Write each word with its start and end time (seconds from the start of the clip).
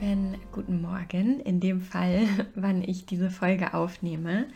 lieben 0.00 0.38
guten 0.50 0.80
Morgen, 0.80 1.40
in 1.40 1.60
dem 1.60 1.82
Fall, 1.82 2.26
wann 2.54 2.82
ich 2.82 3.04
diese 3.04 3.30
Folge 3.30 3.74
aufnehme. 3.74 4.46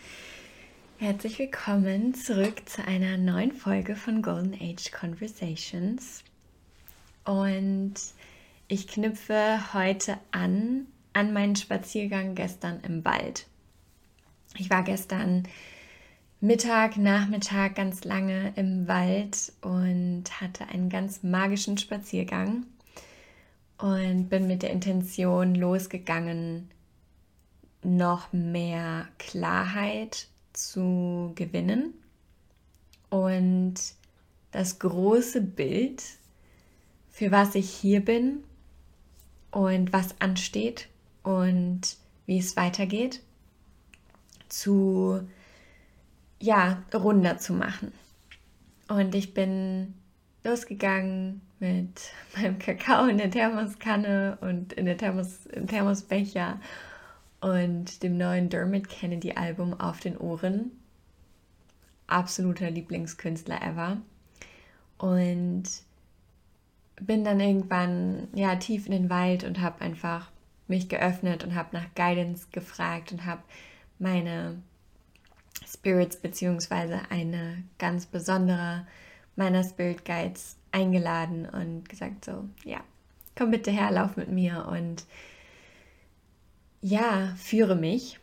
Herzlich 0.98 1.38
willkommen 1.38 2.14
zurück 2.14 2.62
zu 2.66 2.86
einer 2.86 3.18
neuen 3.18 3.52
Folge 3.52 3.94
von 3.94 4.22
Golden 4.22 4.54
Age 4.54 4.90
Conversations. 4.90 6.24
Und 7.24 7.94
ich 8.68 8.88
knüpfe 8.88 9.74
heute 9.74 10.16
an 10.30 10.86
an 11.12 11.32
meinen 11.32 11.56
Spaziergang 11.56 12.34
gestern 12.34 12.80
im 12.80 13.04
Wald. 13.04 13.46
Ich 14.56 14.70
war 14.70 14.82
gestern 14.82 15.42
Mittag, 16.40 16.96
Nachmittag 16.96 17.74
ganz 17.74 18.04
lange 18.04 18.54
im 18.56 18.88
Wald 18.88 19.52
und 19.60 20.24
hatte 20.40 20.68
einen 20.68 20.88
ganz 20.88 21.22
magischen 21.22 21.76
Spaziergang 21.76 22.64
und 23.78 24.28
bin 24.28 24.46
mit 24.46 24.62
der 24.62 24.70
Intention 24.70 25.54
losgegangen, 25.54 26.70
noch 27.82 28.32
mehr 28.32 29.08
Klarheit 29.18 30.28
zu 30.52 31.32
gewinnen 31.34 31.94
und 33.10 33.74
das 34.52 34.78
große 34.78 35.40
Bild, 35.40 36.02
für 37.10 37.30
was 37.30 37.54
ich 37.54 37.68
hier 37.70 38.04
bin 38.04 38.44
und 39.50 39.92
was 39.92 40.20
ansteht 40.20 40.88
und 41.22 41.96
wie 42.26 42.38
es 42.38 42.56
weitergeht, 42.56 43.20
zu 44.48 45.20
ja, 46.40 46.82
runder 46.92 47.38
zu 47.38 47.52
machen. 47.52 47.92
Und 48.88 49.14
ich 49.14 49.34
bin 49.34 49.94
losgegangen 50.44 51.40
mit 51.64 52.12
meinem 52.36 52.58
Kakao 52.58 53.06
in 53.06 53.16
der 53.16 53.30
Thermoskanne 53.30 54.36
und 54.42 54.74
in 54.74 54.84
der 54.84 54.98
Thermos, 54.98 55.46
im 55.46 55.66
Thermosbecher 55.66 56.60
und 57.40 58.02
dem 58.02 58.18
neuen 58.18 58.50
Dermot 58.50 58.88
Kennedy 58.88 59.32
Album 59.32 59.78
auf 59.80 60.00
den 60.00 60.18
Ohren. 60.18 60.72
Absoluter 62.06 62.70
Lieblingskünstler 62.70 63.62
ever. 63.62 63.98
Und 64.98 65.64
bin 67.00 67.24
dann 67.24 67.40
irgendwann 67.40 68.28
ja 68.34 68.56
tief 68.56 68.86
in 68.86 68.92
den 68.92 69.10
Wald 69.10 69.44
und 69.44 69.60
habe 69.60 69.80
einfach 69.80 70.30
mich 70.68 70.88
geöffnet 70.88 71.44
und 71.44 71.54
habe 71.54 71.70
nach 71.72 71.94
Guidance 71.94 72.46
gefragt 72.52 73.10
und 73.12 73.24
habe 73.24 73.42
meine 73.98 74.62
Spirits 75.66 76.16
beziehungsweise 76.16 77.00
eine 77.10 77.64
ganz 77.78 78.06
besondere 78.06 78.86
meiner 79.36 79.64
Spirit 79.64 80.04
Guides 80.04 80.56
eingeladen 80.74 81.46
und 81.46 81.88
gesagt 81.88 82.24
so, 82.24 82.48
ja, 82.64 82.80
komm 83.36 83.52
bitte 83.52 83.70
her, 83.70 83.90
lauf 83.90 84.16
mit 84.16 84.28
mir 84.28 84.66
und 84.70 85.04
ja, 86.82 87.34
führe 87.36 87.76
mich. 87.76 88.18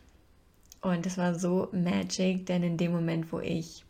Und 0.82 1.06
es 1.06 1.16
war 1.16 1.38
so 1.38 1.68
magic, 1.72 2.46
denn 2.46 2.62
in 2.62 2.76
dem 2.76 2.92
Moment, 2.92 3.32
wo 3.32 3.40
ich 3.40 3.84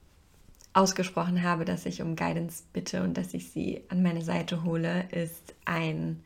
ausgesprochen 0.74 1.42
habe, 1.42 1.64
dass 1.64 1.86
ich 1.86 2.00
um 2.02 2.16
Guidance 2.16 2.62
bitte 2.72 3.02
und 3.02 3.16
dass 3.16 3.34
ich 3.34 3.50
sie 3.50 3.83
an 3.88 4.02
meine 4.02 4.22
Seite 4.22 4.62
hole, 4.64 5.06
ist 5.10 5.55
ein, 5.64 6.22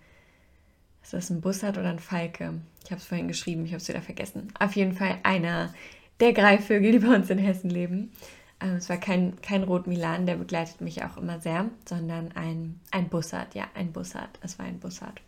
ist 1.03 1.13
das 1.13 1.31
ein 1.31 1.41
Bussard 1.41 1.79
oder 1.79 1.91
ein 1.91 1.99
Falke? 1.99 2.55
Ich 2.85 2.91
habe 2.91 3.01
es 3.01 3.07
vorhin 3.07 3.29
geschrieben, 3.29 3.65
ich 3.65 3.73
habe 3.73 3.81
es 3.81 3.89
wieder 3.89 4.03
vergessen. 4.03 4.53
Auf 4.59 4.77
jeden 4.77 4.93
Fall 4.93 5.19
einer 5.23 5.75
der 6.21 6.33
Greifvögel, 6.33 6.93
die 6.93 6.99
bei 6.99 7.15
uns 7.15 7.31
in 7.31 7.39
Hessen 7.39 7.71
leben, 7.71 8.13
ähm, 8.61 8.77
es 8.77 8.89
war 8.89 8.97
kein, 8.97 9.41
kein 9.43 9.63
Rot 9.63 9.87
Milan, 9.87 10.27
der 10.27 10.37
begleitet 10.37 10.81
mich 10.81 11.05
auch 11.05 11.17
immer 11.17 11.41
sehr, 11.41 11.71
sondern 11.85 12.33
ein, 12.33 12.81
ein 12.91 13.09
Bussard. 13.09 13.55
Ja, 13.55 13.65
ein 13.75 13.93
Bussard. 13.93 14.39
Es 14.43 14.59
war 14.59 14.67
ein 14.67 14.81
Bussard. 14.81 15.21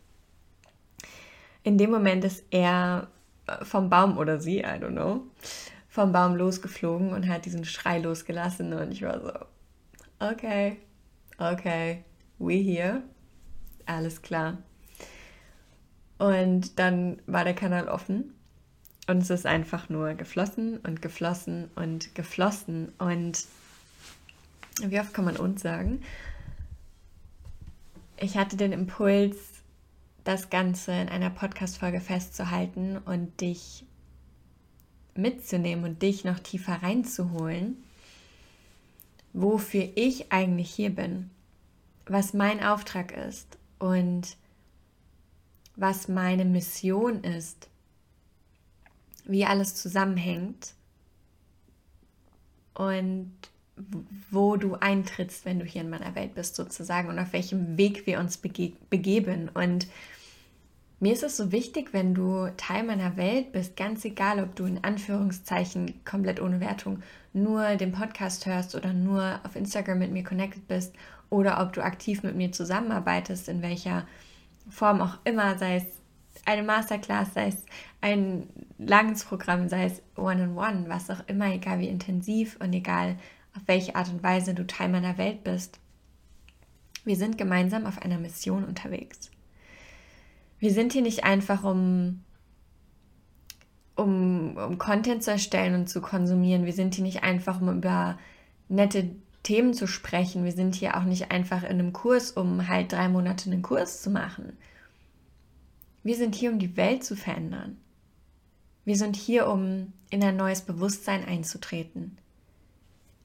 In 1.63 1.77
dem 1.77 1.91
Moment 1.91 2.25
ist 2.25 2.45
er 2.51 3.09
äh, 3.47 3.65
vom 3.65 3.91
Baum 3.91 4.17
oder 4.17 4.41
sie, 4.41 4.61
I 4.61 4.79
don't 4.81 4.93
know, 4.93 5.23
vom 5.89 6.13
Baum 6.13 6.37
losgeflogen 6.37 7.13
und 7.13 7.29
hat 7.29 7.45
diesen 7.45 7.65
Schrei 7.65 7.99
losgelassen 7.99 8.73
und 8.73 8.93
ich 8.93 9.03
war 9.03 9.21
so, 9.21 9.33
okay, 10.21 10.79
okay, 11.39 12.05
we 12.39 12.55
here, 12.55 13.03
alles 13.87 14.23
klar. 14.23 14.59
Und 16.19 16.79
dann 16.79 17.21
war 17.27 17.45
der 17.45 17.55
Kanal 17.55 17.89
offen 17.89 18.35
und 19.09 19.23
es 19.23 19.31
ist 19.31 19.47
einfach 19.47 19.89
nur 19.89 20.13
geflossen 20.15 20.79
und 20.79 21.01
geflossen 21.01 21.71
und 21.75 22.15
geflossen. 22.15 22.93
Und 22.99 23.47
wie 24.83 25.01
oft 25.01 25.15
kann 25.15 25.25
man 25.25 25.39
uns 25.39 25.63
sagen? 25.63 26.03
Ich 28.19 28.37
hatte 28.37 28.57
den 28.57 28.73
Impuls, 28.73 29.37
das 30.25 30.51
Ganze 30.51 30.93
in 30.93 31.09
einer 31.09 31.31
Podcast-Folge 31.31 32.01
festzuhalten 32.01 32.99
und 32.99 33.41
dich 33.41 33.87
mitzunehmen 35.15 35.87
und 35.87 36.03
dich 36.03 36.25
noch 36.25 36.39
tiefer 36.39 36.83
reinzuholen, 36.83 37.83
wofür 39.33 39.89
ich 39.95 40.33
eigentlich 40.33 40.71
hier 40.71 40.91
bin, 40.91 41.31
was 42.05 42.35
mein 42.35 42.63
Auftrag 42.63 43.17
ist 43.17 43.57
und 43.79 44.37
was 45.77 46.09
meine 46.09 46.45
Mission 46.45 47.25
ist 47.25 47.68
wie 49.29 49.45
alles 49.45 49.77
zusammenhängt 49.77 50.75
und 52.75 53.33
wo 54.31 54.57
du 54.57 54.75
eintrittst, 54.75 55.45
wenn 55.45 55.61
du 55.61 55.65
hier 55.65 55.83
in 55.83 55.91
meiner 55.91 56.15
Welt 56.15 56.35
bist, 56.35 56.57
sozusagen, 56.57 57.09
und 57.09 57.19
auf 57.19 57.33
welchem 57.33 57.77
Weg 57.77 58.07
wir 58.07 58.19
uns 58.19 58.39
bege 58.39 58.73
begeben. 58.91 59.49
Und 59.55 59.87
mir 61.01 61.13
ist 61.13 61.23
es 61.23 61.37
so 61.37 61.53
wichtig, 61.53 61.93
wenn 61.93 62.15
du 62.15 62.49
Teil 62.57 62.83
meiner 62.83 63.17
Welt 63.17 63.53
bist, 63.53 63.77
ganz 63.77 64.05
egal, 64.05 64.43
ob 64.43 64.57
du 64.57 64.65
in 64.65 64.83
Anführungszeichen 64.83 66.05
komplett 66.05 66.41
ohne 66.41 66.61
Wertung 66.61 67.03
nur 67.33 67.77
den 67.77 67.93
Podcast 67.93 68.47
hörst 68.47 68.75
oder 68.75 68.93
nur 68.93 69.39
auf 69.45 69.55
Instagram 69.55 69.99
mit 70.01 70.11
mir 70.11 70.25
connected 70.25 70.67
bist 70.67 70.95
oder 71.31 71.61
ob 71.61 71.73
du 71.73 71.85
aktiv 71.85 72.23
mit 72.23 72.35
mir 72.35 72.51
zusammenarbeitest, 72.51 73.49
in 73.49 73.63
welcher 73.63 74.07
Form 74.69 75.01
auch 75.01 75.19
immer, 75.25 75.57
sei 75.59 75.77
es 75.77 75.85
eine 76.47 76.63
Masterclass, 76.63 77.35
sei 77.35 77.49
es 77.49 77.65
ein 78.01 78.49
langes 78.79 79.25
Programm, 79.25 79.69
sei 79.69 79.85
es 79.85 80.03
One-on-One, 80.17 80.57
-on 80.57 80.85
-one, 80.85 80.89
was 80.89 81.11
auch 81.11 81.27
immer, 81.27 81.53
egal 81.53 81.81
wie 81.81 81.89
intensiv 81.89 82.57
und 82.61 82.73
egal 82.73 83.17
auf 83.57 83.63
welche 83.67 83.97
Art 83.97 84.09
und 84.09 84.23
Weise 84.23 84.55
du 84.55 84.67
Teil 84.67 84.89
meiner 84.89 85.19
Welt 85.19 85.45
bist. 85.45 85.79
Wir 87.05 87.17
sind 87.17 87.39
gemeinsam 87.39 87.87
auf 87.87 88.03
einer 88.03 88.19
Mission 88.19 88.65
unterwegs. 88.65 89.31
Wir 90.59 90.73
sind 90.73 90.93
hier 90.93 91.03
nicht 91.03 91.25
einfach, 91.25 91.65
um, 91.65 92.25
um, 93.97 94.57
um 94.57 94.79
Content 94.79 95.23
zu 95.23 95.31
erstellen 95.31 95.75
und 95.75 95.89
zu 95.89 96.01
konsumieren. 96.01 96.67
Wir 96.67 96.73
sind 96.73 96.95
hier 96.95 97.05
nicht 97.05 97.23
einfach, 97.23 97.61
um 97.61 97.79
über 97.79 98.19
nette 98.69 99.11
Themen 99.43 99.73
zu 99.73 99.87
sprechen. 99.87 100.45
Wir 100.45 100.53
sind 100.53 100.75
hier 100.75 100.97
auch 100.97 101.05
nicht 101.05 101.31
einfach 101.31 101.63
in 101.63 101.71
einem 101.71 101.93
Kurs, 101.93 102.33
um 102.33 102.69
halt 102.69 102.93
drei 102.93 103.09
Monate 103.09 103.51
einen 103.51 103.63
Kurs 103.63 104.03
zu 104.03 104.11
machen. 104.11 104.57
Wir 106.09 106.17
sind 106.17 106.35
hier, 106.35 106.51
um 106.51 106.59
die 106.59 106.75
Welt 106.79 107.05
zu 107.05 107.17
verändern. 107.17 107.77
Wir 108.87 108.97
sind 108.97 109.15
hier, 109.15 109.47
um 109.47 109.93
in 110.09 110.25
ein 110.25 110.39
neues 110.39 110.63
Bewusstsein 110.63 111.23
einzutreten 111.23 112.17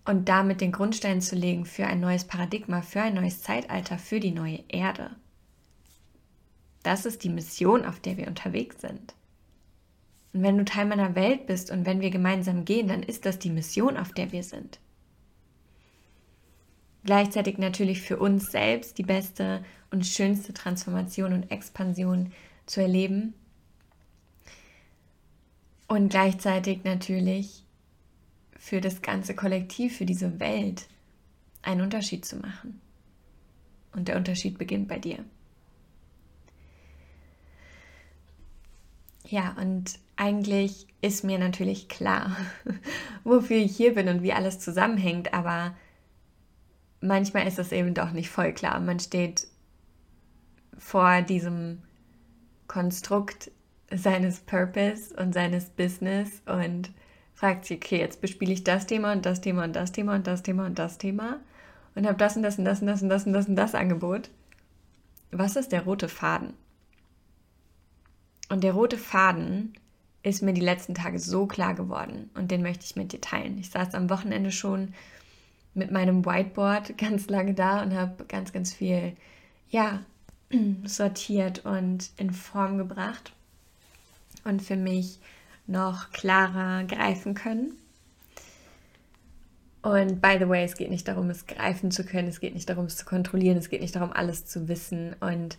und 0.03 0.27
damit 0.27 0.59
den 0.59 0.73
Grundstein 0.73 1.21
zu 1.21 1.37
legen 1.37 1.63
für 1.63 1.87
ein 1.87 2.01
neues 2.01 2.25
Paradigma, 2.25 2.81
für 2.81 3.01
ein 3.01 3.13
neues 3.13 3.41
Zeitalter, 3.41 3.97
für 3.97 4.19
die 4.19 4.31
neue 4.31 4.65
Erde. 4.67 5.11
Das 6.83 7.05
ist 7.05 7.23
die 7.23 7.29
Mission, 7.29 7.85
auf 7.85 8.01
der 8.01 8.17
wir 8.17 8.27
unterwegs 8.27 8.81
sind. 8.81 9.15
Und 10.33 10.43
wenn 10.43 10.57
du 10.57 10.65
Teil 10.65 10.85
meiner 10.85 11.15
Welt 11.15 11.47
bist 11.47 11.71
und 11.71 11.85
wenn 11.85 12.01
wir 12.01 12.09
gemeinsam 12.09 12.65
gehen, 12.65 12.89
dann 12.89 13.01
ist 13.01 13.25
das 13.25 13.39
die 13.39 13.51
Mission, 13.51 13.95
auf 13.95 14.11
der 14.11 14.33
wir 14.33 14.43
sind. 14.43 14.81
Gleichzeitig 17.05 17.59
natürlich 17.59 18.01
für 18.01 18.17
uns 18.17 18.51
selbst 18.51 18.97
die 18.97 19.03
beste 19.03 19.63
und 19.89 20.05
schönste 20.05 20.53
Transformation 20.53 21.31
und 21.31 21.49
Expansion 21.49 22.33
zu 22.65 22.81
erleben. 22.81 23.33
Und 25.87 26.09
gleichzeitig 26.09 26.83
natürlich 26.83 27.63
für 28.57 28.81
das 28.81 29.01
ganze 29.01 29.35
Kollektiv, 29.35 29.97
für 29.97 30.05
diese 30.05 30.39
Welt 30.39 30.87
einen 31.61 31.81
Unterschied 31.81 32.25
zu 32.25 32.37
machen. 32.37 32.81
Und 33.91 34.07
der 34.07 34.17
Unterschied 34.17 34.57
beginnt 34.57 34.87
bei 34.87 34.99
dir. 34.99 35.23
Ja, 39.25 39.55
und 39.59 39.99
eigentlich 40.15 40.87
ist 41.01 41.23
mir 41.23 41.39
natürlich 41.39 41.89
klar, 41.89 42.35
wofür 43.23 43.57
ich 43.57 43.75
hier 43.75 43.95
bin 43.95 44.07
und 44.07 44.21
wie 44.21 44.33
alles 44.33 44.59
zusammenhängt, 44.59 45.33
aber 45.33 45.75
manchmal 47.01 47.47
ist 47.47 47.59
es 47.59 47.71
eben 47.71 47.93
doch 47.93 48.11
nicht 48.11 48.29
voll 48.29 48.53
klar. 48.53 48.79
Man 48.79 48.99
steht 48.99 49.47
vor 50.77 51.21
diesem 51.21 51.81
Konstrukt 52.73 53.51
seines 53.91 54.39
Purpose 54.39 55.15
und 55.15 55.31
seines 55.31 55.65
Business 55.65 56.41
und 56.47 56.89
fragt 57.35 57.65
sich, 57.65 57.77
okay, 57.77 57.99
jetzt 57.99 58.19
bespiele 58.19 58.51
ich 58.51 58.63
das 58.63 58.87
Thema 58.87 59.11
und 59.11 59.27
das 59.27 59.41
Thema 59.41 59.65
und 59.65 59.75
das 59.75 59.91
Thema 59.91 60.15
und 60.15 60.25
das 60.25 60.41
Thema 60.41 60.65
und 60.65 60.79
das 60.79 60.97
Thema 60.97 61.39
und 61.93 62.07
habe 62.07 62.17
das 62.17 62.35
und 62.35 62.41
das 62.41 62.57
und 62.57 62.65
das 62.65 62.81
und 62.81 62.87
das 62.87 63.03
und 63.03 63.09
das 63.09 63.27
und 63.27 63.33
das 63.33 63.47
und 63.47 63.55
das 63.55 63.75
Angebot. 63.75 64.31
Was 65.29 65.55
ist 65.55 65.71
der 65.71 65.83
rote 65.83 66.09
Faden? 66.09 66.55
Und 68.49 68.63
der 68.63 68.73
rote 68.73 68.97
Faden 68.97 69.73
ist 70.23 70.41
mir 70.41 70.53
die 70.53 70.61
letzten 70.61 70.95
Tage 70.95 71.19
so 71.19 71.45
klar 71.45 71.75
geworden 71.75 72.31
und 72.33 72.49
den 72.49 72.63
möchte 72.63 72.85
ich 72.85 72.95
mit 72.95 73.13
dir 73.13 73.21
teilen. 73.21 73.59
Ich 73.59 73.69
saß 73.69 73.93
am 73.93 74.09
Wochenende 74.09 74.51
schon 74.51 74.95
mit 75.75 75.91
meinem 75.91 76.25
Whiteboard 76.25 76.97
ganz 76.97 77.27
lange 77.27 77.53
da 77.53 77.83
und 77.83 77.93
habe 77.93 78.25
ganz, 78.25 78.51
ganz 78.51 78.73
viel, 78.73 79.15
ja, 79.69 79.99
sortiert 80.85 81.65
und 81.65 82.11
in 82.17 82.31
Form 82.31 82.77
gebracht 82.77 83.33
und 84.43 84.61
für 84.61 84.75
mich 84.75 85.19
noch 85.67 86.11
klarer 86.11 86.83
greifen 86.83 87.33
können. 87.33 87.73
Und 89.81 90.21
by 90.21 90.37
the 90.39 90.47
way, 90.47 90.63
es 90.63 90.77
geht 90.77 90.89
nicht 90.89 91.07
darum, 91.07 91.29
es 91.29 91.45
greifen 91.45 91.91
zu 91.91 92.05
können, 92.05 92.29
es 92.29 92.39
geht 92.39 92.53
nicht 92.53 92.69
darum, 92.69 92.85
es 92.85 92.95
zu 92.95 93.05
kontrollieren, 93.05 93.57
es 93.57 93.69
geht 93.69 93.81
nicht 93.81 93.95
darum, 93.95 94.13
alles 94.13 94.45
zu 94.45 94.67
wissen 94.69 95.13
und 95.19 95.57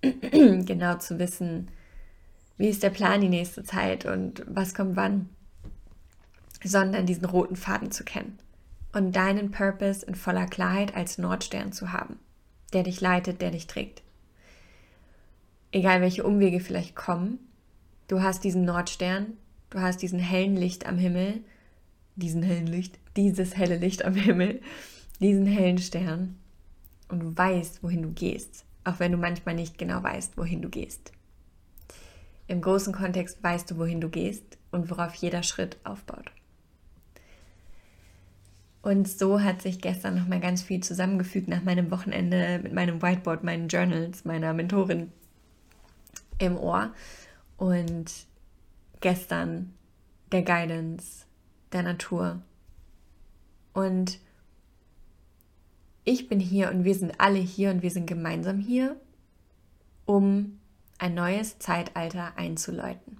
genau 0.00 0.96
zu 0.96 1.18
wissen, 1.18 1.68
wie 2.56 2.68
ist 2.68 2.82
der 2.82 2.90
Plan 2.90 3.20
die 3.20 3.28
nächste 3.28 3.64
Zeit 3.64 4.06
und 4.06 4.42
was 4.46 4.74
kommt 4.74 4.96
wann, 4.96 5.28
sondern 6.64 7.04
diesen 7.04 7.26
roten 7.26 7.56
Faden 7.56 7.90
zu 7.90 8.02
kennen 8.02 8.38
und 8.94 9.14
deinen 9.14 9.50
Purpose 9.50 10.06
in 10.06 10.14
voller 10.14 10.46
Klarheit 10.46 10.96
als 10.96 11.18
Nordstern 11.18 11.72
zu 11.72 11.92
haben, 11.92 12.18
der 12.72 12.82
dich 12.82 13.02
leitet, 13.02 13.42
der 13.42 13.50
dich 13.50 13.66
trägt. 13.66 14.02
Egal 15.76 16.00
welche 16.00 16.24
Umwege 16.24 16.60
vielleicht 16.60 16.96
kommen, 16.96 17.38
du 18.08 18.22
hast 18.22 18.44
diesen 18.44 18.64
Nordstern, 18.64 19.34
du 19.68 19.78
hast 19.78 20.00
diesen 20.00 20.18
hellen 20.18 20.56
Licht 20.56 20.86
am 20.86 20.96
Himmel, 20.96 21.44
diesen 22.14 22.42
hellen 22.42 22.66
Licht, 22.66 22.98
dieses 23.14 23.58
helle 23.58 23.76
Licht 23.76 24.02
am 24.02 24.14
Himmel, 24.14 24.62
diesen 25.20 25.44
hellen 25.44 25.76
Stern 25.76 26.36
und 27.08 27.20
du 27.20 27.36
weißt, 27.36 27.82
wohin 27.82 28.00
du 28.00 28.10
gehst, 28.10 28.64
auch 28.84 29.00
wenn 29.00 29.12
du 29.12 29.18
manchmal 29.18 29.54
nicht 29.54 29.76
genau 29.76 30.02
weißt, 30.02 30.38
wohin 30.38 30.62
du 30.62 30.70
gehst. 30.70 31.12
Im 32.46 32.62
großen 32.62 32.94
Kontext 32.94 33.44
weißt 33.44 33.70
du, 33.70 33.76
wohin 33.76 34.00
du 34.00 34.08
gehst 34.08 34.56
und 34.70 34.90
worauf 34.90 35.14
jeder 35.16 35.42
Schritt 35.42 35.76
aufbaut. 35.84 36.32
Und 38.80 39.06
so 39.08 39.42
hat 39.42 39.60
sich 39.60 39.82
gestern 39.82 40.14
noch 40.14 40.26
mal 40.26 40.40
ganz 40.40 40.62
viel 40.62 40.82
zusammengefügt 40.82 41.48
nach 41.48 41.64
meinem 41.64 41.90
Wochenende 41.90 42.60
mit 42.62 42.72
meinem 42.72 43.02
Whiteboard, 43.02 43.44
meinen 43.44 43.68
Journals, 43.68 44.24
meiner 44.24 44.54
Mentorin 44.54 45.12
im 46.38 46.56
Ohr. 46.56 46.92
Und 47.56 48.26
gestern 49.00 49.72
der 50.32 50.42
Guidance 50.42 51.24
der 51.72 51.82
Natur. 51.82 52.42
Und 53.72 54.18
ich 56.04 56.28
bin 56.28 56.40
hier 56.40 56.70
und 56.70 56.84
wir 56.84 56.94
sind 56.94 57.20
alle 57.20 57.38
hier 57.38 57.70
und 57.70 57.82
wir 57.82 57.90
sind 57.90 58.06
gemeinsam 58.06 58.58
hier, 58.58 58.96
um 60.04 60.58
ein 60.98 61.14
neues 61.14 61.58
Zeitalter 61.58 62.36
einzuläuten. 62.36 63.18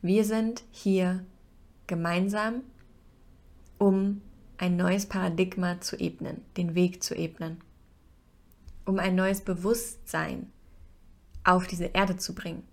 Wir 0.00 0.24
sind 0.24 0.62
hier 0.70 1.24
gemeinsam, 1.86 2.62
um 3.78 4.22
ein 4.56 4.76
neues 4.76 5.06
Paradigma 5.06 5.80
zu 5.80 5.96
ebnen, 5.96 6.42
den 6.56 6.74
Weg 6.74 7.02
zu 7.02 7.14
ebnen, 7.14 7.58
um 8.84 8.98
ein 8.98 9.14
neues 9.14 9.40
Bewusstsein 9.40 10.52
auf 11.44 11.66
diese 11.66 11.86
Erde 11.86 12.16
zu 12.16 12.34
bringen 12.34 12.64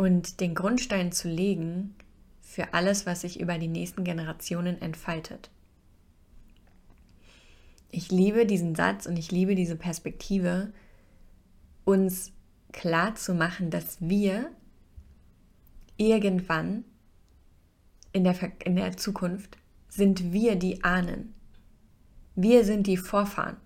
und 0.00 0.40
den 0.40 0.54
Grundstein 0.54 1.12
zu 1.12 1.28
legen 1.28 1.94
für 2.40 2.72
alles, 2.72 3.04
was 3.04 3.20
sich 3.20 3.38
über 3.38 3.58
die 3.58 3.68
nächsten 3.68 4.02
Generationen 4.02 4.80
entfaltet. 4.80 5.50
Ich 7.90 8.10
liebe 8.10 8.46
diesen 8.46 8.74
Satz 8.74 9.04
und 9.04 9.18
ich 9.18 9.30
liebe 9.30 9.54
diese 9.54 9.76
Perspektive, 9.76 10.72
uns 11.84 12.32
klar 12.72 13.14
zu 13.14 13.34
machen, 13.34 13.68
dass 13.68 14.00
wir 14.00 14.50
irgendwann 15.98 16.84
in 18.12 18.24
der, 18.24 18.36
in 18.64 18.76
der 18.76 18.96
Zukunft 18.96 19.58
sind 19.88 20.32
wir 20.32 20.56
die 20.56 20.82
Ahnen. 20.82 21.34
Wir 22.36 22.64
sind 22.64 22.86
die 22.86 22.96
Vorfahren. 22.96 23.58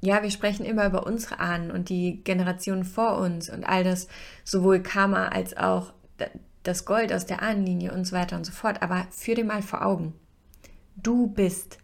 Ja, 0.00 0.22
wir 0.22 0.30
sprechen 0.30 0.64
immer 0.64 0.86
über 0.86 1.06
unsere 1.06 1.40
Ahnen 1.40 1.70
und 1.70 1.90
die 1.90 2.24
Generationen 2.24 2.84
vor 2.84 3.18
uns 3.18 3.50
und 3.50 3.64
all 3.64 3.84
das, 3.84 4.08
sowohl 4.44 4.82
Karma 4.82 5.28
als 5.28 5.56
auch 5.56 5.92
das 6.62 6.84
Gold 6.84 7.12
aus 7.12 7.26
der 7.26 7.42
Ahnenlinie 7.42 7.92
und 7.92 8.06
so 8.06 8.16
weiter 8.16 8.36
und 8.36 8.44
so 8.44 8.52
fort. 8.52 8.82
Aber 8.82 9.06
führ 9.10 9.34
dir 9.34 9.44
mal 9.44 9.62
vor 9.62 9.84
Augen. 9.84 10.14
Du 10.96 11.26
bist 11.26 11.78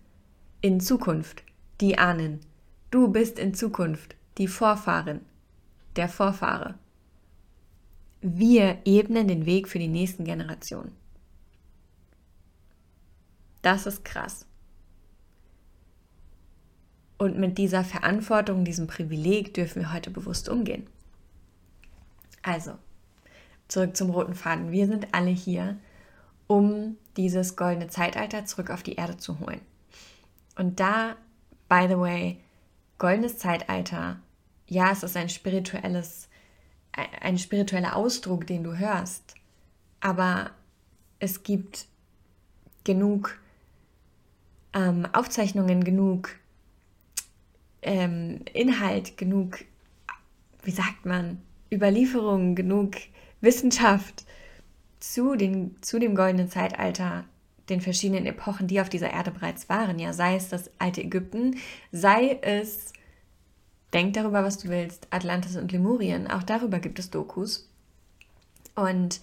in 0.60 0.80
Zukunft 0.80 1.42
die 1.80 1.98
Ahnen. 1.98 2.40
Du 2.90 3.08
bist 3.08 3.38
in 3.38 3.54
Zukunft 3.54 4.16
die 4.38 4.48
Vorfahren, 4.48 5.20
der 5.96 6.08
Vorfahre. 6.08 6.74
Wir 8.20 8.78
ebnen 8.84 9.28
den 9.28 9.46
Weg 9.46 9.68
für 9.68 9.78
die 9.78 9.88
nächsten 9.88 10.24
Generationen. 10.24 10.92
Das 13.62 13.86
ist 13.86 14.04
krass. 14.04 14.46
Und 17.18 17.38
mit 17.38 17.56
dieser 17.58 17.82
Verantwortung, 17.82 18.64
diesem 18.64 18.86
Privileg 18.86 19.54
dürfen 19.54 19.82
wir 19.82 19.92
heute 19.92 20.10
bewusst 20.10 20.48
umgehen. 20.48 20.86
Also, 22.42 22.72
zurück 23.68 23.96
zum 23.96 24.10
roten 24.10 24.34
Faden. 24.34 24.70
Wir 24.70 24.86
sind 24.86 25.08
alle 25.12 25.30
hier, 25.30 25.76
um 26.46 26.96
dieses 27.16 27.56
goldene 27.56 27.88
Zeitalter 27.88 28.44
zurück 28.44 28.70
auf 28.70 28.82
die 28.82 28.94
Erde 28.94 29.16
zu 29.16 29.40
holen. 29.40 29.60
Und 30.56 30.78
da, 30.78 31.16
by 31.68 31.86
the 31.88 31.98
way, 31.98 32.38
goldenes 32.98 33.38
Zeitalter, 33.38 34.20
ja, 34.66 34.90
es 34.90 35.02
ist 35.02 35.16
ein 35.16 35.28
spirituelles, 35.28 36.28
ein 37.20 37.38
spiritueller 37.38 37.96
Ausdruck, 37.96 38.46
den 38.46 38.62
du 38.62 38.76
hörst, 38.76 39.34
aber 40.00 40.50
es 41.18 41.42
gibt 41.42 41.86
genug 42.84 43.38
ähm, 44.72 45.06
Aufzeichnungen, 45.12 45.84
genug 45.84 46.30
ähm, 47.86 48.40
Inhalt, 48.52 49.16
genug, 49.16 49.64
wie 50.62 50.72
sagt 50.72 51.06
man, 51.06 51.40
Überlieferungen, 51.72 52.54
genug 52.54 52.96
Wissenschaft 53.40 54.26
zu, 55.00 55.36
den, 55.36 55.76
zu 55.80 55.98
dem 55.98 56.14
goldenen 56.14 56.50
Zeitalter, 56.50 57.24
den 57.68 57.80
verschiedenen 57.80 58.26
Epochen, 58.26 58.66
die 58.66 58.80
auf 58.80 58.88
dieser 58.88 59.10
Erde 59.10 59.30
bereits 59.30 59.68
waren. 59.68 59.98
Ja, 59.98 60.12
sei 60.12 60.36
es 60.36 60.48
das 60.48 60.70
alte 60.78 61.02
Ägypten, 61.02 61.56
sei 61.92 62.38
es, 62.42 62.92
denk 63.92 64.14
darüber, 64.14 64.44
was 64.44 64.58
du 64.58 64.68
willst, 64.68 65.06
Atlantis 65.10 65.56
und 65.56 65.72
Lemurien, 65.72 66.28
auch 66.28 66.42
darüber 66.42 66.80
gibt 66.80 66.98
es 66.98 67.10
Dokus. 67.10 67.68
Und 68.74 69.20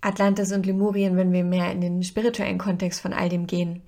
Atlantis 0.00 0.52
und 0.52 0.66
Lemurien, 0.66 1.16
wenn 1.16 1.32
wir 1.32 1.44
mehr 1.44 1.72
in 1.72 1.80
den 1.80 2.02
spirituellen 2.04 2.58
Kontext 2.58 3.00
von 3.00 3.12
all 3.12 3.28
dem 3.28 3.46
gehen, 3.46 3.82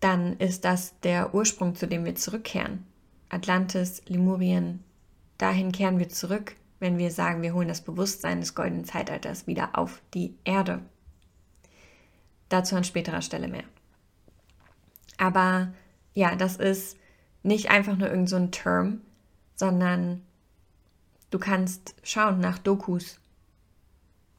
dann 0.00 0.36
ist 0.38 0.64
das 0.64 0.98
der 1.00 1.34
Ursprung, 1.34 1.74
zu 1.74 1.86
dem 1.86 2.04
wir 2.04 2.14
zurückkehren. 2.14 2.86
Atlantis, 3.28 4.02
Lemurien, 4.06 4.82
dahin 5.38 5.72
kehren 5.72 5.98
wir 5.98 6.08
zurück, 6.08 6.56
wenn 6.80 6.98
wir 6.98 7.10
sagen, 7.10 7.42
wir 7.42 7.54
holen 7.54 7.68
das 7.68 7.82
Bewusstsein 7.82 8.40
des 8.40 8.54
goldenen 8.54 8.84
Zeitalters 8.84 9.46
wieder 9.46 9.78
auf 9.78 10.02
die 10.14 10.34
Erde. 10.44 10.80
Dazu 12.48 12.74
an 12.74 12.84
späterer 12.84 13.22
Stelle 13.22 13.48
mehr. 13.48 13.64
Aber 15.18 15.72
ja, 16.14 16.34
das 16.34 16.56
ist 16.56 16.96
nicht 17.42 17.70
einfach 17.70 17.96
nur 17.96 18.08
irgendein 18.08 18.46
so 18.46 18.46
Term, 18.46 19.00
sondern 19.54 20.22
du 21.30 21.38
kannst 21.38 21.94
schauen 22.02 22.40
nach 22.40 22.58
Dokus 22.58 23.20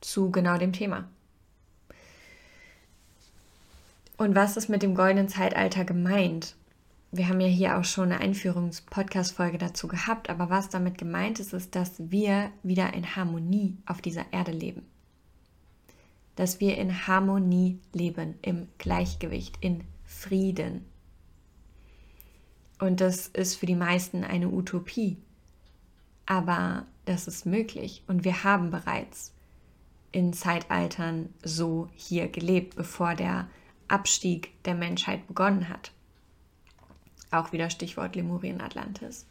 zu 0.02 0.32
genau 0.32 0.58
dem 0.58 0.74
Thema. 0.74 1.08
Und 4.22 4.36
was 4.36 4.56
ist 4.56 4.70
mit 4.70 4.84
dem 4.84 4.94
goldenen 4.94 5.30
Zeitalter 5.30 5.84
gemeint? 5.84 6.56
Wir 7.12 7.28
haben 7.28 7.40
ja 7.40 7.48
hier 7.48 7.80
auch 7.80 7.84
schon 7.84 8.12
eine 8.12 8.22
Einführungs-Podcast-Folge 8.22 9.58
dazu 9.58 9.88
gehabt, 9.88 10.30
aber 10.30 10.52
was 10.52 10.70
damit 10.70 11.00
gemeint 11.00 11.40
ist, 11.40 11.54
ist, 11.54 11.74
dass 11.74 11.94
wir 11.98 12.52
wieder 12.62 12.94
in 12.94 13.16
Harmonie 13.16 13.80
auf 13.88 14.00
dieser 14.00 14.32
Erde 14.32 14.52
leben. 14.52 14.86
Dass 16.36 16.60
wir 16.60 16.78
in 16.78 17.08
Harmonie 17.08 17.80
leben, 17.94 18.36
im 18.44 18.68
Gleichgewicht, 18.78 19.58
in 19.60 19.86
Frieden. 20.06 20.86
Und 22.80 23.02
das 23.02 23.28
ist 23.28 23.56
für 23.56 23.66
die 23.66 23.74
meisten 23.74 24.24
eine 24.24 24.50
Utopie. 24.50 25.18
Aber 26.28 26.86
das 27.06 27.28
ist 27.28 27.48
möglich 27.48 28.04
und 28.06 28.24
wir 28.24 28.44
haben 28.44 28.70
bereits 28.70 29.34
in 30.12 30.32
Zeitaltern 30.32 31.34
so 31.44 31.90
hier 31.96 32.28
gelebt, 32.28 32.76
bevor 32.76 33.16
der 33.16 33.50
Abstieg 33.92 34.52
der 34.64 34.76
Menschheit 34.76 35.28
begonnen 35.28 35.70
hat. 35.70 35.92
Auch 37.30 37.52
wieder 37.52 37.70
Stichwort 37.70 38.16
Lemurien 38.16 38.62
Atlantis. 38.62 39.26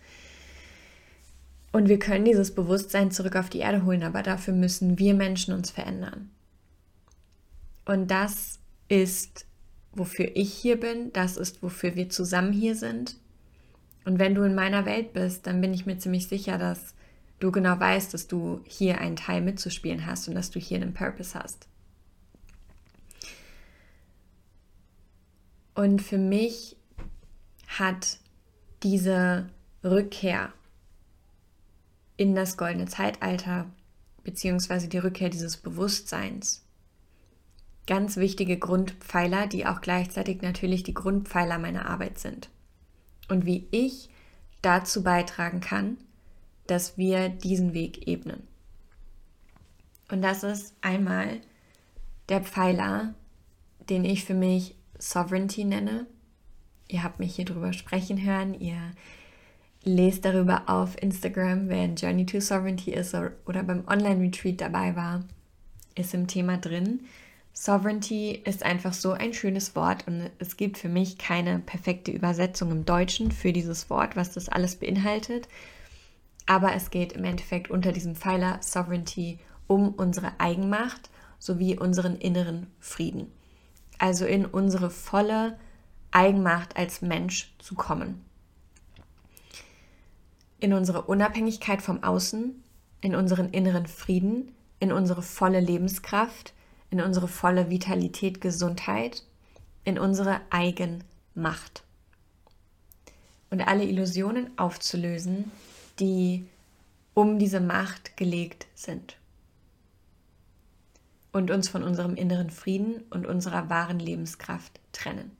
Und 1.72 1.88
wir 1.88 1.98
können 1.98 2.24
dieses 2.24 2.54
Bewusstsein 2.54 3.10
zurück 3.10 3.36
auf 3.36 3.48
die 3.48 3.58
Erde 3.58 3.84
holen, 3.84 4.02
aber 4.02 4.22
dafür 4.22 4.54
müssen 4.54 4.98
wir 4.98 5.14
Menschen 5.14 5.54
uns 5.54 5.70
verändern. 5.70 6.30
Und 7.84 8.10
das 8.10 8.58
ist, 8.88 9.46
wofür 9.92 10.30
ich 10.34 10.52
hier 10.52 10.78
bin, 10.78 11.12
das 11.12 11.36
ist, 11.36 11.62
wofür 11.62 11.94
wir 11.94 12.08
zusammen 12.08 12.52
hier 12.52 12.74
sind. 12.74 13.16
Und 14.04 14.18
wenn 14.18 14.34
du 14.34 14.42
in 14.42 14.54
meiner 14.54 14.86
Welt 14.86 15.12
bist, 15.12 15.46
dann 15.46 15.60
bin 15.60 15.74
ich 15.74 15.86
mir 15.86 15.98
ziemlich 15.98 16.26
sicher, 16.26 16.58
dass 16.58 16.94
du 17.38 17.52
genau 17.52 17.78
weißt, 17.78 18.12
dass 18.14 18.26
du 18.26 18.60
hier 18.64 18.98
einen 18.98 19.16
Teil 19.16 19.40
mitzuspielen 19.40 20.06
hast 20.06 20.28
und 20.28 20.34
dass 20.34 20.50
du 20.50 20.58
hier 20.58 20.80
einen 20.80 20.94
Purpose 20.94 21.38
hast. 21.38 21.68
Und 25.80 26.02
für 26.02 26.18
mich 26.18 26.76
hat 27.66 28.18
diese 28.82 29.48
Rückkehr 29.82 30.52
in 32.18 32.34
das 32.34 32.58
goldene 32.58 32.84
Zeitalter, 32.84 33.64
beziehungsweise 34.22 34.88
die 34.88 34.98
Rückkehr 34.98 35.30
dieses 35.30 35.56
Bewusstseins, 35.56 36.66
ganz 37.86 38.18
wichtige 38.18 38.58
Grundpfeiler, 38.58 39.46
die 39.46 39.64
auch 39.64 39.80
gleichzeitig 39.80 40.42
natürlich 40.42 40.82
die 40.82 40.92
Grundpfeiler 40.92 41.58
meiner 41.58 41.86
Arbeit 41.86 42.18
sind. 42.18 42.50
Und 43.30 43.46
wie 43.46 43.66
ich 43.70 44.10
dazu 44.60 45.02
beitragen 45.02 45.60
kann, 45.60 45.96
dass 46.66 46.98
wir 46.98 47.30
diesen 47.30 47.72
Weg 47.72 48.06
ebnen. 48.06 48.46
Und 50.10 50.20
das 50.20 50.42
ist 50.42 50.74
einmal 50.82 51.40
der 52.28 52.42
Pfeiler, 52.42 53.14
den 53.88 54.04
ich 54.04 54.26
für 54.26 54.34
mich 54.34 54.74
Sovereignty 55.00 55.64
nenne. 55.64 56.06
Ihr 56.88 57.02
habt 57.02 57.18
mich 57.18 57.34
hier 57.34 57.44
drüber 57.44 57.72
sprechen 57.72 58.22
hören, 58.22 58.54
ihr 58.54 58.92
lest 59.82 60.24
darüber 60.24 60.64
auf 60.68 61.00
Instagram, 61.00 61.68
wer 61.68 61.84
in 61.84 61.96
Journey 61.96 62.26
to 62.26 62.40
Sovereignty 62.40 62.92
ist 62.92 63.14
oder 63.46 63.62
beim 63.62 63.86
Online-Retreat 63.86 64.60
dabei 64.60 64.94
war, 64.94 65.24
ist 65.94 66.14
im 66.14 66.26
Thema 66.26 66.58
drin. 66.58 67.00
Sovereignty 67.52 68.42
ist 68.44 68.62
einfach 68.62 68.92
so 68.92 69.12
ein 69.12 69.34
schönes 69.34 69.74
Wort 69.74 70.06
und 70.06 70.30
es 70.38 70.56
gibt 70.56 70.78
für 70.78 70.88
mich 70.88 71.18
keine 71.18 71.58
perfekte 71.58 72.10
Übersetzung 72.10 72.70
im 72.70 72.84
Deutschen 72.84 73.32
für 73.32 73.52
dieses 73.52 73.90
Wort, 73.90 74.16
was 74.16 74.32
das 74.32 74.48
alles 74.48 74.76
beinhaltet. 74.76 75.48
Aber 76.46 76.74
es 76.74 76.90
geht 76.90 77.12
im 77.12 77.24
Endeffekt 77.24 77.70
unter 77.70 77.92
diesem 77.92 78.14
Pfeiler 78.14 78.58
Sovereignty 78.62 79.38
um 79.66 79.94
unsere 79.94 80.32
Eigenmacht 80.38 81.10
sowie 81.38 81.78
unseren 81.78 82.16
inneren 82.16 82.66
Frieden. 82.80 83.30
Also 84.00 84.24
in 84.24 84.46
unsere 84.46 84.88
volle 84.88 85.58
Eigenmacht 86.10 86.74
als 86.74 87.02
Mensch 87.02 87.54
zu 87.58 87.74
kommen. 87.74 88.24
In 90.58 90.72
unsere 90.72 91.02
Unabhängigkeit 91.02 91.82
vom 91.82 92.02
Außen, 92.02 92.64
in 93.02 93.14
unseren 93.14 93.50
inneren 93.50 93.86
Frieden, 93.86 94.54
in 94.78 94.90
unsere 94.90 95.20
volle 95.20 95.60
Lebenskraft, 95.60 96.54
in 96.88 97.02
unsere 97.02 97.28
volle 97.28 97.68
Vitalität, 97.68 98.40
Gesundheit, 98.40 99.22
in 99.84 99.98
unsere 99.98 100.40
Eigenmacht. 100.48 101.82
Und 103.50 103.60
alle 103.60 103.84
Illusionen 103.84 104.50
aufzulösen, 104.56 105.52
die 105.98 106.46
um 107.12 107.38
diese 107.38 107.60
Macht 107.60 108.16
gelegt 108.16 108.66
sind. 108.74 109.19
Und 111.32 111.50
uns 111.50 111.68
von 111.68 111.82
unserem 111.82 112.16
inneren 112.16 112.50
Frieden 112.50 113.04
und 113.10 113.26
unserer 113.26 113.70
wahren 113.70 114.00
Lebenskraft 114.00 114.80
trennen. 114.92 115.30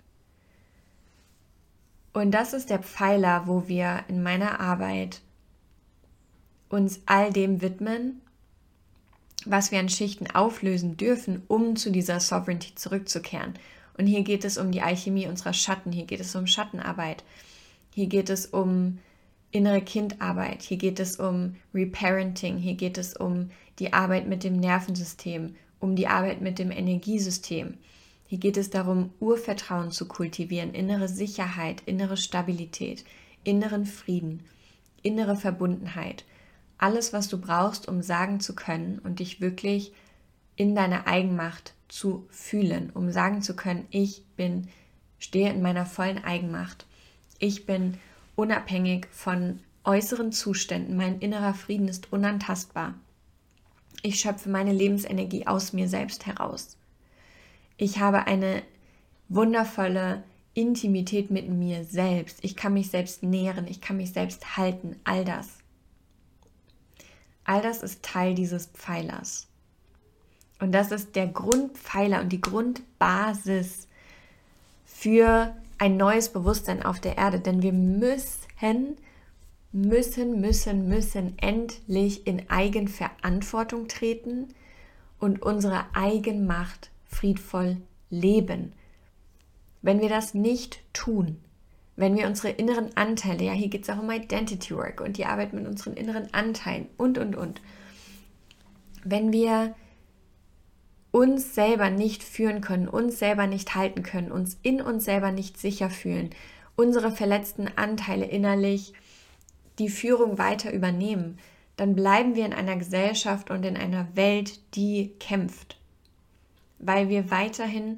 Und 2.13 2.33
das 2.33 2.53
ist 2.53 2.71
der 2.71 2.81
Pfeiler, 2.81 3.47
wo 3.47 3.69
wir 3.69 4.05
in 4.09 4.23
meiner 4.23 4.61
Arbeit 4.61 5.21
uns 6.69 7.01
all 7.07 7.33
dem 7.33 7.61
widmen, 7.61 8.21
was 9.45 9.71
wir 9.71 9.79
an 9.79 9.89
Schichten 9.89 10.29
auflösen 10.31 10.97
dürfen, 10.97 11.43
um 11.49 11.77
zu 11.77 11.91
dieser 11.91 12.21
Sovereignty 12.21 12.75
zurückzukehren. 12.75 13.55
Und 13.97 14.07
hier 14.07 14.23
geht 14.23 14.45
es 14.45 14.59
um 14.59 14.71
die 14.71 14.83
Alchemie 14.83 15.27
unserer 15.27 15.53
Schatten, 15.53 15.93
hier 15.93 16.07
geht 16.07 16.21
es 16.21 16.35
um 16.35 16.47
Schattenarbeit, 16.47 17.25
hier 17.95 18.07
geht 18.07 18.31
es 18.31 18.47
um 18.47 18.99
innere 19.51 19.83
Kindarbeit, 19.83 20.63
hier 20.63 20.77
geht 20.77 21.01
es 21.01 21.17
um 21.17 21.57
Reparenting, 21.75 22.57
hier 22.57 22.75
geht 22.75 22.99
es 22.99 23.17
um 23.17 23.51
die 23.79 23.93
Arbeit 23.93 24.27
mit 24.27 24.45
dem 24.45 24.57
Nervensystem, 24.57 25.57
um 25.81 25.97
die 25.97 26.07
Arbeit 26.07 26.41
mit 26.41 26.59
dem 26.59 26.71
Energiesystem. 26.71 27.75
Hier 28.27 28.39
geht 28.39 28.57
es 28.57 28.71
darum, 28.71 29.11
Urvertrauen 29.19 29.91
zu 29.91 30.07
kultivieren, 30.07 30.73
innere 30.73 31.09
Sicherheit, 31.09 31.83
innere 31.87 32.17
Stabilität, 32.17 33.05
inneren 33.43 33.87
Frieden, 33.87 34.45
innere 35.03 35.35
Verbundenheit. 35.35 36.25
Alles, 36.79 37.13
was 37.13 37.29
du 37.29 37.39
brauchst, 37.39 37.89
um 37.89 38.03
sagen 38.03 38.41
zu 38.41 38.55
können 38.55 39.01
und 39.01 39.19
dich 39.19 39.41
wirklich 39.41 39.93
in 40.55 40.75
deiner 40.75 41.07
Eigenmacht 41.07 41.75
zu 41.89 42.27
fühlen, 42.31 42.91
um 42.95 43.11
sagen 43.11 43.43
zu 43.43 43.57
können, 43.57 43.87
ich 43.91 44.25
bin, 44.37 44.69
stehe 45.19 45.51
in 45.51 45.63
meiner 45.63 45.87
vollen 45.87 46.23
Eigenmacht. 46.23 46.87
Ich 47.39 47.67
bin 47.67 47.99
unabhängig 48.37 49.07
von 49.11 49.61
äußeren 49.85 50.33
Zuständen. 50.33 50.97
Mein 50.97 51.19
innerer 51.19 51.55
Frieden 51.55 51.89
ist 51.89 52.13
unantastbar. 52.13 52.95
Ich 54.03 54.21
schöpfe 54.21 54.49
meine 54.49 54.73
Lebensenergie 54.73 55.47
aus 55.47 55.73
mir 55.73 55.89
selbst 55.89 56.27
heraus. 56.27 56.77
Ich 57.77 57.99
habe 57.99 58.27
eine 58.27 58.63
wundervolle 59.29 60.23
Intimität 60.55 61.31
mit 61.31 61.49
mir 61.49 61.85
selbst. 61.85 62.39
Ich 62.43 62.57
kann 62.57 62.75
mich 62.75 62.91
selbst 62.91 63.23
nähren, 63.23 63.67
ich 63.67 63.81
kann 63.81 63.97
mich 63.97 64.13
selbst 64.13 64.57
halten, 64.57 64.97
all 65.05 65.25
das. 65.25 65.49
All 67.45 67.63
das 67.63 67.83
ist 67.83 68.03
Teil 68.03 68.35
dieses 68.35 68.67
Pfeilers. 68.67 69.47
Und 70.61 70.73
das 70.73 70.93
ist 70.93 71.17
der 71.17 71.27
Grundpfeiler 71.27 72.21
und 72.21 72.31
die 72.31 72.41
Grundbasis 72.41 73.89
für 74.85 75.55
ein 75.79 75.97
neues 75.97 76.29
Bewusstsein 76.29 76.83
auf 76.83 77.01
der 77.01 77.17
Erde, 77.17 77.41
denn 77.41 77.63
wir 77.63 77.73
müssen, 77.73 78.99
müssen, 79.73 80.41
müssen, 80.41 80.89
müssen 80.89 81.39
endlich 81.39 82.27
in 82.27 82.49
Eigenverantwortung 82.51 83.89
treten 83.89 84.49
und 85.19 85.43
unsere 85.43 85.85
Eigenmacht 85.95 86.91
friedvoll 87.07 87.77
leben. 88.09 88.73
Wenn 89.83 90.01
wir 90.01 90.09
das 90.09 90.35
nicht 90.35 90.81
tun, 90.93 91.39
wenn 91.97 92.17
wir 92.17 92.27
unsere 92.27 92.51
inneren 92.51 92.97
Anteile, 92.97 93.45
ja, 93.45 93.53
hier 93.53 93.69
geht 93.69 93.83
es 93.83 93.91
auch 93.91 93.99
um 93.99 94.11
Identity 94.11 94.75
Work 94.75 95.01
und 95.01 95.19
die 95.19 95.27
Arbeit 95.27 95.53
mit 95.53 95.67
unseren 95.67 95.95
inneren 95.95 96.33
Anteilen 96.33 96.87
und, 96.97 97.19
und, 97.19 97.37
und. 97.37 97.61
Wenn 99.05 99.33
wir 99.33 99.75
uns 101.11 101.55
selber 101.55 101.91
nicht 101.91 102.23
führen 102.23 102.61
können, 102.61 102.89
uns 102.89 103.19
selber 103.19 103.47
nicht 103.47 103.75
halten 103.75 104.03
können, 104.03 104.33
uns 104.33 104.59
in 104.63 104.81
uns 104.81 105.05
selber 105.05 105.33
nicht 105.33 105.59
sicher 105.59 105.91
fühlen, 105.91 106.31
unsere 106.77 107.11
verletzten 107.11 107.69
Anteile 107.77 108.25
innerlich 108.27 108.95
die 109.79 109.89
Führung 109.89 110.39
weiter 110.39 110.73
übernehmen, 110.73 111.39
dann 111.77 111.95
bleiben 111.95 112.35
wir 112.35 112.45
in 112.45 112.53
einer 112.53 112.77
Gesellschaft 112.77 113.51
und 113.51 113.65
in 113.65 113.77
einer 113.77 114.09
Welt, 114.15 114.61
die 114.75 115.13
kämpft, 115.19 115.79
weil 116.79 117.09
wir 117.09 117.31
weiterhin 117.31 117.97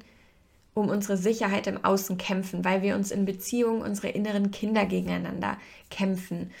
um 0.73 0.89
unsere 0.89 1.17
Sicherheit 1.17 1.67
im 1.67 1.83
Außen 1.83 2.17
kämpfen, 2.17 2.65
weil 2.65 2.81
wir 2.81 2.95
uns 2.95 3.11
in 3.11 3.25
Beziehungen 3.25 3.81
unsere 3.81 4.09
inneren 4.09 4.51
Kinder 4.51 4.85
gegeneinander 4.85 5.57
kämpfen, 5.89 6.51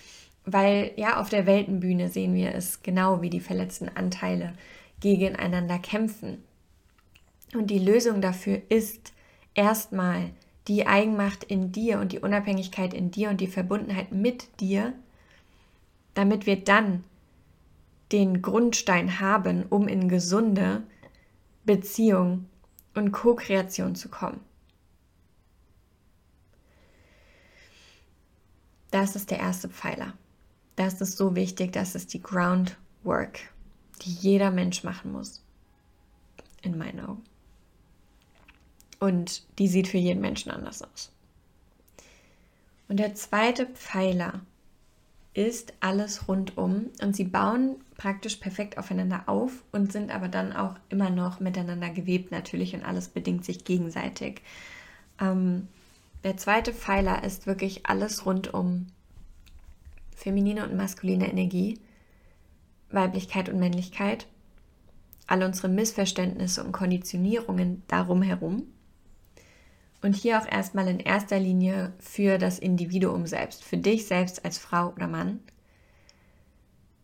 weil 0.45 0.91
ja 0.97 1.19
auf 1.19 1.29
der 1.29 1.45
Weltenbühne 1.45 2.09
sehen 2.09 2.35
wir 2.35 2.53
es 2.53 2.83
genau 2.83 3.21
wie 3.21 3.29
die 3.29 3.39
verletzten 3.39 3.89
Anteile 3.89 4.53
gegeneinander 4.99 5.79
kämpfen. 5.79 6.43
Und 7.53 7.67
die 7.67 7.79
Lösung 7.79 8.21
dafür 8.21 8.61
ist 8.69 9.13
erstmal 9.53 10.31
die 10.67 10.87
Eigenmacht 10.87 11.43
in 11.43 11.71
dir 11.71 11.99
und 11.99 12.11
die 12.11 12.19
Unabhängigkeit 12.19 12.93
in 12.93 13.11
dir 13.11 13.29
und 13.29 13.41
die 13.41 13.47
Verbundenheit 13.47 14.11
mit 14.11 14.59
dir, 14.59 14.93
damit 16.13 16.45
wir 16.45 16.63
dann 16.63 17.03
den 18.11 18.41
Grundstein 18.41 19.19
haben, 19.19 19.65
um 19.65 19.87
in 19.87 20.07
gesunde 20.07 20.83
Beziehung 21.65 22.45
und 22.93 23.11
Co-Kreation 23.11 23.95
zu 23.95 24.09
kommen. 24.09 24.39
Das 28.91 29.15
ist 29.15 29.31
der 29.31 29.39
erste 29.39 29.69
Pfeiler. 29.69 30.13
Das 30.75 31.01
ist 31.01 31.17
so 31.17 31.35
wichtig, 31.35 31.73
das 31.73 31.95
ist 31.95 32.13
die 32.13 32.21
Groundwork 32.21 33.39
die 34.01 34.11
jeder 34.11 34.51
Mensch 34.51 34.83
machen 34.83 35.11
muss. 35.11 35.41
In 36.61 36.77
meinen 36.77 36.99
Augen. 37.01 37.23
Und 39.03 39.43
die 39.59 39.67
sieht 39.67 39.89
für 39.89 39.97
jeden 39.97 40.21
Menschen 40.21 40.49
anders 40.49 40.81
aus. 40.81 41.11
Und 42.87 42.97
der 42.97 43.15
zweite 43.15 43.65
Pfeiler 43.65 44.41
ist 45.33 45.73
alles 45.79 46.27
rundum 46.27 46.91
und 47.01 47.13
sie 47.15 47.23
bauen 47.25 47.75
praktisch 47.97 48.37
perfekt 48.37 48.77
aufeinander 48.77 49.23
auf 49.25 49.63
und 49.71 49.91
sind 49.91 50.09
aber 50.09 50.29
dann 50.29 50.53
auch 50.53 50.75
immer 50.89 51.09
noch 51.09 51.39
miteinander 51.39 51.89
gewebt 51.89 52.31
natürlich 52.31 52.75
und 52.75 52.83
alles 52.85 53.09
bedingt 53.09 53.43
sich 53.43 53.65
gegenseitig. 53.65 54.41
Ähm, 55.19 55.67
der 56.23 56.37
zweite 56.37 56.71
Pfeiler 56.71 57.23
ist 57.23 57.47
wirklich 57.47 57.85
alles 57.87 58.25
rundum 58.25 58.87
feminine 60.15 60.63
und 60.63 60.77
maskuline 60.77 61.29
Energie 61.29 61.77
Weiblichkeit 62.89 63.49
und 63.49 63.59
Männlichkeit, 63.59 64.27
all 65.27 65.43
unsere 65.43 65.67
Missverständnisse 65.67 66.63
und 66.63 66.71
Konditionierungen 66.71 67.81
darum 67.87 68.21
herum. 68.21 68.67
Und 70.03 70.15
hier 70.15 70.39
auch 70.39 70.45
erstmal 70.45 70.87
in 70.89 70.99
erster 70.99 71.39
Linie 71.39 71.93
für 71.97 72.37
das 72.37 72.59
Individuum 72.59 73.25
selbst, 73.25 73.63
für 73.63 73.77
dich 73.77 74.05
selbst 74.05 74.43
als 74.45 74.57
Frau 74.57 74.89
oder 74.89 75.07
Mann. 75.07 75.39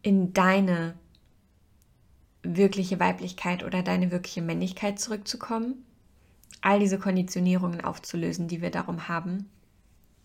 in 0.01 0.33
deine 0.33 0.95
wirkliche 2.43 2.99
Weiblichkeit 2.99 3.63
oder 3.63 3.83
deine 3.83 4.11
wirkliche 4.11 4.41
Männlichkeit 4.41 4.99
zurückzukommen, 4.99 5.85
all 6.61 6.79
diese 6.79 6.97
Konditionierungen 6.99 7.81
aufzulösen, 7.81 8.47
die 8.47 8.61
wir 8.61 8.71
darum 8.71 9.07
haben, 9.07 9.49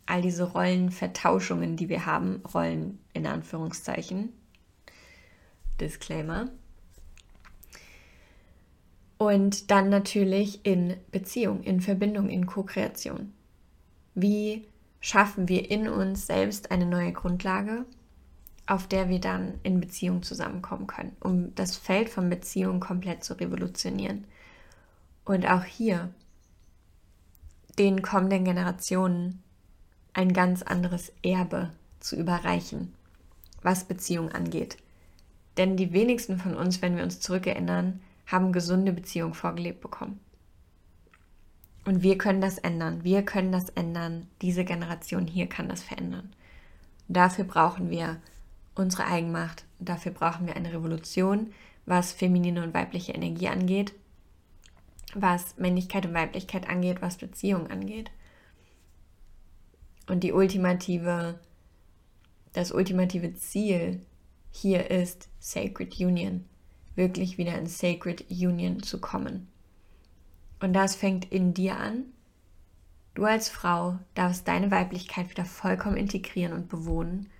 all 0.07 0.23
diese 0.23 0.45
Rollenvertauschungen, 0.45 1.76
die 1.76 1.88
wir 1.88 2.07
haben, 2.07 2.43
Rollen 2.54 2.99
in 3.14 3.26
Anführungszeichen, 3.26 4.33
Disclaimer. 5.81 6.50
Und 9.16 9.71
dann 9.71 9.88
natürlich 9.88 10.64
in 10.66 10.97
Beziehung, 11.12 11.62
in 11.62 11.80
Verbindung, 11.80 12.28
in 12.28 12.47
Co-Kreation. 12.47 13.33
Wie 14.14 14.66
schaffen 15.00 15.49
wir 15.49 15.71
in 15.71 15.87
uns 15.88 16.26
selbst 16.26 16.71
eine 16.71 16.87
neue 16.87 17.12
Grundlage, 17.12 17.85
auf 18.66 18.87
der 18.87 19.11
wir 19.11 19.21
dann 19.21 19.61
in 19.62 19.80
Beziehung 19.80 20.23
zusammenkommen 20.23 20.87
können, 20.87 21.14
um 21.21 21.54
das 21.54 21.76
Feld 21.76 22.09
von 22.09 22.30
Beziehung 22.30 22.80
komplett 22.80 23.23
zu 23.23 23.38
revolutionieren. 23.38 24.25
Und 25.25 25.47
auch 25.47 25.64
hier 25.64 26.09
den 27.78 28.00
kommenden 28.00 28.44
Generationen 28.44 29.42
ein 30.14 30.33
ganz 30.33 30.62
anderes 30.62 31.12
Erbe 31.23 31.71
zu 32.00 32.16
überreichen, 32.16 32.94
was 33.62 33.85
Beziehung 33.85 34.33
angeht. 34.33 34.78
Denn 35.56 35.76
die 35.76 35.92
wenigsten 35.92 36.38
von 36.38 36.56
uns, 36.56 36.80
wenn 36.80 36.97
wir 36.97 37.04
uns 37.04 37.21
zurückerinnern, 37.21 38.00
haben 38.26 38.52
gesunde 38.52 38.93
Beziehungen 38.93 39.35
vorgelebt 39.35 39.81
bekommen. 39.81 40.21
Und 41.85 42.02
wir 42.02 42.16
können 42.16 42.40
das 42.40 42.59
ändern. 42.59 43.04
Wir 43.04 43.23
können 43.25 43.52
das 43.52 43.69
ändern. 43.71 44.28
Diese 44.40 44.64
Generation 44.64 45.26
hier 45.26 45.49
kann 45.49 45.69
das 45.69 45.83
verändern. 45.83 46.33
dafür 47.09 47.45
brauchen 47.45 47.90
wir 47.90 48.21
unsere 48.75 49.07
Eigenmacht. 49.07 49.64
Dafür 49.78 50.12
brauchen 50.12 50.47
wir 50.47 50.57
eine 50.57 50.73
Revolution, 50.73 51.52
was 51.87 52.12
feminine 52.12 52.62
und 52.62 52.73
weibliche 52.75 53.12
Energie 53.12 53.49
angeht, 53.49 53.95
was 55.14 55.57
Männlichkeit 55.59 56.07
und 56.07 56.14
Weiblichkeit 56.14 56.69
angeht, 56.69 57.02
was 57.02 57.19
Beziehung 57.19 57.69
angeht. 57.69 58.11
Und 60.07 60.21
die 60.21 60.33
ultimative, 60.33 61.38
das 62.52 62.73
ultimative 62.73 63.35
Ziel 63.35 64.00
hier 64.50 64.90
ist 64.90 65.28
Sacred 65.38 65.99
Union, 65.99 66.47
wirklich 66.96 67.38
wieder 67.38 67.56
in 67.58 67.66
Sacred 67.66 68.26
Union 68.30 68.82
zu 68.82 69.00
kommen. 69.00 69.48
Und 70.60 70.72
das 70.72 70.94
fängt 70.94 71.30
in 71.30 71.54
dir 71.54 71.76
an. 71.76 72.04
Du 73.14 73.24
als 73.24 73.48
Frau 73.48 73.98
darfst 74.14 74.48
deine 74.48 74.70
Weiblichkeit 74.70 75.30
wieder 75.30 75.44
vollkommen 75.44 75.96
integrieren 75.96 76.52
und 76.52 76.68
bewohnen 76.68 77.30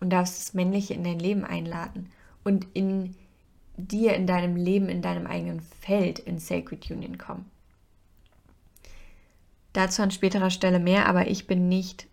und 0.00 0.10
darfst 0.10 0.38
das 0.38 0.54
Männliche 0.54 0.94
in 0.94 1.04
dein 1.04 1.18
Leben 1.18 1.44
einladen 1.44 2.10
und 2.44 2.66
in 2.74 3.14
dir, 3.76 4.14
in 4.14 4.26
deinem 4.26 4.56
Leben, 4.56 4.88
in 4.88 5.02
deinem 5.02 5.26
eigenen 5.26 5.60
Feld 5.60 6.18
in 6.18 6.38
Sacred 6.38 6.90
Union 6.90 7.16
kommen. 7.16 7.50
Dazu 9.72 10.02
an 10.02 10.10
späterer 10.10 10.50
Stelle 10.50 10.80
mehr, 10.80 11.06
aber 11.06 11.28
ich 11.28 11.46
bin 11.46 11.68
nicht 11.68 12.06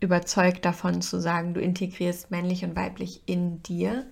überzeugt 0.00 0.64
davon 0.64 1.00
zu 1.00 1.20
sagen, 1.20 1.54
du 1.54 1.60
integrierst 1.60 2.30
männlich 2.30 2.64
und 2.64 2.76
weiblich 2.76 3.22
in 3.26 3.62
dir 3.62 4.06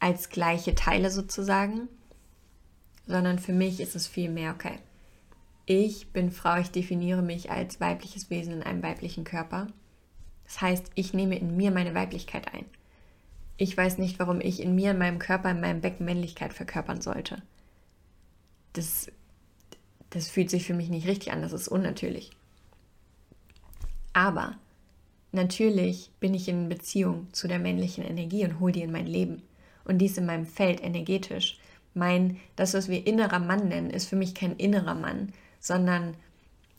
als 0.00 0.30
gleiche 0.30 0.74
Teile 0.74 1.10
sozusagen, 1.10 1.88
sondern 3.06 3.38
für 3.38 3.52
mich 3.52 3.80
ist 3.80 3.94
es 3.94 4.06
viel 4.06 4.30
mehr, 4.30 4.54
okay, 4.54 4.78
ich 5.66 6.08
bin 6.08 6.32
Frau, 6.32 6.58
ich 6.58 6.72
definiere 6.72 7.22
mich 7.22 7.50
als 7.50 7.80
weibliches 7.80 8.28
Wesen 8.28 8.54
in 8.54 8.62
einem 8.64 8.82
weiblichen 8.82 9.22
Körper. 9.22 9.68
Das 10.44 10.60
heißt, 10.60 10.90
ich 10.96 11.14
nehme 11.14 11.38
in 11.38 11.56
mir 11.56 11.70
meine 11.70 11.94
Weiblichkeit 11.94 12.52
ein. 12.52 12.64
Ich 13.56 13.76
weiß 13.76 13.98
nicht, 13.98 14.18
warum 14.18 14.40
ich 14.40 14.60
in 14.60 14.74
mir, 14.74 14.90
in 14.90 14.98
meinem 14.98 15.20
Körper, 15.20 15.50
in 15.50 15.60
meinem 15.60 15.80
Becken 15.80 16.06
Männlichkeit 16.06 16.54
verkörpern 16.54 17.00
sollte. 17.02 17.40
Das, 18.72 19.12
das 20.08 20.28
fühlt 20.28 20.50
sich 20.50 20.64
für 20.64 20.74
mich 20.74 20.88
nicht 20.88 21.06
richtig 21.06 21.30
an, 21.30 21.42
das 21.42 21.52
ist 21.52 21.68
unnatürlich. 21.68 22.30
Aber 24.12 24.56
natürlich 25.30 26.10
bin 26.18 26.34
ich 26.34 26.48
in 26.48 26.68
Beziehung 26.68 27.32
zu 27.32 27.46
der 27.46 27.60
männlichen 27.60 28.02
Energie 28.02 28.44
und 28.44 28.58
hole 28.58 28.72
die 28.72 28.82
in 28.82 28.90
mein 28.90 29.06
Leben. 29.06 29.42
Und 29.84 29.98
dies 29.98 30.18
in 30.18 30.26
meinem 30.26 30.46
Feld 30.46 30.82
energetisch. 30.82 31.58
Mein, 31.94 32.38
das, 32.56 32.74
was 32.74 32.88
wir 32.88 33.06
innerer 33.06 33.38
Mann 33.38 33.68
nennen, 33.68 33.90
ist 33.90 34.06
für 34.06 34.16
mich 34.16 34.34
kein 34.34 34.56
innerer 34.56 34.94
Mann, 34.94 35.32
sondern 35.58 36.14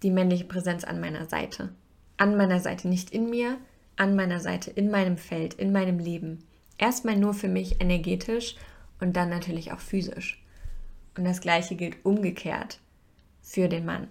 die 0.03 0.11
männliche 0.11 0.45
Präsenz 0.45 0.83
an 0.83 0.99
meiner 0.99 1.25
Seite. 1.25 1.69
An 2.17 2.37
meiner 2.37 2.59
Seite, 2.59 2.87
nicht 2.87 3.11
in 3.11 3.29
mir, 3.29 3.57
an 3.97 4.15
meiner 4.15 4.39
Seite, 4.39 4.71
in 4.71 4.89
meinem 4.89 5.17
Feld, 5.17 5.53
in 5.55 5.71
meinem 5.71 5.99
Leben. 5.99 6.43
Erstmal 6.77 7.17
nur 7.17 7.33
für 7.33 7.47
mich 7.47 7.81
energetisch 7.81 8.55
und 8.99 9.15
dann 9.15 9.29
natürlich 9.29 9.71
auch 9.71 9.79
physisch. 9.79 10.41
Und 11.17 11.25
das 11.25 11.41
gleiche 11.41 11.75
gilt 11.75 12.03
umgekehrt 12.05 12.79
für 13.41 13.67
den 13.67 13.85
Mann. 13.85 14.07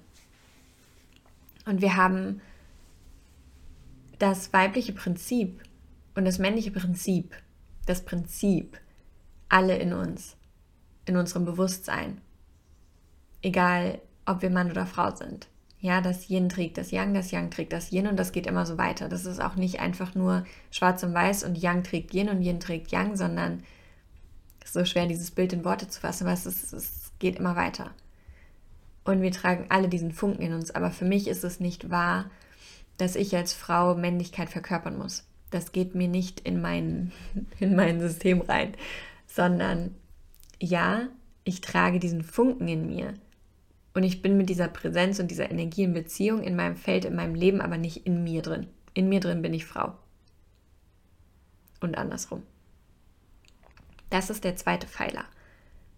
Und 1.66 1.80
wir 1.80 1.96
haben 1.96 2.40
das 4.18 4.52
weibliche 4.52 4.92
Prinzip 4.92 5.62
und 6.14 6.24
das 6.24 6.38
männliche 6.38 6.70
Prinzip, 6.70 7.34
das 7.86 8.04
Prinzip, 8.04 8.78
alle 9.48 9.76
in 9.76 9.92
uns, 9.92 10.36
in 11.06 11.16
unserem 11.16 11.44
Bewusstsein. 11.44 12.20
Egal, 13.42 14.00
ob 14.26 14.42
wir 14.42 14.50
Mann 14.50 14.70
oder 14.70 14.86
Frau 14.86 15.14
sind. 15.14 15.48
Ja, 15.80 16.02
das 16.02 16.28
Yin 16.28 16.50
trägt 16.50 16.76
das 16.76 16.90
Yang, 16.90 17.14
das 17.14 17.30
Yang 17.30 17.50
trägt 17.50 17.72
das 17.72 17.90
Yin 17.90 18.06
und 18.06 18.18
das 18.18 18.32
geht 18.32 18.46
immer 18.46 18.66
so 18.66 18.76
weiter. 18.76 19.08
Das 19.08 19.24
ist 19.24 19.40
auch 19.40 19.54
nicht 19.54 19.80
einfach 19.80 20.14
nur 20.14 20.44
schwarz 20.70 21.02
und 21.02 21.14
weiß 21.14 21.44
und 21.44 21.56
Yang 21.56 21.84
trägt 21.84 22.14
Yin 22.14 22.28
und 22.28 22.42
Yin 22.42 22.60
trägt 22.60 22.92
Yang, 22.92 23.16
sondern 23.16 23.62
es 24.60 24.66
ist 24.66 24.74
so 24.74 24.84
schwer, 24.84 25.06
dieses 25.06 25.30
Bild 25.30 25.54
in 25.54 25.64
Worte 25.64 25.88
zu 25.88 26.00
fassen, 26.00 26.24
aber 26.24 26.34
es, 26.34 26.44
ist, 26.44 26.72
es 26.74 27.12
geht 27.18 27.36
immer 27.36 27.56
weiter. 27.56 27.92
Und 29.04 29.22
wir 29.22 29.32
tragen 29.32 29.66
alle 29.70 29.88
diesen 29.88 30.12
Funken 30.12 30.42
in 30.42 30.52
uns. 30.52 30.70
Aber 30.70 30.90
für 30.90 31.04
mich 31.04 31.26
ist 31.26 31.44
es 31.44 31.60
nicht 31.60 31.90
wahr, 31.90 32.30
dass 32.98 33.16
ich 33.16 33.34
als 33.34 33.52
Frau 33.54 33.94
Männlichkeit 33.94 34.50
verkörpern 34.50 34.98
muss. 34.98 35.24
Das 35.50 35.72
geht 35.72 35.94
mir 35.94 36.08
nicht 36.08 36.40
in 36.40 36.60
mein, 36.60 37.12
in 37.60 37.74
mein 37.76 38.00
System 38.00 38.40
rein, 38.40 38.74
sondern 39.26 39.94
ja, 40.60 41.08
ich 41.44 41.60
trage 41.60 41.98
diesen 41.98 42.22
Funken 42.22 42.68
in 42.68 42.86
mir 42.86 43.14
und 43.94 44.04
ich 44.04 44.22
bin 44.22 44.36
mit 44.36 44.48
dieser 44.48 44.68
Präsenz 44.68 45.18
und 45.18 45.30
dieser 45.30 45.50
Energie 45.50 45.82
in 45.82 45.92
Beziehung 45.92 46.42
in 46.42 46.56
meinem 46.56 46.76
Feld, 46.76 47.04
in 47.04 47.16
meinem 47.16 47.34
Leben, 47.34 47.60
aber 47.60 47.76
nicht 47.76 48.06
in 48.06 48.22
mir 48.22 48.42
drin. 48.42 48.66
In 48.94 49.08
mir 49.08 49.20
drin 49.20 49.42
bin 49.42 49.54
ich 49.54 49.66
Frau. 49.66 49.94
Und 51.80 51.96
andersrum. 51.96 52.42
Das 54.10 54.30
ist 54.30 54.44
der 54.44 54.56
zweite 54.56 54.86
Pfeiler. 54.86 55.24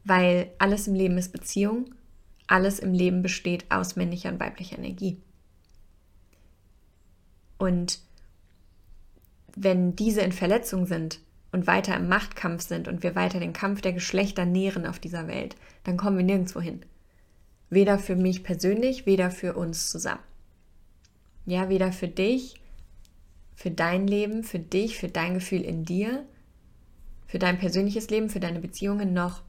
Weil 0.04 0.50
alles 0.58 0.88
im 0.88 0.94
Leben 0.94 1.18
ist 1.18 1.32
Beziehung, 1.32 1.94
alles 2.46 2.78
im 2.78 2.92
Leben 2.92 3.22
besteht 3.22 3.70
aus 3.70 3.96
männlicher 3.96 4.30
und 4.30 4.40
weiblicher 4.40 4.78
Energie. 4.78 5.18
Und 7.58 8.00
wenn 9.56 9.96
diese 9.96 10.20
in 10.22 10.32
Verletzung 10.32 10.86
sind 10.86 11.20
und 11.52 11.66
weiter 11.66 11.96
im 11.96 12.08
Machtkampf 12.08 12.62
sind 12.62 12.88
und 12.88 13.02
wir 13.02 13.14
weiter 13.14 13.40
den 13.40 13.52
Kampf 13.52 13.80
der 13.80 13.92
Geschlechter 13.92 14.46
nähren 14.46 14.86
auf 14.86 14.98
dieser 14.98 15.28
Welt, 15.28 15.56
dann 15.84 15.96
kommen 15.96 16.16
wir 16.16 16.24
nirgendwo 16.24 16.60
hin. 16.60 16.84
Weder 17.70 17.98
für 17.98 18.16
mich 18.16 18.42
persönlich, 18.42 19.06
weder 19.06 19.30
für 19.30 19.54
uns 19.54 19.88
zusammen. 19.88 20.22
Ja, 21.46 21.68
weder 21.68 21.92
für 21.92 22.08
dich, 22.08 22.60
für 23.54 23.70
dein 23.70 24.06
Leben, 24.06 24.44
für 24.44 24.58
dich, 24.58 24.98
für 24.98 25.08
dein 25.08 25.34
Gefühl 25.34 25.62
in 25.62 25.84
dir, 25.84 26.24
für 27.26 27.38
dein 27.38 27.58
persönliches 27.58 28.10
Leben, 28.10 28.28
für 28.28 28.40
deine 28.40 28.60
Beziehungen, 28.60 29.12
noch 29.12 29.42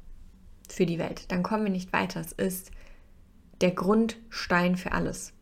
für 0.69 0.85
die 0.85 0.99
Welt. 0.99 1.31
Dann 1.31 1.43
kommen 1.43 1.65
wir 1.65 1.71
nicht 1.71 1.93
weiter. 1.93 2.21
Es 2.21 2.31
ist 2.31 2.71
der 3.61 3.71
Grundstein 3.71 4.75
für 4.75 4.91
alles. 4.91 5.33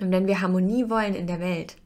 Und 0.00 0.10
wenn 0.10 0.26
wir 0.26 0.40
Harmonie 0.40 0.88
wollen 0.88 1.14
in 1.14 1.26
der 1.26 1.40
Welt, 1.40 1.76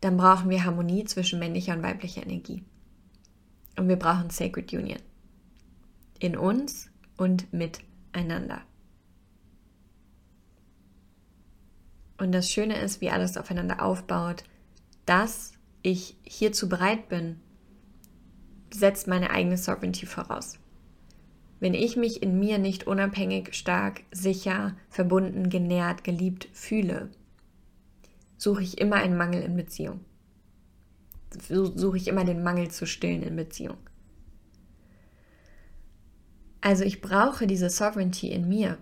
dann 0.00 0.16
brauchen 0.16 0.50
wir 0.50 0.64
Harmonie 0.64 1.04
zwischen 1.04 1.38
männlicher 1.38 1.74
und 1.74 1.82
weiblicher 1.82 2.22
Energie. 2.22 2.62
Und 3.76 3.88
wir 3.88 3.96
brauchen 3.96 4.30
Sacred 4.30 4.72
Union. 4.72 5.00
In 6.18 6.36
uns 6.36 6.90
und 7.16 7.52
mit 7.52 7.80
einander. 8.12 8.62
Und 12.18 12.32
das 12.32 12.50
Schöne 12.50 12.80
ist, 12.80 13.00
wie 13.00 13.10
alles 13.10 13.36
aufeinander 13.36 13.82
aufbaut, 13.82 14.42
dass 15.06 15.52
ich 15.82 16.16
hierzu 16.24 16.68
bereit 16.68 17.08
bin, 17.08 17.40
setzt 18.72 19.06
meine 19.06 19.30
eigene 19.30 19.56
Sovereignty 19.56 20.06
voraus. 20.06 20.58
Wenn 21.60 21.74
ich 21.74 21.96
mich 21.96 22.22
in 22.22 22.38
mir 22.38 22.58
nicht 22.58 22.86
unabhängig, 22.86 23.54
stark, 23.54 24.02
sicher, 24.12 24.76
verbunden, 24.90 25.48
genährt, 25.48 26.04
geliebt 26.04 26.48
fühle, 26.52 27.10
suche 28.38 28.62
ich 28.62 28.78
immer 28.78 28.96
einen 28.96 29.16
Mangel 29.16 29.42
in 29.42 29.56
Beziehung. 29.56 30.00
Suche 31.50 31.98
ich 31.98 32.08
immer 32.08 32.24
den 32.24 32.42
Mangel 32.42 32.70
zu 32.70 32.86
stillen 32.86 33.22
in 33.22 33.36
Beziehung. 33.36 33.76
Also 36.62 36.84
ich 36.84 37.02
brauche 37.02 37.46
diese 37.46 37.68
Sovereignty 37.68 38.28
in 38.28 38.48
mir 38.48 38.78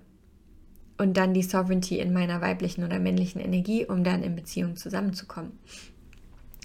und 0.98 1.16
dann 1.16 1.34
die 1.34 1.42
Sovereignty 1.42 1.98
in 1.98 2.12
meiner 2.12 2.40
weiblichen 2.40 2.84
oder 2.84 2.98
männlichen 2.98 3.40
Energie, 3.40 3.84
um 3.84 4.04
dann 4.04 4.22
in 4.22 4.36
Beziehung 4.36 4.76
zusammenzukommen. 4.76 5.58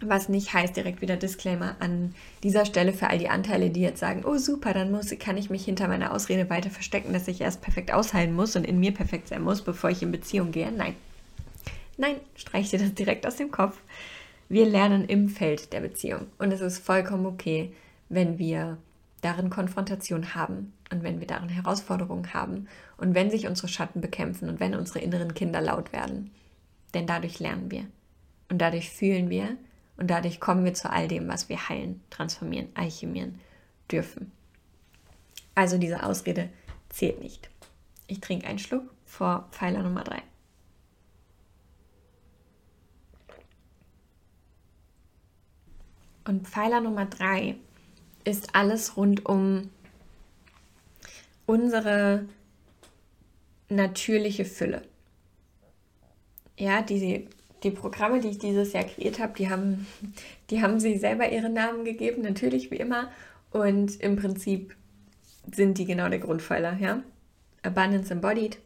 Was 0.03 0.29
nicht 0.29 0.53
heißt, 0.53 0.75
direkt 0.75 1.01
wieder 1.01 1.15
Disclaimer 1.15 1.75
an 1.79 2.15
dieser 2.43 2.65
Stelle 2.65 2.91
für 2.93 3.09
all 3.09 3.19
die 3.19 3.29
Anteile, 3.29 3.69
die 3.69 3.81
jetzt 3.81 3.99
sagen, 3.99 4.23
oh 4.25 4.37
super, 4.37 4.73
dann 4.73 4.91
muss, 4.91 5.13
kann 5.19 5.37
ich 5.37 5.49
mich 5.49 5.65
hinter 5.65 5.87
meiner 5.87 6.13
Ausrede 6.13 6.49
weiter 6.49 6.71
verstecken, 6.71 7.13
dass 7.13 7.27
ich 7.27 7.41
erst 7.41 7.61
perfekt 7.61 7.93
ausheilen 7.93 8.33
muss 8.33 8.55
und 8.55 8.65
in 8.65 8.79
mir 8.79 8.93
perfekt 8.93 9.27
sein 9.27 9.43
muss, 9.43 9.61
bevor 9.61 9.89
ich 9.89 10.01
in 10.01 10.11
Beziehung 10.11 10.51
gehe. 10.51 10.71
Nein. 10.71 10.95
Nein, 11.97 12.17
streich 12.35 12.69
dir 12.69 12.79
das 12.79 12.93
direkt 12.93 13.27
aus 13.27 13.35
dem 13.35 13.51
Kopf. 13.51 13.79
Wir 14.49 14.65
lernen 14.65 15.05
im 15.05 15.29
Feld 15.29 15.71
der 15.73 15.81
Beziehung. 15.81 16.27
Und 16.37 16.51
es 16.51 16.61
ist 16.61 16.79
vollkommen 16.79 17.25
okay, 17.25 17.71
wenn 18.09 18.37
wir 18.37 18.77
darin 19.21 19.49
Konfrontation 19.49 20.35
haben 20.35 20.73
und 20.91 21.03
wenn 21.03 21.19
wir 21.19 21.27
darin 21.27 21.49
Herausforderungen 21.49 22.33
haben 22.33 22.67
und 22.97 23.15
wenn 23.15 23.31
sich 23.31 23.47
unsere 23.47 23.67
Schatten 23.67 24.01
bekämpfen 24.01 24.49
und 24.49 24.59
wenn 24.59 24.75
unsere 24.75 24.99
inneren 24.99 25.33
Kinder 25.33 25.61
laut 25.61 25.93
werden. 25.93 26.31
Denn 26.93 27.07
dadurch 27.07 27.39
lernen 27.39 27.71
wir. 27.71 27.85
Und 28.49 28.57
dadurch 28.57 28.89
fühlen 28.89 29.29
wir 29.29 29.55
und 29.95 30.09
dadurch 30.09 30.39
kommen 30.39 30.65
wir 30.65 30.73
zu 30.73 30.89
all 30.89 31.07
dem, 31.07 31.27
was 31.27 31.47
wir 31.47 31.69
heilen, 31.69 32.01
transformieren, 32.09 32.69
alchemieren 32.73 33.39
dürfen. 33.89 34.31
Also 35.55 35.77
diese 35.77 36.03
Ausrede 36.03 36.49
zählt 36.89 37.21
nicht. 37.21 37.49
Ich 38.07 38.19
trinke 38.19 38.47
einen 38.47 38.59
Schluck 38.59 38.83
vor 39.05 39.47
Pfeiler 39.51 39.83
Nummer 39.83 40.03
3. 40.03 40.21
Und 46.31 46.47
Pfeiler 46.47 46.79
Nummer 46.79 47.05
3 47.07 47.57
ist 48.23 48.55
alles 48.55 48.95
rund 48.95 49.25
um 49.25 49.69
unsere 51.45 52.25
natürliche 53.67 54.45
Fülle. 54.45 54.83
Ja, 56.57 56.83
die 56.83 57.27
die 57.63 57.71
Programme, 57.71 58.21
die 58.21 58.29
ich 58.29 58.37
dieses 58.37 58.71
Jahr 58.71 58.85
kreiert 58.85 59.19
habe, 59.19 59.33
die 59.33 59.49
haben, 59.49 59.85
die 60.49 60.61
haben 60.61 60.79
sie 60.79 60.97
selber 60.97 61.29
ihre 61.29 61.49
Namen 61.49 61.83
gegeben, 61.83 62.21
natürlich 62.21 62.71
wie 62.71 62.77
immer. 62.77 63.11
Und 63.51 63.99
im 63.99 64.15
Prinzip 64.15 64.73
sind 65.53 65.79
die 65.79 65.85
genau 65.85 66.07
der 66.07 66.19
Grundpfeiler, 66.19 66.77
ja. 66.79 67.03
Abundance 67.61 68.13
Embodied, 68.13 68.57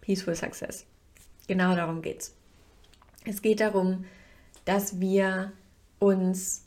Peaceful 0.00 0.34
Success. 0.34 0.86
Genau 1.46 1.76
darum 1.76 2.02
geht's. 2.02 2.34
Es 3.24 3.42
geht 3.42 3.60
darum, 3.60 4.06
dass 4.64 4.98
wir 4.98 5.52
uns 6.00 6.64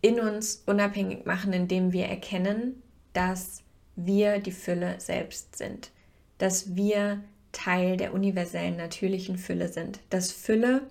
in 0.00 0.20
uns 0.20 0.62
unabhängig 0.66 1.26
machen, 1.26 1.52
indem 1.52 1.92
wir 1.92 2.06
erkennen, 2.06 2.82
dass 3.12 3.62
wir 3.96 4.38
die 4.38 4.52
Fülle 4.52 5.00
selbst 5.00 5.56
sind, 5.56 5.90
dass 6.38 6.76
wir 6.76 7.22
Teil 7.52 7.96
der 7.96 8.14
universellen 8.14 8.76
natürlichen 8.76 9.38
Fülle 9.38 9.68
sind, 9.68 10.00
dass 10.10 10.30
Fülle 10.30 10.86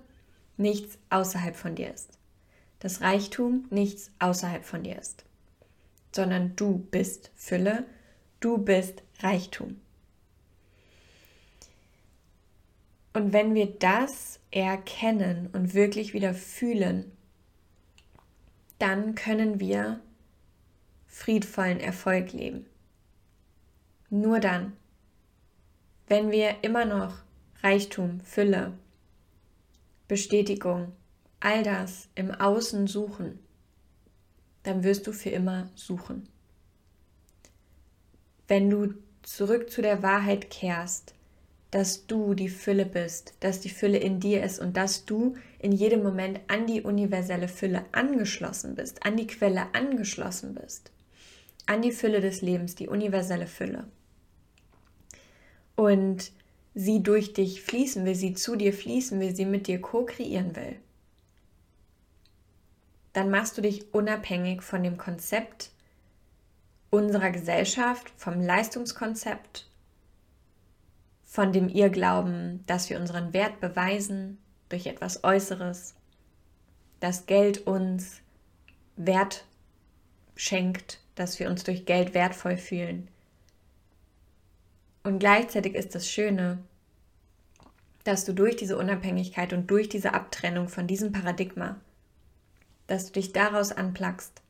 nichts 0.56 0.98
außerhalb 1.08 1.56
von 1.56 1.74
dir 1.74 1.92
ist. 1.92 2.18
Dass 2.80 3.00
Reichtum 3.00 3.66
nichts 3.70 4.10
außerhalb 4.18 4.64
von 4.64 4.82
dir 4.82 4.98
ist. 4.98 5.24
Sondern 6.14 6.54
du 6.56 6.78
bist 6.90 7.30
Fülle, 7.34 7.84
du 8.40 8.58
bist 8.58 9.02
Reichtum. 9.20 9.80
Und 13.14 13.32
wenn 13.32 13.54
wir 13.54 13.66
das 13.66 14.38
erkennen 14.50 15.48
und 15.52 15.74
wirklich 15.74 16.12
wieder 16.12 16.34
fühlen, 16.34 17.10
dann 18.78 19.14
können 19.14 19.60
wir 19.60 20.00
friedvollen 21.06 21.80
Erfolg 21.80 22.32
leben. 22.32 22.66
Nur 24.10 24.40
dann, 24.40 24.76
wenn 26.06 26.30
wir 26.30 26.62
immer 26.62 26.84
noch 26.84 27.14
Reichtum, 27.62 28.20
Fülle, 28.20 28.72
Bestätigung, 30.06 30.92
all 31.40 31.62
das 31.62 32.08
im 32.14 32.30
Außen 32.30 32.86
suchen, 32.86 33.38
dann 34.62 34.84
wirst 34.84 35.06
du 35.06 35.12
für 35.12 35.30
immer 35.30 35.68
suchen. 35.74 36.28
Wenn 38.46 38.70
du 38.70 38.94
zurück 39.22 39.70
zu 39.70 39.82
der 39.82 40.02
Wahrheit 40.02 40.50
kehrst, 40.50 41.14
dass 41.70 42.06
du 42.06 42.34
die 42.34 42.48
Fülle 42.48 42.86
bist, 42.86 43.34
dass 43.40 43.60
die 43.60 43.68
Fülle 43.68 43.98
in 43.98 44.20
dir 44.20 44.42
ist 44.42 44.58
und 44.58 44.76
dass 44.76 45.04
du 45.04 45.36
in 45.58 45.72
jedem 45.72 46.02
Moment 46.02 46.40
an 46.48 46.66
die 46.66 46.82
universelle 46.82 47.48
Fülle 47.48 47.84
angeschlossen 47.92 48.74
bist, 48.74 49.04
an 49.04 49.16
die 49.16 49.26
Quelle 49.26 49.74
angeschlossen 49.74 50.54
bist, 50.54 50.90
an 51.66 51.82
die 51.82 51.92
Fülle 51.92 52.20
des 52.20 52.40
Lebens, 52.40 52.74
die 52.74 52.88
universelle 52.88 53.46
Fülle. 53.46 53.84
Und 55.76 56.32
sie 56.74 57.02
durch 57.02 57.34
dich 57.34 57.62
fließen 57.62 58.04
will, 58.06 58.14
sie 58.14 58.34
zu 58.34 58.56
dir 58.56 58.72
fließen 58.72 59.20
will, 59.20 59.34
sie 59.34 59.44
mit 59.44 59.66
dir 59.66 59.80
co-kreieren 59.80 60.56
will, 60.56 60.76
dann 63.12 63.30
machst 63.30 63.58
du 63.58 63.62
dich 63.62 63.92
unabhängig 63.92 64.62
von 64.62 64.82
dem 64.82 64.96
Konzept 64.96 65.70
unserer 66.90 67.30
Gesellschaft, 67.30 68.10
vom 68.16 68.40
Leistungskonzept, 68.40 69.67
von 71.28 71.52
dem 71.52 71.68
Irrglauben, 71.68 72.64
dass 72.66 72.88
wir 72.88 72.98
unseren 72.98 73.34
Wert 73.34 73.60
beweisen 73.60 74.38
durch 74.70 74.86
etwas 74.86 75.24
Äußeres, 75.24 75.94
dass 77.00 77.26
Geld 77.26 77.66
uns 77.66 78.22
Wert 78.96 79.44
schenkt, 80.34 81.00
dass 81.14 81.38
wir 81.38 81.50
uns 81.50 81.64
durch 81.64 81.84
Geld 81.84 82.14
wertvoll 82.14 82.56
fühlen. 82.56 83.08
Und 85.04 85.18
gleichzeitig 85.18 85.74
ist 85.74 85.94
das 85.94 86.10
Schöne, 86.10 86.58
dass 88.04 88.24
du 88.24 88.32
durch 88.32 88.56
diese 88.56 88.78
Unabhängigkeit 88.78 89.52
und 89.52 89.70
durch 89.70 89.90
diese 89.90 90.14
Abtrennung 90.14 90.68
von 90.68 90.86
diesem 90.86 91.12
Paradigma, 91.12 91.76
dass 92.86 93.06
du 93.06 93.12
dich 93.12 93.32
daraus 93.32 93.70
anplagst, 93.70 94.40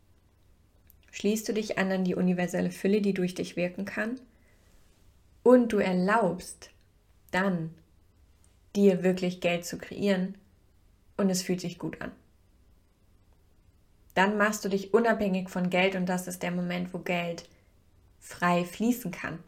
schließt 1.10 1.48
du 1.48 1.54
dich 1.54 1.76
an 1.76 1.90
an 1.90 2.04
die 2.04 2.14
universelle 2.14 2.70
Fülle, 2.70 3.00
die 3.00 3.14
durch 3.14 3.34
dich 3.34 3.56
wirken 3.56 3.84
kann 3.84 4.20
und 5.42 5.72
du 5.72 5.78
erlaubst 5.78 6.70
dann 7.30 7.74
dir 8.76 9.02
wirklich 9.02 9.40
Geld 9.40 9.64
zu 9.64 9.78
kreieren 9.78 10.36
und 11.16 11.30
es 11.30 11.42
fühlt 11.42 11.60
sich 11.60 11.78
gut 11.78 12.00
an. 12.00 12.12
Dann 14.14 14.36
machst 14.36 14.64
du 14.64 14.68
dich 14.68 14.94
unabhängig 14.94 15.48
von 15.48 15.70
Geld 15.70 15.94
und 15.94 16.06
das 16.06 16.26
ist 16.26 16.42
der 16.42 16.50
Moment, 16.50 16.92
wo 16.92 16.98
Geld 16.98 17.48
frei 18.20 18.64
fließen 18.64 19.10
kann 19.10 19.38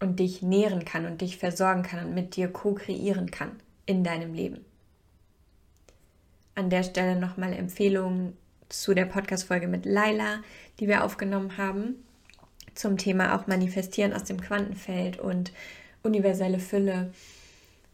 und 0.00 0.20
dich 0.20 0.42
nähren 0.42 0.84
kann 0.84 1.06
und 1.06 1.20
dich 1.20 1.38
versorgen 1.38 1.82
kann 1.82 2.06
und 2.06 2.14
mit 2.14 2.36
dir 2.36 2.52
co-kreieren 2.52 3.30
kann 3.30 3.52
in 3.84 4.04
deinem 4.04 4.34
Leben. 4.34 4.64
An 6.54 6.70
der 6.70 6.82
Stelle 6.82 7.18
nochmal 7.18 7.52
Empfehlungen 7.52 8.36
zu 8.68 8.94
der 8.94 9.04
Podcast-Folge 9.06 9.68
mit 9.68 9.84
Laila, 9.86 10.42
die 10.80 10.88
wir 10.88 11.04
aufgenommen 11.04 11.56
haben, 11.56 11.96
zum 12.76 12.96
Thema 12.98 13.34
auch 13.34 13.46
Manifestieren 13.46 14.12
aus 14.12 14.24
dem 14.24 14.40
Quantenfeld 14.40 15.18
und 15.18 15.52
universelle 16.02 16.58
Fülle 16.58 17.12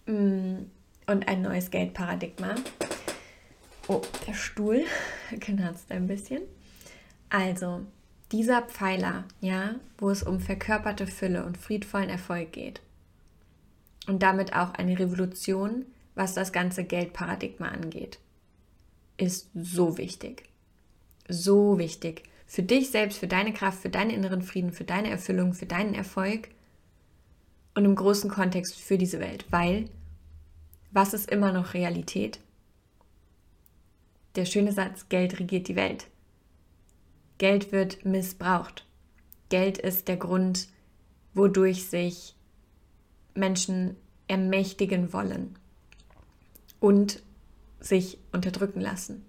mm, 0.07 0.57
und 1.07 1.29
ein 1.29 1.43
neues 1.43 1.71
Geldparadigma. 1.71 2.55
Oh, 3.89 4.03
der 4.27 4.35
Stuhl 4.35 4.85
knarzt 5.41 5.91
ein 5.91 6.07
bisschen. 6.07 6.43
Also, 7.31 7.87
dieser 8.31 8.63
Pfeiler, 8.63 9.25
ja, 9.41 9.77
wo 9.99 10.11
es 10.11 10.23
um 10.23 10.41
verkörperte 10.41 11.07
Fülle 11.07 11.45
und 11.45 11.59
friedvollen 11.59 12.11
Erfolg 12.11 12.53
geht. 12.53 12.81
Und 14.07 14.23
damit 14.23 14.55
auch 14.55 14.75
eine 14.75 14.99
Revolution, 14.99 15.87
was 16.15 16.35
das 16.35 16.53
ganze 16.53 16.85
Geldparadigma 16.85 17.69
angeht, 17.69 18.19
ist 19.17 19.49
so 19.55 19.97
wichtig. 19.99 20.45
So 21.29 21.79
wichtig. 21.79 22.25
Für 22.53 22.63
dich 22.63 22.91
selbst, 22.91 23.17
für 23.19 23.29
deine 23.29 23.55
Kraft, 23.55 23.81
für 23.81 23.89
deinen 23.89 24.11
inneren 24.11 24.43
Frieden, 24.43 24.75
für 24.75 24.85
deine 24.85 25.09
Erfüllung, 25.09 25.55
für 25.55 25.65
deinen 25.65 25.95
Erfolg 25.95 26.51
und 27.75 27.87
im 27.87 27.95
großen 27.95 28.29
Kontext 28.29 28.79
für 28.79 28.99
diese 28.99 29.21
Welt. 29.21 29.47
Weil, 29.49 29.89
was 30.91 31.15
ist 31.15 31.31
immer 31.31 31.51
noch 31.51 31.73
Realität? 31.73 32.41
Der 34.37 34.45
schöne 34.45 34.71
Satz, 34.71 35.09
Geld 35.09 35.41
regiert 35.41 35.67
die 35.67 35.77
Welt. 35.77 36.09
Geld 37.39 37.73
wird 37.73 38.05
missbraucht. 38.05 38.85
Geld 39.49 39.79
ist 39.79 40.07
der 40.09 40.19
Grund, 40.19 40.69
wodurch 41.33 41.89
sich 41.89 42.35
Menschen 43.33 43.97
ermächtigen 44.29 45.15
wollen 45.15 45.59
und 46.81 47.23
sich 47.81 48.19
unterdrücken 48.31 48.83
lassen. 48.83 49.25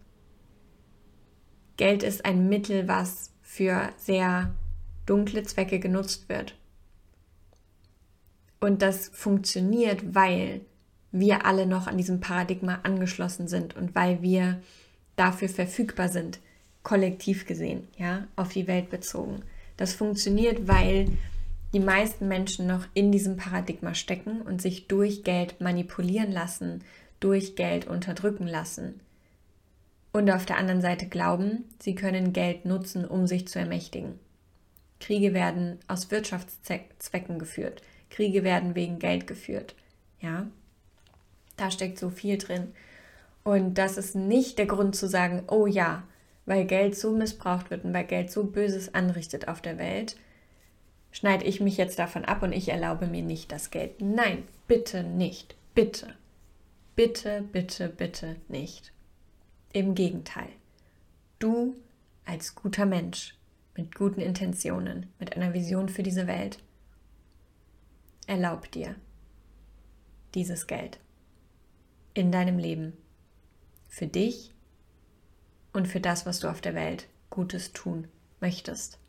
Geld 1.83 2.01
ist 2.01 2.23
ein 2.23 2.47
Mittel, 2.47 2.87
was 2.87 3.33
für 3.41 3.89
sehr 3.97 4.53
dunkle 5.05 5.43
Zwecke 5.43 5.79
genutzt 5.79 6.29
wird. 6.29 6.55
Und 8.61 8.81
das 8.81 9.09
funktioniert, 9.09 10.15
weil 10.15 10.61
wir 11.11 11.45
alle 11.45 11.65
noch 11.65 11.87
an 11.87 11.97
diesem 11.97 12.21
Paradigma 12.21 12.79
angeschlossen 12.83 13.49
sind 13.49 13.75
und 13.75 13.95
weil 13.95 14.21
wir 14.21 14.61
dafür 15.17 15.49
verfügbar 15.49 16.07
sind 16.07 16.39
kollektiv 16.83 17.45
gesehen, 17.45 17.89
ja, 17.97 18.27
auf 18.37 18.53
die 18.53 18.67
Welt 18.67 18.89
bezogen. 18.89 19.41
Das 19.75 19.91
funktioniert, 19.91 20.69
weil 20.69 21.09
die 21.73 21.81
meisten 21.81 22.29
Menschen 22.29 22.65
noch 22.65 22.85
in 22.93 23.11
diesem 23.11 23.35
Paradigma 23.35 23.93
stecken 23.93 24.41
und 24.41 24.61
sich 24.61 24.87
durch 24.87 25.25
Geld 25.25 25.59
manipulieren 25.59 26.31
lassen, 26.31 26.81
durch 27.19 27.57
Geld 27.57 27.87
unterdrücken 27.87 28.47
lassen. 28.47 29.01
Und 30.13 30.29
auf 30.29 30.45
der 30.45 30.57
anderen 30.57 30.81
Seite 30.81 31.07
glauben, 31.07 31.65
sie 31.79 31.95
können 31.95 32.31
Geld 32.31 32.65
nutzen, 32.65 33.03
um 33.03 33.27
sich 33.27 33.47
zu 33.47 33.59
ermächtigen. 33.59 34.19
Kriege 34.99 35.33
werden 35.33 35.79
aus 35.87 36.11
Wirtschaftszwecken 36.11 37.39
geführt. 37.39 37.81
Kriege 38.09 38.43
werden 38.43 38.75
wegen 38.75 38.99
Geld 38.99 39.27
geführt. 39.27 39.75
Ja, 40.21 40.47
da 41.57 41.71
steckt 41.71 41.99
so 41.99 42.09
viel 42.09 42.37
drin. 42.37 42.73
Und 43.43 43.77
das 43.77 43.97
ist 43.97 44.15
nicht 44.15 44.57
der 44.59 44.67
Grund 44.67 44.95
zu 44.95 45.09
sagen, 45.09 45.43
oh 45.47 45.67
ja, 45.67 46.03
weil 46.45 46.65
Geld 46.65 46.95
so 46.95 47.11
missbraucht 47.11 47.69
wird 47.71 47.83
und 47.83 47.93
weil 47.93 48.05
Geld 48.05 48.31
so 48.31 48.45
Böses 48.45 48.93
anrichtet 48.93 49.47
auf 49.47 49.61
der 49.61 49.77
Welt, 49.77 50.15
schneide 51.11 51.45
ich 51.45 51.59
mich 51.59 51.75
jetzt 51.75 51.99
davon 51.99 52.23
ab 52.23 52.43
und 52.43 52.53
ich 52.53 52.69
erlaube 52.69 53.07
mir 53.07 53.23
nicht 53.23 53.51
das 53.51 53.71
Geld. 53.71 54.01
Nein, 54.01 54.43
bitte 54.67 55.03
nicht. 55.03 55.55
Bitte. 55.75 56.15
Bitte, 56.95 57.43
bitte, 57.51 57.89
bitte 57.89 58.35
nicht. 58.47 58.92
Im 59.73 59.95
Gegenteil. 59.95 60.49
Du 61.39 61.75
als 62.25 62.53
guter 62.53 62.85
Mensch 62.85 63.35
mit 63.75 63.95
guten 63.95 64.21
Intentionen, 64.21 65.07
mit 65.19 65.35
einer 65.35 65.53
Vision 65.55 65.89
für 65.89 66.03
diese 66.03 66.27
Welt, 66.27 66.59
erlaub 68.27 68.71
dir 68.71 68.95
dieses 70.35 70.67
Geld 70.67 70.99
in 72.13 72.31
deinem 72.31 72.59
Leben 72.59 72.93
für 73.89 74.05
dich 74.05 74.53
und 75.73 75.87
für 75.87 75.99
das, 75.99 76.27
was 76.27 76.39
du 76.39 76.49
auf 76.49 76.61
der 76.61 76.75
Welt 76.75 77.07
Gutes 77.31 77.73
tun 77.73 78.07
möchtest. 78.41 78.99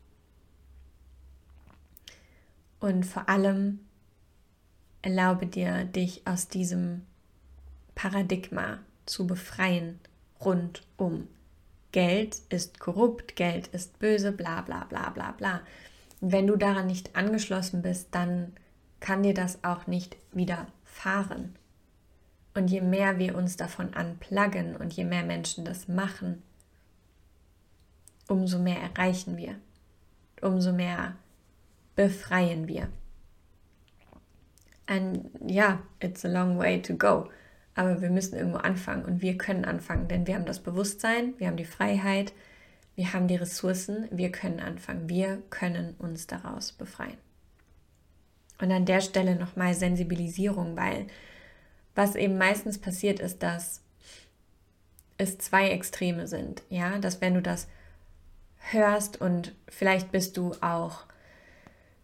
Und 2.79 3.05
vor 3.05 3.29
allem 3.29 3.81
erlaube 5.03 5.45
dir, 5.45 5.85
dich 5.85 6.25
aus 6.25 6.47
diesem 6.47 7.05
Paradigma 7.93 8.79
zu 9.05 9.27
befreien 9.27 9.99
rundum. 10.43 11.27
Geld 11.91 12.41
ist 12.49 12.79
korrupt, 12.79 13.35
Geld 13.35 13.67
ist 13.67 13.99
böse, 13.99 14.31
bla 14.31 14.61
bla 14.61 14.85
bla 14.85 15.09
bla 15.09 15.31
bla. 15.31 15.61
wenn 16.21 16.47
du 16.47 16.55
daran 16.55 16.87
nicht 16.87 17.15
angeschlossen 17.15 17.81
bist, 17.81 18.09
dann 18.11 18.53
kann 18.99 19.23
dir 19.23 19.33
das 19.33 19.63
auch 19.63 19.87
nicht 19.87 20.17
widerfahren. 20.31 21.55
Und 22.53 22.69
je 22.69 22.81
mehr 22.81 23.19
wir 23.19 23.35
uns 23.35 23.57
davon 23.57 23.93
anplaggen 23.93 24.75
und 24.75 24.93
je 24.93 25.03
mehr 25.03 25.23
Menschen 25.23 25.65
das 25.65 25.87
machen, 25.87 26.41
umso 28.27 28.59
mehr 28.59 28.77
erreichen 28.77 29.37
wir, 29.37 29.55
umso 30.41 30.71
mehr 30.71 31.15
befreien 31.95 32.67
wir. 32.67 32.87
Und 34.89 35.29
ja, 35.45 35.79
it's 35.99 36.23
a 36.25 36.29
long 36.29 36.57
way 36.57 36.81
to 36.81 36.95
go. 36.95 37.29
Aber 37.75 38.01
wir 38.01 38.09
müssen 38.09 38.35
irgendwo 38.37 38.57
anfangen 38.57 39.05
und 39.05 39.21
wir 39.21 39.37
können 39.37 39.65
anfangen, 39.65 40.07
denn 40.07 40.25
wir 40.25 40.35
haben 40.35 40.45
das 40.45 40.61
Bewusstsein, 40.61 41.33
wir 41.37 41.47
haben 41.47 41.57
die 41.57 41.65
Freiheit, 41.65 42.33
wir 42.95 43.11
haben 43.11 43.27
die 43.27 43.35
Ressourcen, 43.35 44.07
wir 44.11 44.31
können 44.31 44.61
anfangen, 44.61 45.09
wir 45.09 45.43
können 45.49 45.95
uns 45.99 46.27
daraus 46.27 46.71
befreien. 46.71 47.17
Und 48.61 48.71
an 48.71 48.85
der 48.85 49.01
Stelle 49.01 49.35
nochmal 49.35 49.73
Sensibilisierung, 49.73 50.77
weil 50.77 51.07
was 51.93 52.15
eben 52.15 52.37
meistens 52.37 52.77
passiert 52.77 53.19
ist, 53.19 53.43
dass 53.43 53.81
es 55.17 55.37
zwei 55.37 55.69
Extreme 55.69 56.27
sind. 56.27 56.63
Ja, 56.69 56.99
dass 56.99 57.21
wenn 57.21 57.33
du 57.33 57.41
das 57.41 57.67
hörst 58.71 59.19
und 59.19 59.53
vielleicht 59.67 60.11
bist 60.11 60.37
du 60.37 60.53
auch, 60.61 61.03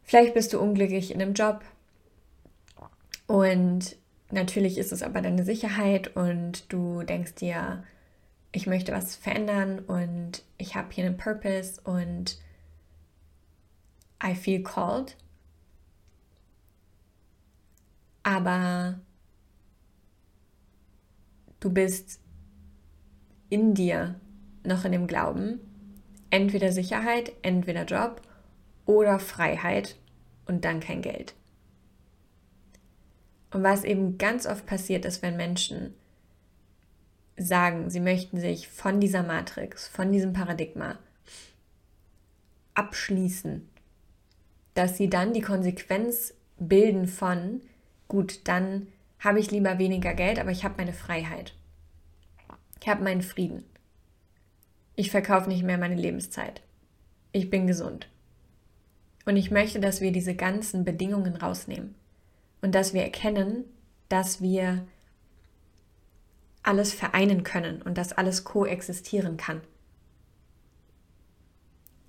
vielleicht 0.04 0.34
bist 0.34 0.54
du 0.54 0.60
unglücklich 0.60 1.14
in 1.14 1.22
einem 1.22 1.34
Job 1.34 1.62
und 3.28 3.96
natürlich 4.32 4.78
ist 4.78 4.92
es 4.92 5.04
aber 5.04 5.22
deine 5.22 5.44
Sicherheit 5.44 6.16
und 6.16 6.72
du 6.72 7.04
denkst 7.04 7.36
dir, 7.36 7.84
ich 8.52 8.68
möchte 8.68 8.92
was 8.92 9.16
verändern 9.16 9.80
und 9.80 10.44
ich 10.58 10.76
habe 10.76 10.90
hier 10.92 11.06
einen 11.06 11.18
Purpose 11.18 11.80
und 11.82 12.40
I 14.24 14.36
feel 14.36 14.62
called. 14.62 15.16
Aber 18.24 19.00
du 21.60 21.72
bist 21.72 22.20
in 23.50 23.74
dir 23.74 24.20
noch 24.64 24.86
in 24.86 24.92
dem 24.92 25.08
Glauben, 25.08 25.60
entweder 26.30 26.72
Sicherheit, 26.72 27.32
entweder 27.42 27.86
Job 27.86 28.22
oder 28.86 29.20
Freiheit 29.20 29.98
und 30.46 30.66
dann 30.66 30.80
kein 30.80 31.02
Geld. 31.02 31.34
Und 33.52 33.64
was 33.64 33.84
eben 33.84 34.18
ganz 34.18 34.46
oft 34.46 34.66
passiert 34.66 35.06
ist, 35.06 35.22
wenn 35.22 35.36
Menschen 35.36 35.94
sagen, 37.38 37.90
sie 37.90 38.00
möchten 38.00 38.40
sich 38.40 38.70
von 38.70 39.00
dieser 39.00 39.24
Matrix, 39.24 39.88
von 39.88 40.12
diesem 40.12 40.34
Paradigma 40.34 40.98
abschließen, 42.74 43.68
dass 44.74 44.98
sie 44.98 45.10
dann 45.10 45.34
die 45.34 45.42
Konsequenz 45.42 46.34
bilden 46.58 47.08
von, 47.08 47.62
gut, 48.08 48.48
dann 48.48 48.88
habe 49.20 49.40
ich 49.40 49.52
lieber 49.52 49.78
weniger 49.78 50.14
Geld, 50.14 50.40
aber 50.40 50.52
ich 50.52 50.64
habe 50.64 50.76
meine 50.78 50.94
Freiheit. 50.94 51.54
Ich 52.80 52.88
habe 52.88 53.04
meinen 53.04 53.22
Frieden. 53.22 53.64
Ich 54.96 55.12
verkaufe 55.12 55.50
nicht 55.50 55.64
mehr 55.64 55.78
meine 55.78 55.96
Lebenszeit. 55.96 56.62
Ich 57.32 57.50
bin 57.50 57.68
gesund. 57.68 58.08
Und 59.26 59.36
ich 59.36 59.52
möchte, 59.52 59.80
dass 59.80 60.02
wir 60.02 60.12
diese 60.12 60.36
ganzen 60.36 60.84
Bedingungen 60.84 61.36
rausnehmen 61.36 61.96
und 62.62 62.74
dass 62.74 62.94
wir 62.94 63.02
erkennen, 63.02 63.66
dass 64.10 64.42
wir 64.42 64.86
alles 66.64 66.94
vereinen 66.94 67.44
können 67.44 67.82
und 67.82 67.98
dass 67.98 68.14
alles 68.14 68.44
koexistieren 68.44 69.38
kann. 69.38 69.62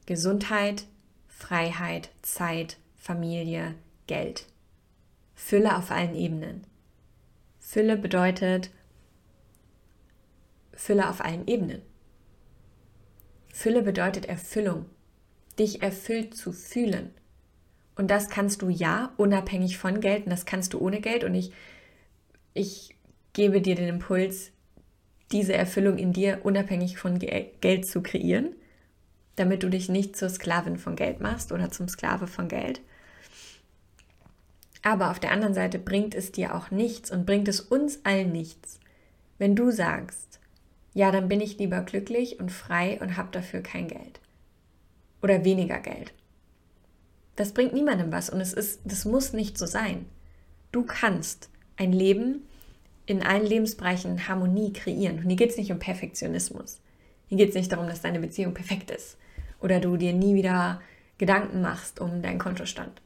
Gesundheit, 0.06 0.86
Freiheit, 1.28 2.10
Zeit, 2.22 2.76
Familie, 2.96 3.74
Geld. 4.06 4.46
Fülle 5.34 5.76
auf 5.76 5.90
allen 5.90 6.14
Ebenen. 6.14 6.66
Fülle 7.58 7.96
bedeutet 7.96 8.70
Fülle 10.74 11.08
auf 11.08 11.20
allen 11.20 11.46
Ebenen. 11.46 11.82
Fülle 13.52 13.82
bedeutet 13.82 14.26
Erfüllung, 14.26 14.86
dich 15.58 15.82
erfüllt 15.82 16.34
zu 16.34 16.52
fühlen. 16.52 17.14
Und 17.94 18.10
das 18.10 18.28
kannst 18.28 18.62
du 18.62 18.68
ja 18.68 19.12
unabhängig 19.16 19.78
von 19.78 20.00
Geld 20.00 20.24
und 20.24 20.30
das 20.30 20.46
kannst 20.46 20.72
du 20.72 20.80
ohne 20.80 21.00
Geld. 21.00 21.24
Und 21.24 21.34
ich, 21.34 21.52
ich 22.54 22.96
gebe 23.32 23.60
dir 23.60 23.74
den 23.74 23.88
Impuls, 23.88 24.50
diese 25.30 25.54
Erfüllung 25.54 25.98
in 25.98 26.12
dir 26.12 26.40
unabhängig 26.44 26.98
von 26.98 27.18
Geld 27.18 27.86
zu 27.86 28.02
kreieren, 28.02 28.54
damit 29.36 29.62
du 29.62 29.70
dich 29.70 29.88
nicht 29.88 30.16
zur 30.16 30.28
Sklavin 30.28 30.78
von 30.78 30.96
Geld 30.96 31.20
machst 31.20 31.52
oder 31.52 31.70
zum 31.70 31.88
Sklave 31.88 32.26
von 32.26 32.48
Geld. 32.48 32.80
Aber 34.82 35.10
auf 35.10 35.20
der 35.20 35.30
anderen 35.30 35.54
Seite 35.54 35.78
bringt 35.78 36.14
es 36.14 36.32
dir 36.32 36.54
auch 36.54 36.70
nichts 36.70 37.10
und 37.10 37.24
bringt 37.24 37.48
es 37.48 37.60
uns 37.60 38.04
allen 38.04 38.32
nichts, 38.32 38.80
wenn 39.38 39.54
du 39.54 39.70
sagst, 39.70 40.40
ja, 40.92 41.10
dann 41.10 41.28
bin 41.28 41.40
ich 41.40 41.58
lieber 41.58 41.80
glücklich 41.82 42.38
und 42.40 42.50
frei 42.50 43.00
und 43.00 43.16
habe 43.16 43.30
dafür 43.32 43.60
kein 43.60 43.88
Geld 43.88 44.20
oder 45.22 45.44
weniger 45.44 45.78
Geld. 45.78 46.12
Das 47.36 47.52
bringt 47.52 47.72
niemandem 47.72 48.12
was 48.12 48.30
und 48.30 48.40
es 48.40 48.52
ist, 48.52 48.80
das 48.84 49.04
muss 49.04 49.32
nicht 49.32 49.56
so 49.56 49.66
sein. 49.66 50.06
Du 50.70 50.84
kannst 50.84 51.48
ein 51.76 51.92
Leben 51.92 52.42
in 53.06 53.22
allen 53.22 53.46
Lebensbereichen 53.46 54.28
Harmonie 54.28 54.72
kreieren. 54.72 55.18
Und 55.18 55.28
hier 55.28 55.36
geht 55.36 55.50
es 55.50 55.56
nicht 55.56 55.72
um 55.72 55.78
Perfektionismus. 55.78 56.80
Hier 57.28 57.38
geht 57.38 57.50
es 57.50 57.54
nicht 57.54 57.72
darum, 57.72 57.86
dass 57.86 58.02
deine 58.02 58.20
Beziehung 58.20 58.54
perfekt 58.54 58.90
ist 58.90 59.16
oder 59.60 59.80
du 59.80 59.96
dir 59.96 60.12
nie 60.12 60.34
wieder 60.34 60.80
Gedanken 61.18 61.62
machst 61.62 62.00
um 62.00 62.22
deinen 62.22 62.38
Kontostand 62.38 63.00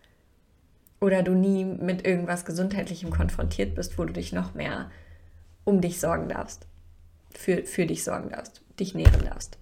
oder 1.01 1.23
du 1.23 1.33
nie 1.33 1.65
mit 1.65 2.07
irgendwas 2.07 2.45
Gesundheitlichem 2.45 3.11
konfrontiert 3.11 3.75
bist, 3.75 3.99
wo 3.99 4.05
du 4.05 4.13
dich 4.13 4.33
noch 4.33 4.55
mehr 4.55 4.91
um 5.65 5.81
dich 5.81 6.01
sorgen 6.01 6.29
darfst, 6.29 6.67
für, 7.31 7.65
für 7.65 7.87
dich 7.87 8.05
sorgen 8.05 8.31
darfst, 8.31 8.63
dich 8.81 8.95
nähren 8.95 9.25
darfst. 9.25 9.59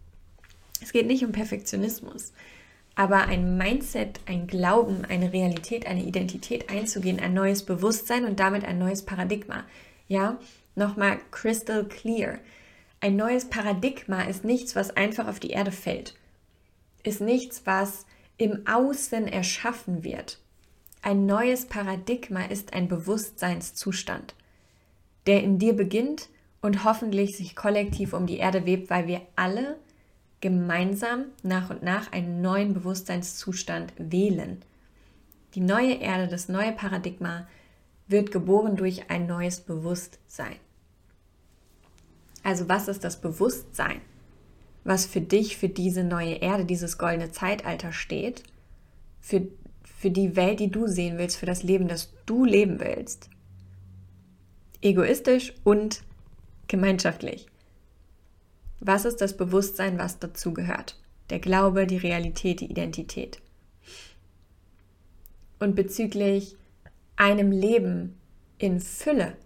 Es 0.83 0.93
geht 0.93 1.07
nicht 1.07 1.25
um 1.25 1.33
Perfektionismus 1.33 2.33
aber 2.97 3.27
ein 3.27 3.57
Mindset, 3.57 4.21
ein 4.27 4.47
Glauben, 4.47 5.05
eine 5.05 5.33
Realität, 5.33 5.87
eine 5.87 6.05
Identität 6.05 6.71
einzugehen, 6.71 7.19
ein 7.19 7.35
neues 7.35 7.65
Bewusstsein 7.65 8.25
und 8.25 8.39
damit 8.39 8.65
ein 8.65 8.79
neues 8.79 9.05
Paradigma. 9.05 9.65
Ja, 10.07 10.39
nochmal 10.77 11.19
crystal 11.31 11.85
clear. 11.85 12.39
Ein 13.01 13.17
neues 13.17 13.51
Paradigma 13.51 14.23
ist 14.23 14.45
nichts, 14.45 14.77
was 14.77 14.97
einfach 14.97 15.27
auf 15.27 15.41
die 15.41 15.51
Erde 15.51 15.73
fällt. 15.73 16.15
Ist 17.03 17.21
nichts, 17.21 17.63
was 17.65 18.07
im 18.39 18.67
Außen 18.67 19.27
erschaffen 19.27 20.05
wird. 20.05 20.39
Ein 21.03 21.27
neues 21.27 21.67
Paradigma 21.67 22.45
ist 22.45 22.73
ein 22.73 22.89
Bewusstseinszustand, 22.89 24.35
der 25.27 25.43
in 25.43 25.59
dir 25.59 25.75
beginnt 25.75 26.29
und 26.63 26.85
hoffentlich 26.85 27.37
sich 27.37 27.55
kollektiv 27.55 28.15
um 28.15 28.27
die 28.27 28.39
Erde 28.39 28.65
webt, 28.65 28.89
weil 28.89 29.07
wir 29.07 29.21
alle 29.37 29.77
gemeinsam 30.45 31.25
nach 31.43 31.71
und 31.71 31.83
nach 31.83 32.13
einen 32.13 32.41
neuen 32.41 32.75
Bewusstseinszustand 32.75 33.93
wählen. 33.99 34.63
Die 35.55 35.61
neue 35.61 35.95
Erde, 35.95 36.29
das 36.29 36.49
neue 36.49 36.73
Paradigma 36.73 37.49
wird 38.07 38.31
geboren 38.31 38.77
durch 38.77 39.11
ein 39.11 39.27
neues 39.27 39.61
Bewusstsein. 39.61 40.57
Also 42.43 42.69
was 42.69 42.89
ist 42.89 43.03
das 43.05 43.21
Bewusstsein? 43.21 44.01
was 44.85 45.07
für 45.07 45.23
dich, 45.23 45.57
für 45.57 45.69
diese 45.69 46.05
neue 46.05 46.35
Erde, 46.35 46.65
dieses 46.65 46.99
goldene 46.99 47.33
Zeitalter 47.33 47.93
steht, 47.93 48.45
für, 49.21 49.49
für 49.83 50.11
die 50.11 50.37
Welt, 50.37 50.61
die 50.61 50.71
du 50.71 50.87
sehen 50.87 51.19
willst, 51.19 51.39
für 51.39 51.47
das 51.47 51.63
Leben, 51.63 51.89
das 51.89 52.13
du 52.27 52.45
leben 52.45 52.79
willst. 52.81 53.31
Egoistisch 54.83 55.55
und 55.65 56.03
gemeinschaftlich. 56.69 57.47
Was 58.87 59.07
ist 59.07 59.23
das 59.23 59.35
Bewusstsein, 59.35 59.99
was 59.99 60.19
dazu 60.19 60.53
gehört? 60.53 61.01
Der 61.31 61.39
Glaube, 61.39 61.87
die 61.87 61.97
Realität, 61.97 62.61
die 62.61 62.71
Identität. 62.71 63.41
Und 65.59 65.75
bezüglich 65.75 66.59
einem 67.17 67.51
Leben 67.51 68.21
in 68.59 68.81
Fülle, 68.81 69.39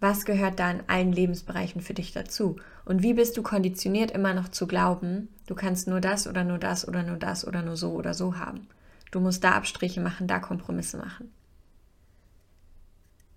was 0.00 0.24
gehört 0.24 0.58
da 0.58 0.72
in 0.72 0.82
allen 0.88 1.12
Lebensbereichen 1.12 1.82
für 1.82 1.94
dich 1.94 2.10
dazu? 2.10 2.56
Und 2.84 3.04
wie 3.04 3.14
bist 3.14 3.36
du 3.36 3.44
konditioniert, 3.44 4.10
immer 4.10 4.34
noch 4.34 4.48
zu 4.48 4.66
glauben, 4.66 5.28
du 5.46 5.54
kannst 5.54 5.86
nur 5.86 6.00
das 6.00 6.26
oder 6.26 6.42
nur 6.42 6.58
das 6.58 6.88
oder 6.88 7.04
nur 7.04 7.18
das 7.18 7.46
oder 7.46 7.62
nur 7.62 7.76
so 7.76 7.92
oder 7.92 8.12
so 8.12 8.36
haben? 8.36 8.66
Du 9.12 9.20
musst 9.20 9.44
da 9.44 9.52
Abstriche 9.52 10.00
machen, 10.00 10.26
da 10.26 10.40
Kompromisse 10.40 10.96
machen. 10.96 11.30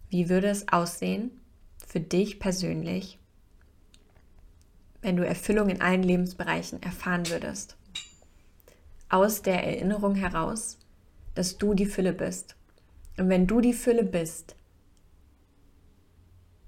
Wie 0.09 0.29
würde 0.29 0.47
es 0.47 0.67
aussehen 0.69 1.29
für 1.85 1.99
dich 1.99 2.39
persönlich, 2.39 3.19
wenn 5.05 5.17
du 5.17 5.25
Erfüllung 5.25 5.69
in 5.69 5.81
allen 5.81 6.01
Lebensbereichen 6.01 6.81
erfahren 6.81 7.29
würdest? 7.29 7.77
Aus 9.07 9.43
der 9.43 9.63
Erinnerung 9.63 10.15
heraus, 10.15 10.79
dass 11.35 11.59
du 11.59 11.75
die 11.75 11.85
Fülle 11.85 12.11
bist. 12.11 12.55
Und 13.15 13.29
wenn 13.29 13.45
du 13.45 13.61
die 13.61 13.73
Fülle 13.73 14.03
bist, 14.03 14.55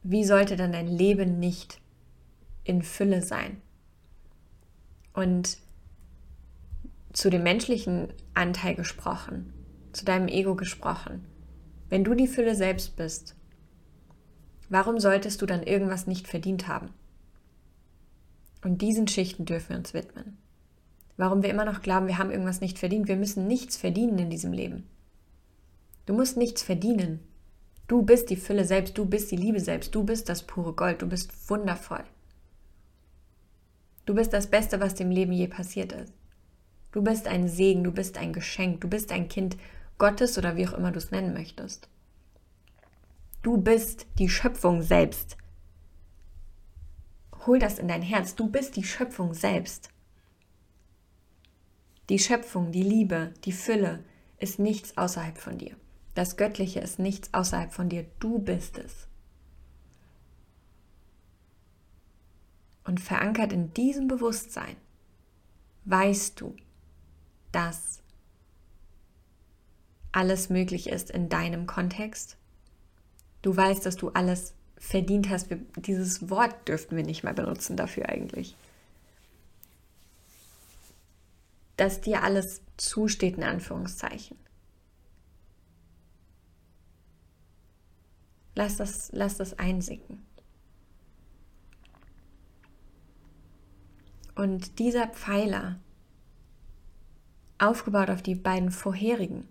wie 0.04 0.24
sollte 0.24 0.56
dann 0.56 0.72
dein 0.72 0.88
Leben 0.88 1.40
nicht 1.40 1.82
in 2.64 2.84
Fülle 2.84 3.24
sein? 3.24 3.60
Und 5.14 5.58
zu 7.14 7.32
dem 7.32 7.42
menschlichen 7.42 8.14
Anteil 8.36 8.76
gesprochen, 8.76 9.52
zu 9.94 10.06
deinem 10.06 10.28
Ego 10.28 10.54
gesprochen, 10.54 11.26
wenn 11.90 12.04
du 12.04 12.14
die 12.14 12.28
Fülle 12.28 12.54
selbst 12.54 12.98
bist, 12.98 13.36
warum 14.70 15.00
solltest 15.00 15.42
du 15.42 15.48
dann 15.48 15.64
irgendwas 15.64 16.06
nicht 16.06 16.28
verdient 16.28 16.68
haben? 16.68 16.94
Und 18.68 18.82
diesen 18.82 19.08
Schichten 19.08 19.46
dürfen 19.46 19.70
wir 19.70 19.78
uns 19.78 19.94
widmen. 19.94 20.38
Warum 21.16 21.42
wir 21.42 21.50
immer 21.50 21.64
noch 21.64 21.82
glauben, 21.82 22.08
wir 22.08 22.18
haben 22.18 22.32
irgendwas 22.32 22.60
nicht 22.60 22.78
verdient. 22.78 23.08
Wir 23.08 23.16
müssen 23.16 23.48
nichts 23.48 23.78
verdienen 23.78 24.20
in 24.20 24.30
diesem 24.30 24.52
Leben. 24.52 24.84
Du 26.06 26.14
musst 26.14 26.36
nichts 26.36 26.64
verdienen. 26.64 27.22
Du 27.88 28.02
bist 28.02 28.30
die 28.30 28.36
Fülle 28.36 28.66
selbst, 28.66 28.98
du 28.98 29.06
bist 29.06 29.32
die 29.32 29.38
Liebe 29.38 29.62
selbst, 29.62 29.96
du 29.96 30.04
bist 30.04 30.28
das 30.28 30.44
pure 30.44 30.74
Gold, 30.74 31.02
du 31.02 31.08
bist 31.08 31.50
wundervoll. 31.50 32.04
Du 34.06 34.14
bist 34.14 34.34
das 34.34 34.48
Beste, 34.48 34.82
was 34.82 34.96
dem 34.96 35.12
Leben 35.12 35.32
je 35.32 35.48
passiert 35.48 35.94
ist. 35.94 36.12
Du 36.92 37.02
bist 37.02 37.26
ein 37.26 37.48
Segen, 37.48 37.86
du 37.86 37.94
bist 37.94 38.18
ein 38.18 38.34
Geschenk, 38.34 38.82
du 38.82 38.90
bist 38.90 39.14
ein 39.14 39.30
Kind 39.30 39.56
Gottes 39.98 40.38
oder 40.38 40.58
wie 40.58 40.68
auch 40.68 40.74
immer 40.74 40.92
du 40.92 40.98
es 40.98 41.12
nennen 41.12 41.34
möchtest. 41.34 41.88
Du 43.44 43.56
bist 43.56 44.08
die 44.20 44.28
Schöpfung 44.28 44.82
selbst. 44.82 45.38
Hol 47.48 47.60
das 47.60 47.80
in 47.80 47.88
dein 47.88 48.02
Herz, 48.02 48.36
du 48.36 48.50
bist 48.50 48.76
die 48.76 48.84
Schöpfung 48.84 49.34
selbst. 49.34 49.90
Die 52.10 52.20
Schöpfung, 52.20 52.74
die 52.74 52.84
Liebe, 52.84 53.34
die 53.46 53.54
Fülle 53.54 54.04
ist 54.38 54.60
nichts 54.60 54.98
außerhalb 54.98 55.38
von 55.38 55.58
dir. 55.58 55.76
Das 56.14 56.36
Göttliche 56.36 56.82
ist 56.82 57.00
nichts 57.00 57.34
außerhalb 57.34 57.72
von 57.72 57.88
dir. 57.88 58.06
Du 58.20 58.40
bist 58.40 58.78
es. 58.78 59.08
Und 62.84 63.00
verankert 63.00 63.54
in 63.54 63.74
diesem 63.74 64.08
Bewusstsein 64.08 64.76
weißt 65.86 66.40
du, 66.42 66.54
dass 67.54 68.02
alles 70.12 70.50
möglich 70.50 70.90
ist 70.90 71.12
in 71.12 71.30
deinem 71.30 71.66
Kontext. 71.66 72.38
Du 73.42 73.56
weißt, 73.56 73.86
dass 73.86 73.96
du 73.96 74.10
alles 74.10 74.57
verdient 74.78 75.30
hast. 75.30 75.50
Wir, 75.50 75.60
dieses 75.76 76.30
Wort 76.30 76.68
dürften 76.68 76.96
wir 76.96 77.04
nicht 77.04 77.24
mehr 77.24 77.34
benutzen 77.34 77.76
dafür 77.78 78.10
eigentlich. 78.10 78.56
Dass 81.76 82.02
dir 82.02 82.24
alles 82.24 82.62
zusteht, 82.78 83.38
in 83.38 83.44
Anführungszeichen. 83.44 84.38
Lass 88.56 88.78
das, 88.78 89.12
lass 89.12 89.38
das 89.38 89.60
einsinken. 89.60 90.26
Und 94.34 94.80
dieser 94.80 95.08
Pfeiler, 95.08 95.80
aufgebaut 97.60 98.10
auf 98.10 98.22
die 98.22 98.36
beiden 98.36 98.72
vorherigen, 98.72 99.48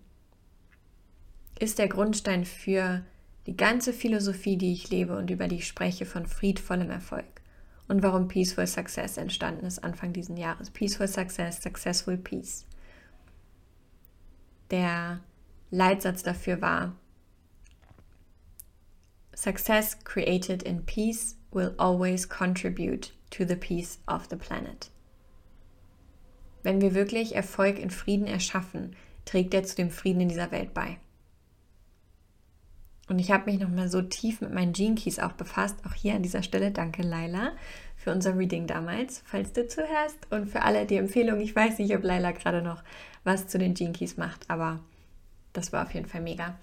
ist 1.59 1.79
der 1.79 1.87
Grundstein 1.87 2.45
für 2.45 3.03
die 3.47 3.57
ganze 3.57 3.93
Philosophie, 3.93 4.57
die 4.57 4.73
ich 4.73 4.89
lebe 4.89 5.17
und 5.17 5.31
über 5.31 5.47
die 5.47 5.55
ich 5.55 5.67
spreche, 5.67 6.05
von 6.05 6.27
friedvollem 6.27 6.91
Erfolg 6.91 7.25
und 7.87 8.03
warum 8.03 8.27
Peaceful 8.27 8.67
Success 8.67 9.17
entstanden 9.17 9.65
ist 9.65 9.83
Anfang 9.83 10.13
diesen 10.13 10.37
Jahres. 10.37 10.69
Peaceful 10.69 11.07
Success, 11.07 11.61
Successful 11.61 12.17
Peace. 12.17 12.65
Der 14.69 15.21
Leitsatz 15.71 16.23
dafür 16.23 16.61
war, 16.61 16.95
Success 19.33 19.97
created 20.03 20.63
in 20.63 20.85
peace 20.85 21.37
will 21.51 21.73
always 21.77 22.27
contribute 22.27 23.13
to 23.29 23.45
the 23.45 23.55
peace 23.55 23.99
of 24.07 24.27
the 24.29 24.35
planet. 24.35 24.91
Wenn 26.63 26.81
wir 26.81 26.95
wirklich 26.95 27.35
Erfolg 27.35 27.79
in 27.79 27.91
Frieden 27.91 28.25
erschaffen, 28.25 28.95
trägt 29.25 29.53
er 29.53 29.63
zu 29.63 29.75
dem 29.75 29.91
Frieden 29.91 30.21
in 30.21 30.29
dieser 30.29 30.51
Welt 30.51 30.73
bei. 30.73 30.97
Und 33.09 33.19
ich 33.19 33.31
habe 33.31 33.49
mich 33.49 33.59
nochmal 33.59 33.87
so 33.89 34.01
tief 34.01 34.41
mit 34.41 34.53
meinen 34.53 34.73
Gene 34.73 34.95
Keys 34.95 35.19
auch 35.19 35.31
befasst. 35.31 35.77
Auch 35.87 35.93
hier 35.93 36.15
an 36.15 36.23
dieser 36.23 36.43
Stelle 36.43 36.71
danke 36.71 37.03
Laila 37.03 37.53
für 37.95 38.11
unser 38.11 38.37
Reading 38.37 38.67
damals, 38.67 39.23
falls 39.25 39.53
du 39.53 39.67
zuhörst. 39.67 40.17
Und 40.29 40.49
für 40.49 40.61
alle 40.61 40.85
die 40.85 40.97
Empfehlung, 40.97 41.39
ich 41.39 41.55
weiß 41.55 41.79
nicht, 41.79 41.95
ob 41.95 42.03
Laila 42.03 42.31
gerade 42.31 42.61
noch 42.61 42.83
was 43.23 43.47
zu 43.47 43.57
den 43.57 43.73
Gene 43.73 43.93
Keys 43.93 44.17
macht, 44.17 44.49
aber 44.49 44.79
das 45.53 45.71
war 45.73 45.83
auf 45.83 45.93
jeden 45.93 46.07
Fall 46.07 46.21
mega. 46.21 46.57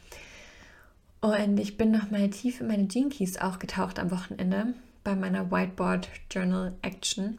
Und 1.21 1.59
ich 1.59 1.79
bin 1.79 1.91
nochmal 1.91 2.29
tief 2.29 2.61
in 2.61 2.67
meine 2.67 2.85
Gene 2.85 3.09
Keys 3.09 3.39
auch 3.39 3.59
getaucht 3.59 3.99
am 3.99 4.11
Wochenende 4.11 4.75
bei 5.03 5.15
meiner 5.15 5.51
Whiteboard 5.51 6.09
Journal 6.31 6.75
Action. 6.83 7.39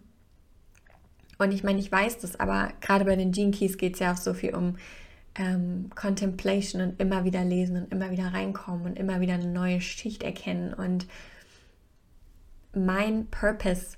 Und 1.37 1.51
ich 1.51 1.63
meine, 1.63 1.79
ich 1.79 1.91
weiß 1.91 2.19
das, 2.19 2.39
aber 2.39 2.71
gerade 2.81 3.05
bei 3.05 3.15
den 3.15 3.31
Gene 3.31 3.51
Keys 3.51 3.77
geht 3.77 3.93
es 3.93 3.99
ja 3.99 4.13
auch 4.13 4.17
so 4.17 4.33
viel 4.33 4.55
um 4.55 4.77
ähm, 5.36 5.89
Contemplation 5.95 6.82
und 6.82 7.00
immer 7.00 7.24
wieder 7.24 7.43
lesen 7.43 7.78
und 7.78 7.91
immer 7.91 8.12
wieder 8.12 8.34
reinkommen 8.34 8.86
und 8.86 9.00
immer 9.00 9.19
wieder 9.19 9.34
eine 9.34 9.52
neue 9.52 9.82
Schicht 9.82 10.24
erkennen. 10.24 10.74
Und 10.74 11.08
mein 12.74 13.28
Purpose 13.28 13.98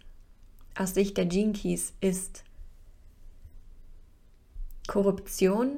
aus 0.75 0.93
Sicht 0.93 1.17
der 1.17 1.25
Gene 1.25 1.53
Keys 1.53 1.93
ist, 2.01 2.43
Korruption 4.87 5.77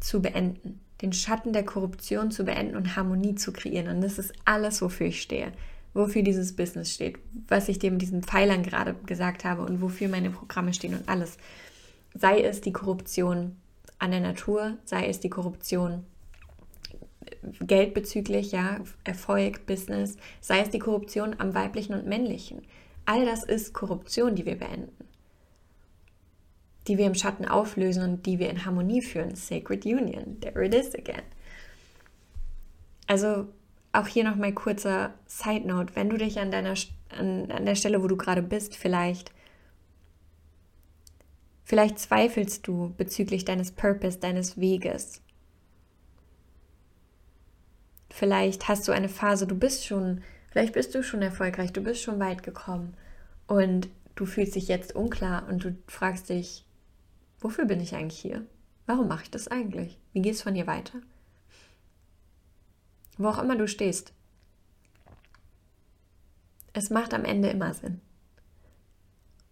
zu 0.00 0.22
beenden 0.22 0.80
den 1.00 1.12
Schatten 1.12 1.52
der 1.52 1.64
Korruption 1.64 2.30
zu 2.30 2.44
beenden 2.44 2.76
und 2.76 2.96
Harmonie 2.96 3.34
zu 3.34 3.52
kreieren. 3.52 3.88
Und 3.88 4.00
das 4.00 4.18
ist 4.18 4.32
alles, 4.44 4.82
wofür 4.82 5.06
ich 5.06 5.22
stehe, 5.22 5.52
wofür 5.94 6.22
dieses 6.22 6.56
Business 6.56 6.92
steht, 6.92 7.18
was 7.46 7.68
ich 7.68 7.78
dir 7.78 7.90
mit 7.90 8.02
diesen 8.02 8.22
Pfeilern 8.22 8.62
gerade 8.62 8.94
gesagt 9.06 9.44
habe 9.44 9.62
und 9.62 9.80
wofür 9.80 10.08
meine 10.08 10.30
Programme 10.30 10.74
stehen 10.74 10.94
und 10.94 11.08
alles. 11.08 11.36
Sei 12.14 12.40
es 12.42 12.60
die 12.60 12.72
Korruption 12.72 13.56
an 13.98 14.10
der 14.10 14.20
Natur, 14.20 14.78
sei 14.84 15.08
es 15.08 15.20
die 15.20 15.30
Korruption 15.30 16.04
geldbezüglich, 17.60 18.52
ja, 18.52 18.80
Erfolg, 19.04 19.66
Business, 19.66 20.16
sei 20.40 20.60
es 20.60 20.70
die 20.70 20.78
Korruption 20.78 21.36
am 21.38 21.54
weiblichen 21.54 21.94
und 21.94 22.06
männlichen. 22.06 22.62
All 23.04 23.24
das 23.24 23.44
ist 23.44 23.74
Korruption, 23.74 24.34
die 24.34 24.46
wir 24.46 24.56
beenden 24.56 25.08
die 26.88 26.98
wir 26.98 27.06
im 27.06 27.14
Schatten 27.14 27.46
auflösen 27.46 28.02
und 28.02 28.26
die 28.26 28.38
wir 28.38 28.50
in 28.50 28.64
Harmonie 28.64 29.02
führen. 29.02 29.36
Sacred 29.36 29.84
Union, 29.84 30.40
there 30.40 30.64
it 30.64 30.74
is 30.74 30.94
again. 30.94 31.22
Also 33.06 33.46
auch 33.92 34.06
hier 34.06 34.24
noch 34.24 34.36
mal 34.36 34.52
kurzer 34.52 35.14
Side 35.26 35.66
Note, 35.66 35.94
wenn 35.94 36.08
du 36.08 36.16
dich 36.16 36.38
an 36.40 36.50
deiner 36.50 36.74
an, 37.10 37.50
an 37.50 37.66
der 37.66 37.74
Stelle, 37.74 38.02
wo 38.02 38.08
du 38.08 38.16
gerade 38.16 38.42
bist, 38.42 38.76
vielleicht 38.76 39.32
vielleicht 41.68 41.98
zweifelst 41.98 42.66
du 42.66 42.94
bezüglich 42.96 43.44
deines 43.44 43.70
Purpose, 43.70 44.18
deines 44.18 44.58
Weges. 44.58 45.20
Vielleicht 48.08 48.68
hast 48.68 48.88
du 48.88 48.92
eine 48.92 49.10
Phase, 49.10 49.46
du 49.46 49.54
bist 49.54 49.84
schon, 49.84 50.22
vielleicht 50.50 50.72
bist 50.72 50.94
du 50.94 51.02
schon 51.02 51.20
erfolgreich, 51.20 51.72
du 51.74 51.82
bist 51.82 52.00
schon 52.00 52.18
weit 52.18 52.42
gekommen 52.42 52.96
und 53.46 53.90
du 54.14 54.24
fühlst 54.24 54.54
dich 54.54 54.66
jetzt 54.66 54.96
unklar 54.96 55.46
und 55.46 55.62
du 55.62 55.76
fragst 55.86 56.30
dich, 56.30 56.64
Wofür 57.40 57.66
bin 57.66 57.80
ich 57.80 57.94
eigentlich 57.94 58.18
hier? 58.18 58.44
Warum 58.86 59.06
mache 59.06 59.24
ich 59.24 59.30
das 59.30 59.48
eigentlich? 59.48 59.98
Wie 60.12 60.22
geht 60.22 60.34
es 60.34 60.42
von 60.42 60.54
hier 60.54 60.66
weiter? 60.66 61.00
Wo 63.16 63.28
auch 63.28 63.38
immer 63.38 63.56
du 63.56 63.68
stehst. 63.68 64.12
Es 66.72 66.90
macht 66.90 67.14
am 67.14 67.24
Ende 67.24 67.50
immer 67.50 67.74
Sinn. 67.74 68.00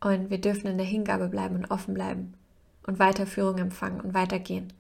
Und 0.07 0.31
wir 0.31 0.41
dürfen 0.41 0.69
in 0.69 0.79
der 0.79 0.87
Hingabe 0.87 1.27
bleiben 1.27 1.57
und 1.57 1.69
offen 1.73 1.93
bleiben 1.93 2.35
und 2.87 3.01
weiter 3.01 3.27
Führung 3.27 3.59
empfangen 3.59 4.01
und 4.01 4.15
weitergehen. 4.15 4.73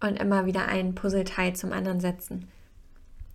Und 0.00 0.18
immer 0.18 0.46
wieder 0.46 0.68
ein 0.68 0.94
Puzzleteil 0.94 1.54
zum 1.54 1.70
anderen 1.70 2.00
setzen. 2.00 2.48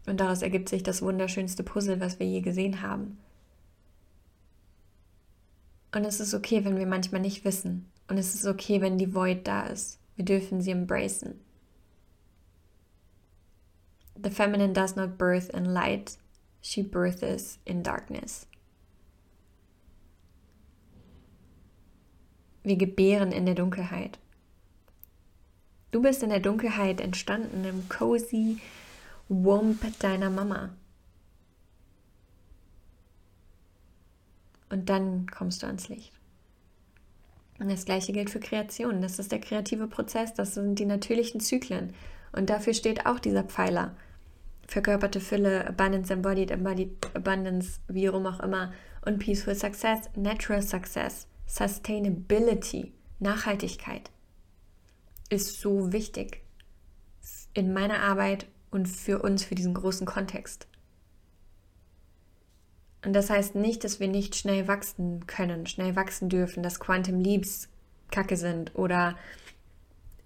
Und 0.08 0.20
daraus 0.20 0.42
ergibt 0.42 0.70
sich 0.70 0.82
das 0.82 1.04
wunderschönste 1.04 1.62
Puzzle, 1.62 2.00
was 2.00 2.18
wir 2.18 2.26
je 2.26 2.42
gesehen 2.42 2.82
haben. 2.82 3.20
Und 5.94 6.04
es 6.04 6.20
ist 6.20 6.34
okay, 6.34 6.66
wenn 6.66 6.80
wir 6.80 6.88
manchmal 6.88 7.22
nicht 7.22 7.46
wissen. 7.46 7.86
Und 8.08 8.18
es 8.18 8.34
ist 8.34 8.48
okay, 8.48 8.82
wenn 8.82 8.98
die 8.98 9.14
Void 9.14 9.48
da 9.48 9.68
ist. 9.68 10.00
Wir 10.16 10.26
dürfen 10.26 10.62
sie 10.62 10.72
embracen. 10.72 11.40
The 14.16 14.32
feminine 14.32 14.74
does 14.74 14.96
not 14.96 15.20
birth 15.20 15.50
in 15.50 15.66
light, 15.66 16.18
she 16.60 16.82
births 16.82 17.60
in 17.66 17.84
darkness. 17.84 18.48
Wir 22.68 22.76
gebären 22.76 23.32
in 23.32 23.46
der 23.46 23.56
Dunkelheit. 23.56 24.20
Du 25.92 26.02
bist 26.02 26.22
in 26.22 26.28
der 26.28 26.42
Dunkelheit 26.42 27.00
entstanden, 27.00 27.64
im 27.64 27.88
cozy 27.88 28.58
Wump 29.30 29.80
deiner 30.00 30.30
Mama. 30.30 30.76
Und 34.70 34.90
dann 34.90 35.28
kommst 35.28 35.64
du 35.64 35.68
ans 35.68 35.88
Licht. 35.88 36.12
Und 37.58 37.72
das 37.72 37.86
gleiche 37.86 38.12
gilt 38.12 38.30
für 38.30 38.42
Kreation. 38.42 39.02
Das 39.02 39.18
ist 39.18 39.32
der 39.32 39.40
kreative 39.40 39.88
Prozess, 39.88 40.34
das 40.34 40.56
sind 40.56 40.78
die 40.78 40.86
natürlichen 40.86 41.40
Zyklen. 41.40 41.94
Und 42.34 42.50
dafür 42.50 42.74
steht 42.74 43.06
auch 43.06 43.20
dieser 43.20 43.46
Pfeiler. 43.46 43.96
Verkörperte 44.68 45.22
Fülle, 45.22 45.66
Abundance 45.66 46.12
Embodied, 46.12 46.52
Embodied 46.52 47.16
Abundance, 47.16 47.80
wie 47.88 48.08
rum 48.08 48.28
auch 48.28 48.42
immer. 48.42 48.74
Und 49.06 49.20
Peaceful 49.20 49.56
Success, 49.56 50.10
Natural 50.18 50.62
Success, 50.62 51.28
Sustainability, 51.48 52.92
Nachhaltigkeit 53.20 54.12
ist 55.30 55.60
so 55.60 55.92
wichtig 55.94 56.42
in 57.54 57.74
meiner 57.74 58.02
Arbeit 58.02 58.48
und 58.70 58.88
für 58.88 59.22
uns, 59.22 59.44
für 59.44 59.56
diesen 59.56 59.74
großen 59.74 60.06
Kontext. 60.06 60.68
Und 63.04 63.14
das 63.14 63.30
heißt 63.30 63.56
nicht, 63.56 63.84
dass 63.86 64.00
wir 64.00 64.10
nicht 64.10 64.36
schnell 64.36 64.68
wachsen 64.68 65.26
können, 65.26 65.66
schnell 65.66 65.96
wachsen 65.96 66.30
dürfen, 66.30 66.62
dass 66.62 66.80
Quantum 66.80 67.22
Leaps 67.22 67.70
kacke 68.12 68.36
sind 68.36 68.76
oder 68.76 69.18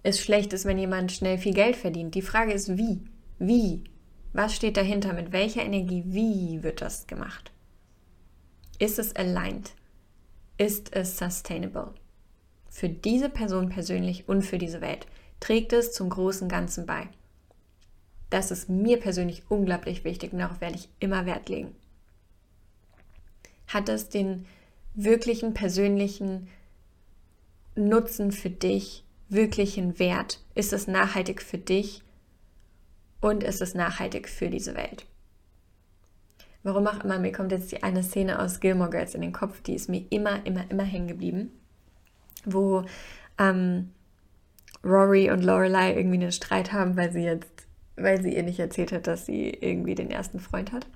es 0.02 0.20
schlecht 0.20 0.52
ist, 0.52 0.64
wenn 0.64 0.78
jemand 0.78 1.12
schnell 1.12 1.38
viel 1.38 1.54
Geld 1.54 1.76
verdient. 1.76 2.16
Die 2.16 2.22
Frage 2.22 2.52
ist, 2.52 2.76
wie? 2.76 3.00
Wie? 3.38 3.84
Was 4.32 4.56
steht 4.56 4.76
dahinter? 4.76 5.12
Mit 5.12 5.30
welcher 5.30 5.62
Energie? 5.62 6.02
Wie 6.06 6.62
wird 6.64 6.80
das 6.80 7.06
gemacht? 7.06 7.52
Ist 8.80 8.98
es 8.98 9.14
aligned? 9.14 9.72
Ist 10.58 10.94
es 10.94 11.18
sustainable? 11.18 11.94
Für 12.68 12.88
diese 12.88 13.28
Person 13.28 13.68
persönlich 13.68 14.28
und 14.28 14.42
für 14.42 14.58
diese 14.58 14.80
Welt. 14.80 15.06
Trägt 15.40 15.72
es 15.72 15.92
zum 15.92 16.08
großen 16.08 16.48
Ganzen 16.48 16.86
bei? 16.86 17.08
Das 18.30 18.50
ist 18.50 18.68
mir 18.68 18.98
persönlich 18.98 19.42
unglaublich 19.50 20.04
wichtig 20.04 20.32
und 20.32 20.38
darauf 20.38 20.60
werde 20.60 20.76
ich 20.76 20.88
immer 21.00 21.26
Wert 21.26 21.48
legen. 21.48 21.74
Hat 23.66 23.88
es 23.88 24.08
den 24.08 24.46
wirklichen 24.94 25.52
persönlichen 25.52 26.48
Nutzen 27.74 28.32
für 28.32 28.50
dich, 28.50 29.04
wirklichen 29.28 29.98
Wert? 29.98 30.40
Ist 30.54 30.72
es 30.72 30.86
nachhaltig 30.86 31.42
für 31.42 31.58
dich 31.58 32.02
und 33.20 33.42
ist 33.42 33.60
es 33.60 33.74
nachhaltig 33.74 34.28
für 34.28 34.48
diese 34.48 34.74
Welt? 34.74 35.06
Warum 36.62 36.86
auch 36.86 37.02
immer, 37.02 37.18
mir 37.18 37.32
kommt 37.32 37.52
jetzt 37.52 37.72
die 37.72 37.82
eine 37.82 38.02
Szene 38.02 38.38
aus 38.38 38.60
Gilmore 38.60 38.90
Girls 38.90 39.14
in 39.14 39.20
den 39.20 39.32
Kopf, 39.32 39.62
die 39.62 39.74
ist 39.74 39.88
mir 39.88 40.04
immer, 40.10 40.46
immer, 40.46 40.70
immer 40.70 40.84
hängen 40.84 41.08
geblieben, 41.08 41.50
wo 42.44 42.84
ähm, 43.38 43.90
Rory 44.84 45.30
und 45.30 45.42
Lorelei 45.42 45.96
irgendwie 45.96 46.18
einen 46.18 46.32
Streit 46.32 46.72
haben, 46.72 46.96
weil 46.96 47.12
sie 47.12 47.22
jetzt 47.22 47.62
weil 47.96 48.22
sie 48.22 48.34
ihr 48.34 48.42
nicht 48.42 48.58
erzählt 48.58 48.92
hat, 48.92 49.06
dass 49.06 49.26
sie 49.26 49.50
irgendwie 49.50 49.94
den 49.94 50.10
ersten 50.10 50.40
Freund 50.40 50.72
hat. 50.72 50.86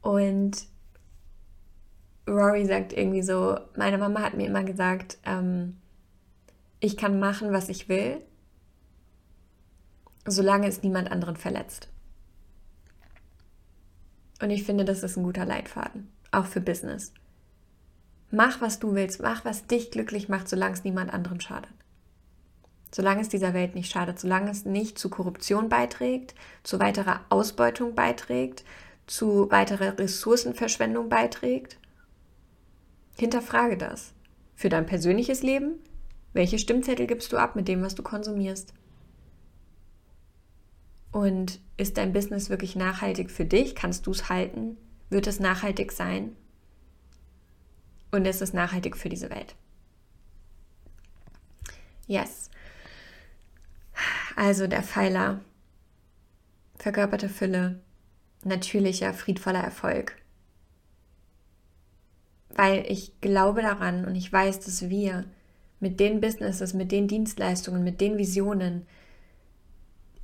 Und 0.00 0.66
Rory 2.28 2.66
sagt 2.66 2.92
irgendwie 2.92 3.22
so, 3.22 3.58
meine 3.76 3.98
Mama 3.98 4.20
hat 4.20 4.34
mir 4.34 4.46
immer 4.46 4.64
gesagt, 4.64 5.18
ähm, 5.24 5.78
ich 6.80 6.96
kann 6.96 7.18
machen, 7.18 7.52
was 7.52 7.68
ich 7.68 7.88
will, 7.88 8.20
solange 10.26 10.66
es 10.68 10.82
niemand 10.82 11.10
anderen 11.10 11.36
verletzt. 11.36 11.88
Und 14.44 14.50
ich 14.50 14.64
finde, 14.64 14.84
das 14.84 15.02
ist 15.02 15.16
ein 15.16 15.24
guter 15.24 15.46
Leitfaden, 15.46 16.12
auch 16.30 16.44
für 16.44 16.60
Business. 16.60 17.14
Mach, 18.30 18.60
was 18.60 18.78
du 18.78 18.94
willst, 18.94 19.22
mach, 19.22 19.44
was 19.44 19.66
dich 19.66 19.90
glücklich 19.90 20.28
macht, 20.28 20.48
solange 20.48 20.74
es 20.74 20.84
niemand 20.84 21.12
anderen 21.12 21.40
schadet 21.40 21.72
solange 22.94 23.22
es 23.22 23.28
dieser 23.28 23.54
Welt 23.54 23.74
nicht 23.74 23.90
schadet, 23.90 24.20
solange 24.20 24.52
es 24.52 24.64
nicht 24.64 25.00
zu 25.00 25.08
Korruption 25.10 25.68
beiträgt, 25.68 26.36
zu 26.62 26.78
weiterer 26.78 27.22
Ausbeutung 27.28 27.96
beiträgt, 27.96 28.64
zu 29.08 29.50
weiterer 29.50 29.98
Ressourcenverschwendung 29.98 31.08
beiträgt. 31.08 31.76
Hinterfrage 33.18 33.76
das. 33.76 34.12
Für 34.54 34.68
dein 34.68 34.86
persönliches 34.86 35.42
Leben, 35.42 35.80
welche 36.34 36.60
Stimmzettel 36.60 37.08
gibst 37.08 37.32
du 37.32 37.36
ab 37.36 37.56
mit 37.56 37.66
dem, 37.66 37.82
was 37.82 37.96
du 37.96 38.04
konsumierst? 38.04 38.72
Und 41.14 41.60
ist 41.76 41.96
dein 41.96 42.12
Business 42.12 42.50
wirklich 42.50 42.74
nachhaltig 42.74 43.30
für 43.30 43.44
dich? 43.44 43.76
Kannst 43.76 44.08
du 44.08 44.10
es 44.10 44.28
halten? 44.28 44.76
Wird 45.10 45.28
es 45.28 45.38
nachhaltig 45.38 45.92
sein? 45.92 46.34
Und 48.10 48.26
ist 48.26 48.42
es 48.42 48.52
nachhaltig 48.52 48.96
für 48.96 49.08
diese 49.08 49.30
Welt? 49.30 49.54
Yes. 52.08 52.50
Also 54.34 54.66
der 54.66 54.82
Pfeiler, 54.82 55.40
verkörperte 56.74 57.28
Fülle, 57.28 57.80
natürlicher, 58.42 59.14
friedvoller 59.14 59.62
Erfolg. 59.62 60.16
Weil 62.48 62.86
ich 62.88 63.20
glaube 63.20 63.62
daran 63.62 64.04
und 64.04 64.16
ich 64.16 64.32
weiß, 64.32 64.58
dass 64.58 64.88
wir 64.88 65.26
mit 65.78 66.00
den 66.00 66.20
Businesses, 66.20 66.74
mit 66.74 66.90
den 66.90 67.06
Dienstleistungen, 67.06 67.84
mit 67.84 68.00
den 68.00 68.18
Visionen, 68.18 68.88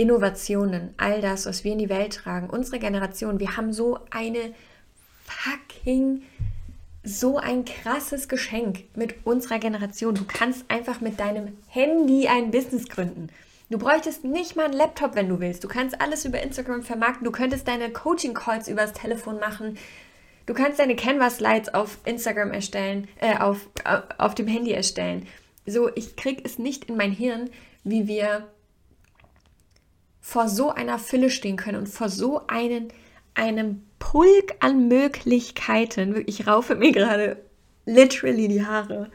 Innovationen, 0.01 0.95
all 0.97 1.21
das, 1.21 1.45
was 1.45 1.63
wir 1.63 1.73
in 1.73 1.79
die 1.79 1.91
Welt 1.91 2.15
tragen, 2.15 2.49
unsere 2.49 2.79
Generation, 2.79 3.39
wir 3.39 3.59
haben 3.59 3.75
so 3.75 3.99
eine 4.11 4.55
fucking, 5.27 6.23
so 7.05 7.37
ein 7.37 7.67
krasses 7.67 8.27
Geschenk 8.27 8.85
mit 8.97 9.27
unserer 9.27 9.59
Generation. 9.59 10.15
Du 10.15 10.25
kannst 10.25 10.65
einfach 10.71 11.03
mit 11.03 11.21
deinem 11.21 11.59
Handy 11.69 12.29
ein 12.29 12.51
Business 12.51 12.89
gründen. 12.89 13.29
Du 13.69 13.77
bräuchtest 13.77 14.25
nicht 14.25 14.57
mal 14.57 14.65
einen 14.65 14.73
Laptop, 14.73 15.17
wenn 15.17 15.29
du 15.29 15.39
willst. 15.39 15.65
Du 15.65 15.69
kannst 15.69 16.01
alles 16.01 16.25
über 16.25 16.43
Instagram 16.43 16.83
vermarkten. 16.83 17.27
Du 17.27 17.31
könntest 17.31 17.69
deine 17.69 17.91
Coaching-Calls 17.91 18.69
übers 18.69 18.95
Telefon 18.95 19.39
machen. 19.39 19.77
Du 20.47 20.55
kannst 20.55 20.79
deine 20.79 20.97
Canvas-Slides 20.97 21.75
auf 21.75 21.99
Instagram 22.07 22.53
erstellen, 22.53 23.07
äh, 23.21 23.37
auf, 23.37 23.69
äh, 23.85 24.01
auf 24.17 24.35
dem 24.35 24.49
Handy 24.49 24.73
erstellen. 24.73 25.27
So, 25.67 25.91
ich 25.95 26.17
krieg 26.17 26.41
es 26.43 26.59
nicht 26.59 26.87
in 26.87 26.97
mein 26.97 27.13
Hirn, 27.13 27.51
wie 27.85 28.09
wir 28.09 28.49
vor 30.31 30.49
so 30.49 30.71
einer 30.71 30.99
Fülle 30.99 31.31
stehen 31.31 31.57
können 31.57 31.79
und 31.79 31.89
vor 31.89 32.09
so 32.09 32.47
einen, 32.47 32.89
einem 33.35 33.83
Pulk 33.99 34.55
an 34.61 34.89
Möglichkeiten. 34.89 36.23
Ich 36.27 36.47
raufe 36.47 36.75
mir 36.75 36.93
gerade 36.93 37.39
literally 37.85 38.49
die 38.49 38.65
Haare 38.65 39.11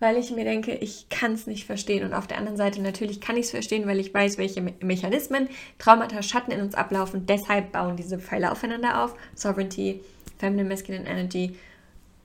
weil 0.00 0.16
ich 0.16 0.30
mir 0.30 0.44
denke, 0.44 0.74
ich 0.74 1.08
kann 1.08 1.32
es 1.32 1.46
nicht 1.46 1.66
verstehen. 1.66 2.04
Und 2.04 2.14
auf 2.14 2.26
der 2.26 2.38
anderen 2.38 2.56
Seite 2.56 2.80
natürlich 2.80 3.20
kann 3.20 3.36
ich 3.36 3.46
es 3.46 3.50
verstehen, 3.50 3.86
weil 3.86 3.98
ich 3.98 4.14
weiß, 4.14 4.38
welche 4.38 4.60
Me 4.60 4.74
Mechanismen, 4.80 5.48
Traumata, 5.78 6.22
Schatten 6.22 6.52
in 6.52 6.60
uns 6.60 6.74
ablaufen. 6.74 7.26
Deshalb 7.26 7.72
bauen 7.72 7.96
diese 7.96 8.18
Pfeile 8.18 8.52
aufeinander 8.52 9.02
auf. 9.02 9.14
Sovereignty, 9.34 10.00
Feminine, 10.38 10.68
Masculine 10.68 11.08
Energy 11.08 11.56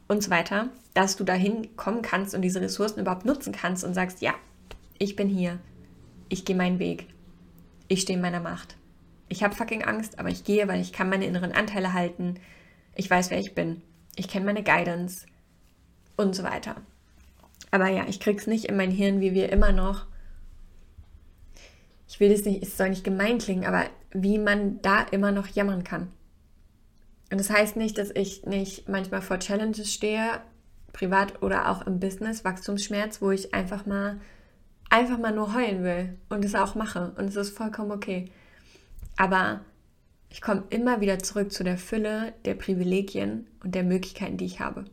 und 0.08 0.22
so 0.22 0.30
weiter. 0.30 0.70
Dass 0.94 1.16
du 1.16 1.24
dahin 1.24 1.76
kommen 1.76 2.04
kannst 2.04 2.36
und 2.36 2.44
diese 2.44 2.62
Ressourcen 2.62 3.00
überhaupt 3.00 3.26
nutzen 3.26 3.54
kannst 3.54 3.84
und 3.84 3.96
sagst, 3.96 4.22
ja, 4.22 4.36
ich 5.00 5.16
bin 5.16 5.28
hier. 5.28 5.58
Ich 6.30 6.46
gehe 6.46 6.56
meinen 6.56 6.78
Weg. 6.78 7.08
Ich 7.94 8.02
stehe 8.02 8.18
in 8.18 8.24
meiner 8.24 8.40
Macht. 8.40 8.76
Ich 9.30 9.44
habe 9.44 9.54
fucking 9.54 9.84
Angst, 9.84 10.18
aber 10.18 10.30
ich 10.30 10.44
gehe, 10.44 10.68
weil 10.68 10.82
ich 10.82 10.94
kann 10.94 11.12
meine 11.12 11.28
inneren 11.28 11.52
Anteile 11.52 11.94
halten. 11.94 12.40
Ich 12.96 13.08
weiß, 13.08 13.30
wer 13.30 13.38
ich 13.38 13.54
bin. 13.54 13.84
Ich 14.16 14.28
kenne 14.28 14.48
meine 14.48 14.64
Guidance 14.64 15.28
und 16.18 16.36
so 16.36 16.42
weiter. 16.42 16.78
Aber 17.70 17.90
ja, 17.90 18.08
ich 18.08 18.20
krieg's 18.20 18.48
nicht 18.48 18.66
in 18.66 18.78
mein 18.78 18.90
Hirn, 18.90 19.22
wie 19.22 19.36
wir 19.36 19.52
immer 19.52 19.72
noch. 19.72 20.08
Ich 22.08 22.20
will 22.20 22.32
das 22.32 22.46
nicht, 22.46 22.64
es 22.64 22.78
soll 22.78 22.90
nicht 22.90 23.04
gemein 23.04 23.38
klingen, 23.38 23.66
aber 23.66 23.86
wie 24.12 24.40
man 24.40 24.82
da 24.82 25.04
immer 25.12 25.32
noch 25.32 25.46
jammern 25.50 25.84
kann. 25.84 26.08
Und 27.32 27.40
das 27.40 27.52
heißt 27.52 27.76
nicht, 27.76 28.00
dass 28.00 28.10
ich 28.10 28.44
nicht 28.48 28.90
manchmal 28.90 29.22
vor 29.22 29.38
Challenges 29.38 29.94
stehe, 29.94 30.42
privat 30.94 31.44
oder 31.44 31.70
auch 31.70 31.86
im 31.86 32.00
Business, 32.00 32.44
Wachstumsschmerz, 32.44 33.22
wo 33.22 33.30
ich 33.30 33.54
einfach 33.54 33.86
mal 33.86 34.20
einfach 34.94 35.18
mal 35.18 35.34
nur 35.34 35.56
heulen 35.56 35.84
will 35.84 36.18
und 36.30 36.46
es 36.46 36.54
auch 36.54 36.76
mache 36.76 37.14
und 37.18 37.26
es 37.26 37.36
ist 37.36 37.58
vollkommen 37.58 37.92
okay. 37.92 38.30
Aber 39.18 39.62
ich 40.30 40.40
komme 40.40 40.66
immer 40.70 41.02
wieder 41.02 41.18
zurück 41.18 41.52
zu 41.52 41.64
der 41.64 41.80
Fülle 41.80 42.34
der 42.46 42.54
Privilegien 42.54 43.48
und 43.64 43.74
der 43.74 43.84
Möglichkeiten, 43.84 44.38
die 44.38 44.46
ich 44.46 44.60
habe. 44.60 44.86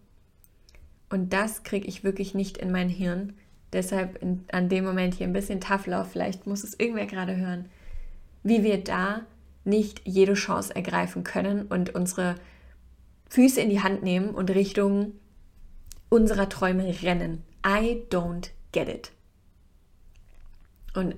Und 1.11 1.35
das 1.35 1.65
kriege 1.65 1.87
ich 1.87 2.03
wirklich 2.03 2.35
nicht 2.35 2.57
in 2.57 2.73
mein 2.73 2.89
Hirn. 2.89 3.35
Deshalb 3.75 4.23
in, 4.23 4.45
an 4.51 4.71
dem 4.71 4.87
Moment 4.87 5.15
hier 5.15 5.27
ein 5.27 5.35
bisschen 5.35 5.61
Tough 5.61 5.87
Love, 5.87 6.09
vielleicht 6.11 6.47
muss 6.47 6.65
es 6.65 6.81
irgendwer 6.81 7.07
gerade 7.07 7.37
hören, 7.37 7.67
wie 8.43 8.63
wir 8.63 8.83
da 8.83 9.27
nicht 9.65 10.01
jede 10.07 10.33
Chance 10.33 10.75
ergreifen 10.75 11.25
können 11.25 11.67
und 11.67 11.95
unsere 11.95 12.37
Füße 13.29 13.61
in 13.61 13.69
die 13.69 13.83
Hand 13.83 14.03
nehmen 14.03 14.31
und 14.31 14.51
Richtung 14.51 15.13
unserer 16.09 16.49
Träume 16.49 17.03
rennen. 17.03 17.45
I 17.67 18.03
don't 18.11 18.49
get 18.73 18.89
it. 18.89 19.13
Und 20.95 21.17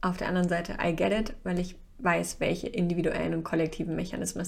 auf 0.00 0.16
der 0.16 0.28
anderen 0.28 0.48
Seite, 0.48 0.76
I 0.82 0.94
get 0.94 1.12
it, 1.12 1.34
weil 1.44 1.58
ich 1.58 1.76
weiß, 1.98 2.40
welche 2.40 2.68
individuellen 2.68 3.34
und 3.34 3.44
kollektiven 3.44 3.94
Mechanismen, 3.94 4.46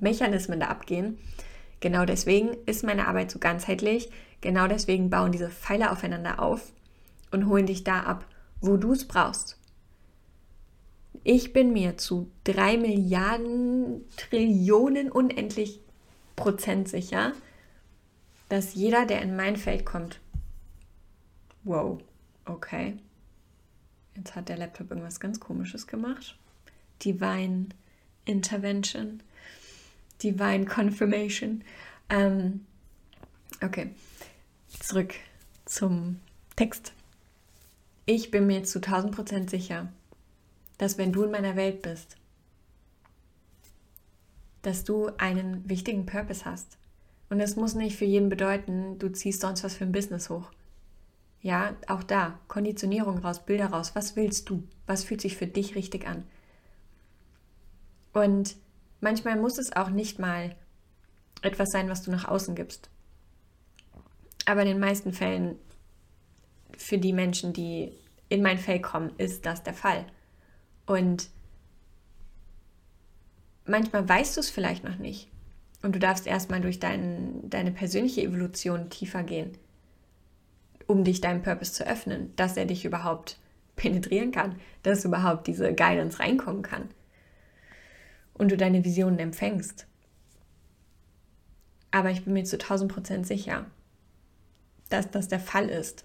Mechanismen 0.00 0.60
da 0.60 0.66
abgehen. 0.66 1.18
Genau 1.80 2.04
deswegen 2.04 2.56
ist 2.66 2.84
meine 2.84 3.08
Arbeit 3.08 3.30
so 3.30 3.38
ganzheitlich. 3.38 4.10
Genau 4.40 4.68
deswegen 4.68 5.10
bauen 5.10 5.32
diese 5.32 5.50
Pfeiler 5.50 5.92
aufeinander 5.92 6.40
auf 6.40 6.72
und 7.32 7.48
holen 7.48 7.66
dich 7.66 7.84
da 7.84 8.00
ab, 8.00 8.24
wo 8.60 8.76
du 8.76 8.92
es 8.92 9.06
brauchst. 9.06 9.58
Ich 11.24 11.52
bin 11.52 11.72
mir 11.72 11.96
zu 11.96 12.30
drei 12.44 12.76
Milliarden, 12.76 14.04
Trillionen, 14.16 15.10
unendlich 15.10 15.80
Prozent 16.36 16.88
sicher, 16.88 17.32
dass 18.48 18.74
jeder, 18.74 19.06
der 19.06 19.22
in 19.22 19.36
mein 19.36 19.56
Feld 19.56 19.86
kommt, 19.86 20.20
wow, 21.64 21.98
okay, 22.44 22.96
jetzt 24.16 24.34
hat 24.34 24.48
der 24.48 24.56
Laptop 24.56 24.90
irgendwas 24.90 25.20
ganz 25.20 25.40
Komisches 25.40 25.86
gemacht. 25.86 26.36
Divine 27.02 27.66
Intervention, 28.24 29.22
Divine 30.22 30.66
Confirmation. 30.66 31.62
Ähm, 32.08 32.66
okay, 33.62 33.90
zurück 34.80 35.14
zum 35.64 36.20
Text. 36.56 36.92
Ich 38.06 38.30
bin 38.30 38.46
mir 38.46 38.64
zu 38.64 38.80
1000 38.80 39.14
Prozent 39.14 39.50
sicher, 39.50 39.88
dass 40.78 40.98
wenn 40.98 41.12
du 41.12 41.24
in 41.24 41.30
meiner 41.30 41.56
Welt 41.56 41.82
bist, 41.82 42.16
dass 44.62 44.84
du 44.84 45.10
einen 45.18 45.68
wichtigen 45.68 46.06
Purpose 46.06 46.44
hast. 46.44 46.78
Und 47.30 47.40
es 47.40 47.56
muss 47.56 47.74
nicht 47.74 47.96
für 47.96 48.04
jeden 48.04 48.28
bedeuten, 48.28 48.98
du 48.98 49.10
ziehst 49.10 49.40
sonst 49.40 49.64
was 49.64 49.74
für 49.74 49.84
ein 49.84 49.92
Business 49.92 50.30
hoch. 50.30 50.50
Ja, 51.44 51.76
auch 51.88 52.02
da, 52.02 52.38
Konditionierung 52.48 53.18
raus, 53.18 53.44
Bilder 53.44 53.66
raus. 53.66 53.94
Was 53.94 54.16
willst 54.16 54.48
du? 54.48 54.66
Was 54.86 55.04
fühlt 55.04 55.20
sich 55.20 55.36
für 55.36 55.46
dich 55.46 55.74
richtig 55.74 56.06
an? 56.06 56.24
Und 58.14 58.56
manchmal 59.02 59.38
muss 59.38 59.58
es 59.58 59.76
auch 59.76 59.90
nicht 59.90 60.18
mal 60.18 60.56
etwas 61.42 61.70
sein, 61.70 61.90
was 61.90 62.00
du 62.00 62.10
nach 62.10 62.24
außen 62.24 62.54
gibst. 62.54 62.88
Aber 64.46 64.62
in 64.62 64.68
den 64.68 64.78
meisten 64.78 65.12
Fällen, 65.12 65.58
für 66.78 66.96
die 66.96 67.12
Menschen, 67.12 67.52
die 67.52 67.92
in 68.30 68.40
mein 68.40 68.56
Feld 68.56 68.82
kommen, 68.82 69.12
ist 69.18 69.44
das 69.44 69.62
der 69.62 69.74
Fall. 69.74 70.06
Und 70.86 71.28
manchmal 73.66 74.08
weißt 74.08 74.38
du 74.38 74.40
es 74.40 74.48
vielleicht 74.48 74.82
noch 74.82 74.96
nicht. 74.96 75.30
Und 75.82 75.94
du 75.94 75.98
darfst 75.98 76.26
erstmal 76.26 76.62
durch 76.62 76.80
dein, 76.80 77.50
deine 77.50 77.70
persönliche 77.70 78.22
Evolution 78.22 78.88
tiefer 78.88 79.22
gehen, 79.24 79.58
um 80.86 81.04
dich 81.04 81.20
deinem 81.20 81.42
Purpose 81.42 81.72
zu 81.72 81.86
öffnen, 81.86 82.34
dass 82.36 82.56
er 82.56 82.66
dich 82.66 82.84
überhaupt 82.84 83.38
penetrieren 83.76 84.30
kann, 84.30 84.56
dass 84.82 85.04
überhaupt 85.04 85.46
diese 85.46 85.74
Guidance 85.74 86.20
reinkommen 86.20 86.62
kann 86.62 86.88
und 88.34 88.50
du 88.50 88.56
deine 88.56 88.84
Visionen 88.84 89.18
empfängst. 89.18 89.86
Aber 91.90 92.10
ich 92.10 92.24
bin 92.24 92.32
mir 92.32 92.44
zu 92.44 92.56
1000 92.56 92.92
Prozent 92.92 93.26
sicher, 93.26 93.66
dass 94.90 95.10
das 95.10 95.28
der 95.28 95.40
Fall 95.40 95.68
ist. 95.68 96.04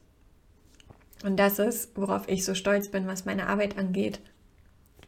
Und 1.24 1.38
das 1.38 1.60
ist, 1.60 1.98
worauf 1.98 2.30
ich 2.30 2.46
so 2.46 2.54
stolz 2.54 2.90
bin, 2.90 3.08
was 3.08 3.26
meine 3.26 3.48
Arbeit 3.48 3.78
angeht 3.78 4.22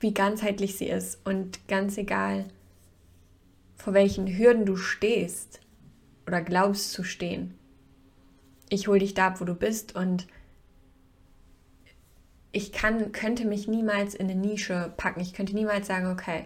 wie 0.02 0.14
ganzheitlich 0.14 0.78
sie 0.78 0.88
ist 0.88 1.20
und 1.26 1.68
ganz 1.68 1.98
egal, 1.98 2.46
vor 3.76 3.94
welchen 3.94 4.28
Hürden 4.28 4.66
du 4.66 4.76
stehst 4.76 5.62
oder 6.28 6.42
glaubst 6.42 6.92
zu 6.92 7.04
stehen. 7.04 7.54
Ich 8.74 8.88
hole 8.88 9.00
dich 9.00 9.14
da 9.14 9.28
ab, 9.28 9.42
wo 9.42 9.44
du 9.44 9.54
bist 9.54 9.98
und 9.98 10.28
ich 12.54 12.72
kann, 12.72 13.12
könnte 13.12 13.44
mich 13.44 13.68
niemals 13.68 14.16
in 14.16 14.30
eine 14.30 14.40
Nische 14.40 14.94
packen. 14.96 15.20
Ich 15.20 15.34
könnte 15.34 15.54
niemals 15.54 15.88
sagen, 15.88 16.08
okay, 16.08 16.46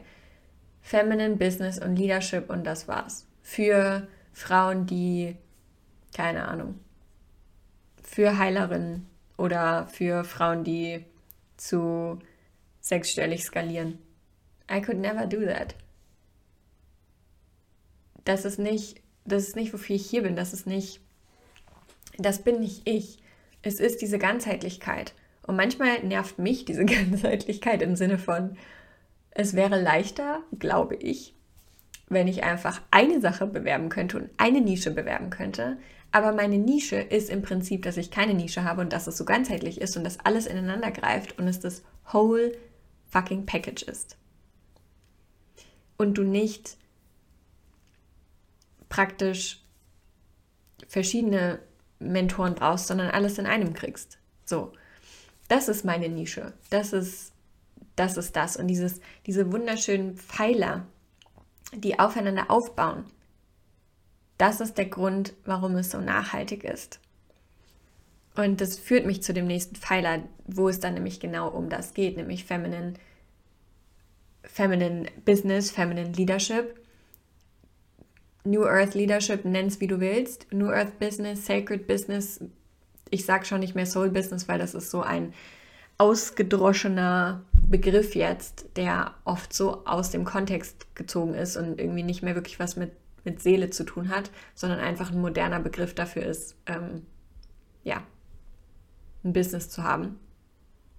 Feminine 0.81 1.35
Business 1.35 1.77
und 1.77 1.95
Leadership 1.95 2.49
und 2.49 2.63
das 2.63 2.87
war's. 2.87 3.27
Für 3.43 4.07
Frauen, 4.33 4.87
die, 4.87 5.35
keine 6.15 6.47
Ahnung, 6.47 6.79
für 8.01 8.39
Heilerinnen 8.39 9.05
oder 9.37 9.85
für 9.85 10.23
Frauen, 10.23 10.63
die 10.63 11.05
zu 11.57 12.17
sechsstellig 12.81 13.43
skalieren. 13.43 13.99
I 14.71 14.81
could 14.81 14.97
never 14.97 15.27
do 15.27 15.45
that. 15.45 15.75
Das 18.23 18.45
ist 18.45 18.57
nicht, 18.57 18.99
das 19.25 19.43
ist 19.43 19.55
nicht, 19.55 19.73
wofür 19.73 19.95
ich 19.95 20.09
hier 20.09 20.23
bin. 20.23 20.35
Das 20.35 20.53
ist 20.53 20.65
nicht, 20.65 21.04
das 22.17 22.43
bin 22.43 22.59
nicht 22.59 22.87
ich. 22.87 23.19
Es 23.61 23.79
ist 23.79 24.01
diese 24.01 24.19
Ganzheitlichkeit. 24.19 25.13
Und 25.45 25.55
manchmal 25.55 26.03
nervt 26.03 26.39
mich 26.39 26.65
diese 26.65 26.85
Ganzheitlichkeit 26.85 27.81
im 27.81 27.95
Sinne 27.95 28.17
von, 28.17 28.57
es 29.31 29.53
wäre 29.53 29.81
leichter, 29.81 30.41
glaube 30.57 30.95
ich, 30.95 31.35
wenn 32.07 32.27
ich 32.27 32.43
einfach 32.43 32.81
eine 32.91 33.19
Sache 33.19 33.47
bewerben 33.47 33.89
könnte 33.89 34.17
und 34.17 34.29
eine 34.37 34.61
Nische 34.61 34.91
bewerben 34.91 35.29
könnte. 35.29 35.77
Aber 36.11 36.31
meine 36.31 36.57
Nische 36.57 36.97
ist 36.97 37.29
im 37.29 37.41
Prinzip, 37.41 37.83
dass 37.83 37.97
ich 37.97 38.11
keine 38.11 38.33
Nische 38.33 38.63
habe 38.63 38.81
und 38.81 38.93
dass 38.93 39.07
es 39.07 39.17
so 39.17 39.25
ganzheitlich 39.25 39.81
ist 39.81 39.97
und 39.97 40.03
dass 40.03 40.19
alles 40.21 40.45
ineinander 40.45 40.91
greift 40.91 41.37
und 41.37 41.47
es 41.47 41.59
das 41.59 41.83
Whole 42.13 42.53
fucking 43.09 43.45
Package 43.45 43.83
ist. 43.83 44.17
Und 45.97 46.17
du 46.17 46.23
nicht 46.23 46.77
praktisch 48.87 49.61
verschiedene 50.87 51.59
Mentoren 51.99 52.55
brauchst, 52.55 52.87
sondern 52.87 53.09
alles 53.09 53.37
in 53.37 53.45
einem 53.45 53.73
kriegst. 53.73 54.17
So, 54.43 54.73
das 55.47 55.67
ist 55.67 55.85
meine 55.85 56.09
Nische. 56.09 56.53
Das 56.69 56.93
ist 56.93 57.33
das 57.95 58.17
ist 58.17 58.35
das 58.35 58.57
und 58.57 58.67
dieses 58.67 58.99
diese 59.25 59.51
wunderschönen 59.51 60.17
Pfeiler, 60.17 60.85
die 61.73 61.99
aufeinander 61.99 62.51
aufbauen. 62.51 63.05
Das 64.37 64.59
ist 64.59 64.77
der 64.77 64.87
Grund, 64.87 65.33
warum 65.45 65.75
es 65.77 65.91
so 65.91 66.01
nachhaltig 66.01 66.63
ist. 66.65 66.99
Und 68.35 68.59
das 68.59 68.77
führt 68.77 69.05
mich 69.05 69.23
zu 69.23 69.33
dem 69.33 69.47
nächsten 69.47 69.75
Pfeiler, 69.75 70.23
wo 70.45 70.67
es 70.67 70.81
dann 70.81 70.93
nämlich 70.93 71.19
genau 71.19 71.49
um 71.49 71.69
das 71.69 71.93
geht, 71.93 72.17
nämlich 72.17 72.43
Feminine, 72.43 72.93
Feminine 74.43 75.09
Business, 75.23 75.71
Feminine 75.71 76.11
Leadership. 76.11 76.84
New 78.45 78.63
Earth 78.63 78.93
Leadership, 78.93 79.43
nenn's 79.43 79.79
wie 79.81 79.87
du 79.87 79.99
willst. 79.99 80.47
New 80.51 80.69
Earth 80.69 80.99
Business, 80.99 81.45
Sacred 81.45 81.87
Business. 81.87 82.39
Ich 83.09 83.25
sage 83.25 83.45
schon 83.45 83.59
nicht 83.59 83.75
mehr 83.75 83.85
Soul 83.85 84.09
Business, 84.09 84.47
weil 84.47 84.59
das 84.59 84.73
ist 84.73 84.91
so 84.91 85.01
ein 85.01 85.33
ausgedroschener 85.97 87.43
Begriff 87.67 88.15
jetzt, 88.15 88.65
der 88.75 89.15
oft 89.23 89.53
so 89.53 89.85
aus 89.85 90.11
dem 90.11 90.25
Kontext 90.25 90.93
gezogen 90.95 91.33
ist 91.33 91.57
und 91.57 91.79
irgendwie 91.79 92.03
nicht 92.03 92.21
mehr 92.21 92.35
wirklich 92.35 92.59
was 92.59 92.75
mit, 92.75 92.91
mit 93.23 93.41
Seele 93.41 93.69
zu 93.69 93.83
tun 93.83 94.09
hat, 94.09 94.29
sondern 94.53 94.79
einfach 94.79 95.11
ein 95.11 95.21
moderner 95.21 95.59
Begriff 95.59 95.95
dafür 95.95 96.23
ist, 96.23 96.55
ähm, 96.67 97.05
ja, 97.83 98.03
ein 99.23 99.33
Business 99.33 99.69
zu 99.69 99.83
haben, 99.83 100.19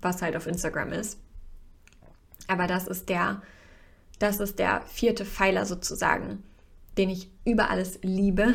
was 0.00 0.22
halt 0.22 0.36
auf 0.36 0.46
Instagram 0.46 0.92
ist. 0.92 1.20
Aber 2.48 2.66
das 2.66 2.88
ist 2.88 3.08
der, 3.08 3.42
das 4.18 4.40
ist 4.40 4.58
der 4.58 4.80
vierte 4.82 5.24
Pfeiler 5.24 5.66
sozusagen, 5.66 6.42
den 6.98 7.10
ich 7.10 7.30
über 7.44 7.70
alles 7.70 7.98
liebe 8.02 8.54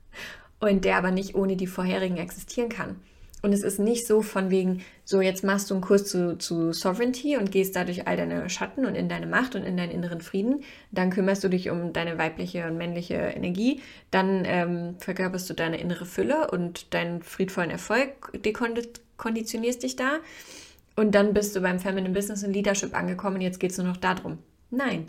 und 0.60 0.84
der 0.84 0.96
aber 0.96 1.10
nicht 1.10 1.34
ohne 1.34 1.56
die 1.56 1.66
vorherigen 1.66 2.16
existieren 2.16 2.68
kann. 2.68 2.96
Und 3.40 3.52
es 3.52 3.62
ist 3.62 3.78
nicht 3.78 4.04
so 4.04 4.20
von 4.20 4.50
wegen, 4.50 4.82
so 5.04 5.20
jetzt 5.20 5.44
machst 5.44 5.70
du 5.70 5.74
einen 5.74 5.80
Kurs 5.80 6.06
zu, 6.06 6.36
zu 6.38 6.72
Sovereignty 6.72 7.36
und 7.36 7.52
gehst 7.52 7.76
dadurch 7.76 8.08
all 8.08 8.16
deine 8.16 8.50
Schatten 8.50 8.84
und 8.84 8.96
in 8.96 9.08
deine 9.08 9.26
Macht 9.26 9.54
und 9.54 9.62
in 9.62 9.76
deinen 9.76 9.92
inneren 9.92 10.20
Frieden. 10.20 10.64
Dann 10.90 11.10
kümmerst 11.10 11.44
du 11.44 11.48
dich 11.48 11.70
um 11.70 11.92
deine 11.92 12.18
weibliche 12.18 12.66
und 12.66 12.76
männliche 12.76 13.14
Energie. 13.14 13.80
Dann 14.10 14.42
ähm, 14.44 14.96
verkörperst 14.98 15.48
du 15.48 15.54
deine 15.54 15.80
innere 15.80 16.04
Fülle 16.04 16.50
und 16.50 16.92
deinen 16.94 17.22
friedvollen 17.22 17.70
Erfolg 17.70 18.32
konditionierst 19.18 19.82
dich 19.82 19.96
da 19.96 20.18
und 20.98 21.14
dann 21.14 21.32
bist 21.32 21.54
du 21.54 21.60
beim 21.60 21.78
Feminine 21.78 22.12
Business 22.12 22.42
und 22.42 22.52
Leadership 22.52 22.92
angekommen 22.92 23.36
und 23.36 23.42
jetzt 23.42 23.60
geht 23.60 23.70
es 23.70 23.78
nur 23.78 23.86
noch 23.86 23.96
darum. 23.96 24.38
Nein, 24.70 25.08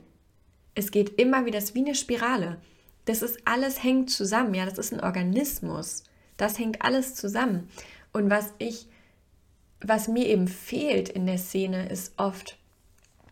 es 0.75 0.91
geht 0.91 1.19
immer 1.19 1.45
wieder, 1.45 1.57
das 1.57 1.69
ist 1.69 1.75
wie 1.75 1.85
eine 1.85 1.95
Spirale. 1.95 2.57
Das 3.05 3.21
ist 3.21 3.39
alles 3.45 3.83
hängt 3.83 4.09
zusammen, 4.09 4.53
ja, 4.53 4.65
das 4.65 4.77
ist 4.77 4.93
ein 4.93 4.99
Organismus. 4.99 6.03
Das 6.37 6.59
hängt 6.59 6.81
alles 6.81 7.15
zusammen. 7.15 7.69
Und 8.13 8.29
was 8.29 8.53
ich, 8.59 8.87
was 9.81 10.07
mir 10.07 10.27
eben 10.27 10.47
fehlt 10.47 11.09
in 11.09 11.25
der 11.25 11.37
Szene, 11.37 11.89
ist 11.89 12.13
oft 12.17 12.57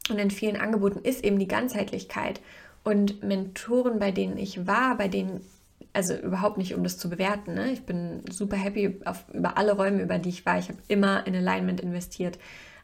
und 0.09 0.19
in 0.19 0.31
vielen 0.31 0.57
Angeboten 0.57 0.99
ist 0.99 1.23
eben 1.23 1.39
die 1.39 1.47
Ganzheitlichkeit. 1.47 2.41
Und 2.83 3.23
Mentoren, 3.23 3.99
bei 3.99 4.11
denen 4.11 4.37
ich 4.37 4.65
war, 4.65 4.97
bei 4.97 5.07
denen 5.07 5.41
also 5.93 6.15
überhaupt 6.15 6.57
nicht, 6.57 6.75
um 6.75 6.83
das 6.83 6.97
zu 6.97 7.09
bewerten. 7.09 7.55
Ne? 7.55 7.71
Ich 7.71 7.83
bin 7.83 8.23
super 8.29 8.55
happy 8.55 8.99
auf, 9.05 9.25
über 9.33 9.57
alle 9.57 9.73
Räume, 9.73 10.03
über 10.03 10.19
die 10.19 10.29
ich 10.29 10.45
war. 10.45 10.59
Ich 10.59 10.69
habe 10.69 10.77
immer 10.87 11.25
in 11.25 11.35
Alignment 11.35 11.81
investiert. 11.81 12.37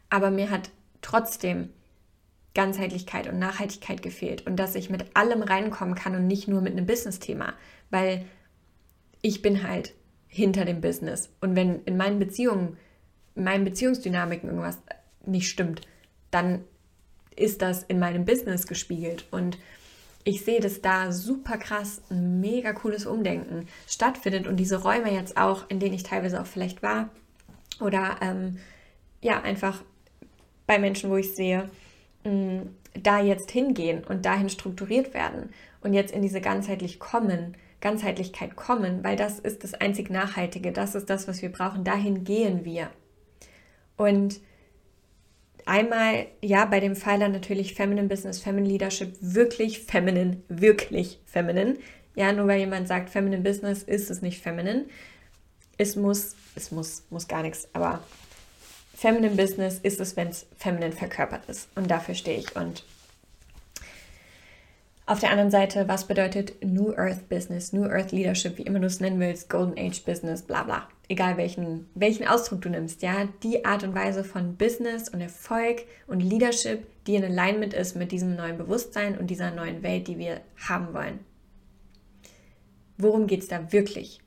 Aber 0.10 0.32
mir 0.32 0.49
hat 0.49 0.72
trotzdem 1.01 1.70
Ganzheitlichkeit 2.56 3.28
und 3.28 3.39
Nachhaltigkeit 3.39 4.01
gefehlt 4.01 4.45
und 4.45 4.58
dass 4.58 4.76
ich 4.76 4.89
mit 4.89 5.16
allem 5.16 5.41
reinkommen 5.41 5.95
kann 5.95 6.16
und 6.16 6.28
nicht 6.28 6.47
nur 6.47 6.62
mit 6.62 6.74
einem 6.74 6.86
Business-Thema, 6.86 7.54
weil 7.89 8.26
ich 9.22 9.41
bin 9.41 9.68
halt 9.68 9.93
hinter 10.28 10.66
dem 10.66 10.82
Business. 10.82 11.30
Und 11.41 11.56
wenn 11.56 11.84
in 11.86 11.97
meinen 11.97 12.20
Beziehungen, 12.20 12.78
in 13.36 13.43
meinen 13.43 13.64
Beziehungsdynamiken 13.64 14.49
irgendwas 14.49 14.80
nicht 15.26 15.49
stimmt, 15.49 15.82
dann 16.32 16.64
ist 17.36 17.62
das 17.62 17.84
in 17.84 17.99
meinem 17.99 18.26
Business 18.26 18.68
gespiegelt. 18.68 19.26
Und 19.32 19.58
ich 20.24 20.45
sehe, 20.45 20.60
dass 20.60 20.82
da 20.82 21.12
super 21.12 21.58
krass 21.58 22.01
ein 22.10 22.39
mega 22.39 22.74
cooles 22.74 23.06
Umdenken 23.06 23.68
stattfindet 23.88 24.47
und 24.47 24.58
diese 24.58 24.82
Räume 24.82 25.12
jetzt 25.12 25.38
auch, 25.38 25.70
in 25.70 25.80
denen 25.80 25.93
ich 25.93 26.04
teilweise 26.04 26.41
auch 26.41 26.45
vielleicht 26.45 26.84
war 26.84 27.10
oder 27.82 28.18
ähm, 28.22 28.60
ja, 29.22 29.41
einfach 29.41 29.82
bei 30.68 30.80
Menschen, 30.80 31.10
wo 31.10 31.18
ich 31.18 31.36
sehe, 31.36 31.70
mh, 32.24 32.63
da 33.01 33.21
jetzt 33.21 33.51
hingehen 33.51 34.03
und 34.03 34.26
dahin 34.26 34.49
strukturiert 34.49 35.13
werden 35.13 35.49
und 35.82 35.93
jetzt 35.93 36.13
in 36.13 36.21
diese 36.21 36.41
ganzheitlich 36.41 36.99
kommen, 36.99 37.55
Ganzheitlichkeit 37.82 38.55
kommen, 38.55 39.03
weil 39.03 39.15
das 39.15 39.39
ist 39.39 39.63
das 39.63 39.74
einzig 39.74 40.09
Nachhaltige, 40.09 40.71
das 40.71 40.95
ist 40.95 41.09
das, 41.09 41.28
was 41.28 41.41
wir 41.41 41.51
brauchen, 41.51 41.84
dahin 41.84 42.24
gehen 42.24 42.63
wir. 42.65 42.89
Und 43.97 44.39
einmal, 45.65 46.28
ja, 46.41 46.65
bei 46.65 46.80
dem 46.80 46.95
Pfeiler 46.95 47.30
natürlich 47.30 47.74
Feminine 47.74 48.07
Business, 48.07 48.39
Feminine 48.39 48.69
Leadership, 48.69 49.15
wirklich 49.19 49.80
feminine, 49.80 50.38
wirklich 50.47 51.19
feminine. 51.26 51.78
Ja, 52.15 52.32
nur 52.32 52.47
weil 52.47 52.59
jemand 52.59 52.88
sagt 52.88 53.09
Feminine 53.09 53.41
Business, 53.41 53.84
ist 53.84 54.11
es 54.11 54.21
nicht 54.21 54.41
feminine. 54.41 54.86
Es 55.78 55.95
muss, 55.95 56.36
es 56.55 56.71
muss, 56.71 57.03
muss 57.09 57.28
gar 57.28 57.41
nichts, 57.41 57.67
aber 57.74 58.01
Feminine 59.04 59.36
Business 59.36 59.80
ist 59.80 59.99
es, 59.99 60.16
wenn 60.16 60.30
es 60.30 60.45
feminine 60.56 60.93
verkörpert 60.93 61.49
ist. 61.49 61.68
Und 61.76 61.91
dafür 61.91 62.16
stehe 62.16 62.39
ich. 62.39 62.56
Und 62.56 62.86
auf 65.06 65.20
der 65.20 65.32
anderen 65.32 65.51
Seite, 65.51 65.89
was 65.89 66.08
bedeutet 66.08 66.64
New 66.64 66.93
Earth 66.93 67.28
Business, 67.28 67.74
New 67.74 67.84
Earth 67.84 68.14
Leadership, 68.14 68.58
wie 68.58 68.62
immer 68.62 68.80
du 68.80 68.88
es 68.88 69.01
nennen 69.01 69.20
willst, 69.20 69.49
Golden 69.49 69.78
Age 69.78 70.06
Business, 70.06 70.41
bla 70.41 70.64
bla 70.64 70.88
egal 71.10 71.38
welchen, 71.38 71.89
welchen 71.95 72.28
Ausdruck 72.28 72.62
du 72.62 72.70
nimmst, 72.70 73.01
ja, 73.01 73.28
die 73.43 73.66
Art 73.66 73.84
und 73.84 73.93
Weise 73.93 74.24
von 74.24 74.56
Business 74.56 75.10
und 75.10 75.22
Erfolg 75.22 75.84
und 76.08 76.22
Leadership, 76.22 76.88
die 77.06 77.16
in 77.16 77.24
Alignment 77.24 77.74
ist 77.74 77.95
mit 77.95 78.12
diesem 78.12 78.36
neuen 78.36 78.58
Bewusstsein 78.58 79.18
und 79.18 79.28
dieser 79.28 79.51
neuen 79.51 79.84
Welt, 79.84 80.08
die 80.08 80.18
wir 80.18 80.41
haben 80.68 80.93
wollen. 80.93 81.20
Worum 82.97 83.28
geht 83.28 83.41
es 83.41 83.47
da 83.47 83.72
wirklich? 83.72 84.22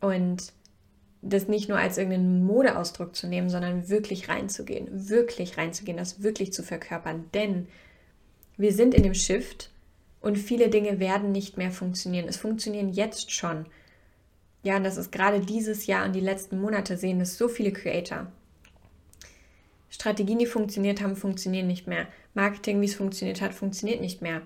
Und 0.00 0.52
das 1.28 1.48
nicht 1.48 1.68
nur 1.68 1.78
als 1.78 1.98
irgendeinen 1.98 2.44
Modeausdruck 2.44 3.14
zu 3.14 3.26
nehmen, 3.26 3.50
sondern 3.50 3.88
wirklich 3.88 4.28
reinzugehen, 4.28 5.08
wirklich 5.08 5.58
reinzugehen, 5.58 5.96
das 5.96 6.22
wirklich 6.22 6.52
zu 6.52 6.62
verkörpern, 6.62 7.24
denn 7.34 7.68
wir 8.56 8.72
sind 8.72 8.94
in 8.94 9.02
dem 9.02 9.14
Shift 9.14 9.70
und 10.20 10.36
viele 10.38 10.68
Dinge 10.68 10.98
werden 10.98 11.32
nicht 11.32 11.56
mehr 11.56 11.70
funktionieren. 11.70 12.26
Es 12.28 12.36
funktionieren 12.36 12.88
jetzt 12.88 13.30
schon 13.30 13.66
ja, 14.66 14.76
und 14.78 14.82
das 14.82 14.96
ist 14.96 15.12
gerade 15.12 15.38
dieses 15.38 15.86
Jahr 15.86 16.04
und 16.04 16.12
die 16.12 16.18
letzten 16.18 16.60
Monate 16.60 16.96
sehen 16.96 17.20
es 17.20 17.38
so 17.38 17.46
viele 17.46 17.72
Creator. 17.72 18.26
Strategien, 19.88 20.40
die 20.40 20.46
funktioniert 20.46 21.00
haben, 21.00 21.14
funktionieren 21.14 21.68
nicht 21.68 21.86
mehr. 21.86 22.08
Marketing, 22.34 22.80
wie 22.80 22.86
es 22.86 22.96
funktioniert 22.96 23.40
hat, 23.40 23.54
funktioniert 23.54 24.00
nicht 24.00 24.22
mehr. 24.22 24.42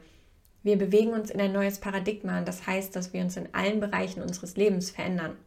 Wir 0.62 0.76
bewegen 0.76 1.14
uns 1.14 1.31
in 1.31 1.41
ein 1.41 1.55
neues 1.55 1.78
Paradigma 1.78 2.39
und 2.39 2.47
das 2.47 2.66
heißt, 2.66 2.95
dass 2.95 3.14
wir 3.14 3.22
uns 3.22 3.39
in 3.39 3.49
allen 3.55 3.81
Bereichen 3.81 4.20
unseres 4.20 4.59
Lebens 4.59 4.91
verändern 4.91 5.39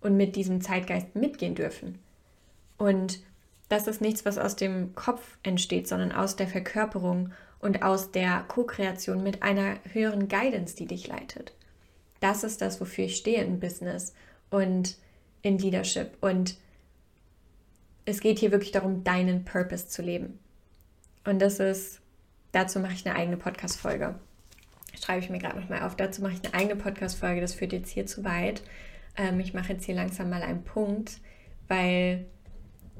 und 0.00 0.16
mit 0.16 0.36
diesem 0.36 0.60
Zeitgeist 0.60 1.14
mitgehen 1.14 1.54
dürfen. 1.54 1.98
Und 2.78 3.20
das 3.68 3.86
ist 3.86 4.00
nichts, 4.00 4.24
was 4.24 4.38
aus 4.38 4.56
dem 4.56 4.94
Kopf 4.94 5.38
entsteht, 5.42 5.86
sondern 5.86 6.12
aus 6.12 6.36
der 6.36 6.48
Verkörperung 6.48 7.32
und 7.60 7.82
aus 7.82 8.10
der 8.10 8.44
Co-Kreation 8.48 9.22
mit 9.22 9.42
einer 9.42 9.76
höheren 9.92 10.28
Guidance, 10.28 10.74
die 10.74 10.86
dich 10.86 11.06
leitet 11.06 11.52
das 12.20 12.44
ist 12.44 12.60
das, 12.60 12.80
wofür 12.80 13.06
ich 13.06 13.16
stehe 13.16 13.42
in 13.42 13.58
Business 13.58 14.14
und 14.50 14.96
in 15.42 15.58
Leadership. 15.58 16.16
Und 16.20 16.56
es 18.04 18.20
geht 18.20 18.38
hier 18.38 18.52
wirklich 18.52 18.72
darum, 18.72 19.02
deinen 19.02 19.44
Purpose 19.44 19.88
zu 19.88 20.02
leben. 20.02 20.38
Und 21.24 21.40
das 21.40 21.58
ist, 21.58 22.00
dazu 22.52 22.78
mache 22.78 22.92
ich 22.92 23.06
eine 23.06 23.16
eigene 23.16 23.36
Podcast-Folge. 23.36 24.14
Schreibe 25.02 25.24
ich 25.24 25.30
mir 25.30 25.38
gerade 25.38 25.58
nochmal 25.58 25.82
auf. 25.82 25.96
Dazu 25.96 26.20
mache 26.20 26.34
ich 26.34 26.44
eine 26.44 26.54
eigene 26.54 26.76
Podcast-Folge. 26.76 27.40
Das 27.40 27.54
führt 27.54 27.72
jetzt 27.72 27.90
hier 27.90 28.06
zu 28.06 28.24
weit. 28.24 28.62
Ähm, 29.16 29.40
ich 29.40 29.54
mache 29.54 29.72
jetzt 29.72 29.84
hier 29.84 29.94
langsam 29.94 30.30
mal 30.30 30.42
einen 30.42 30.64
Punkt, 30.64 31.20
weil 31.68 32.26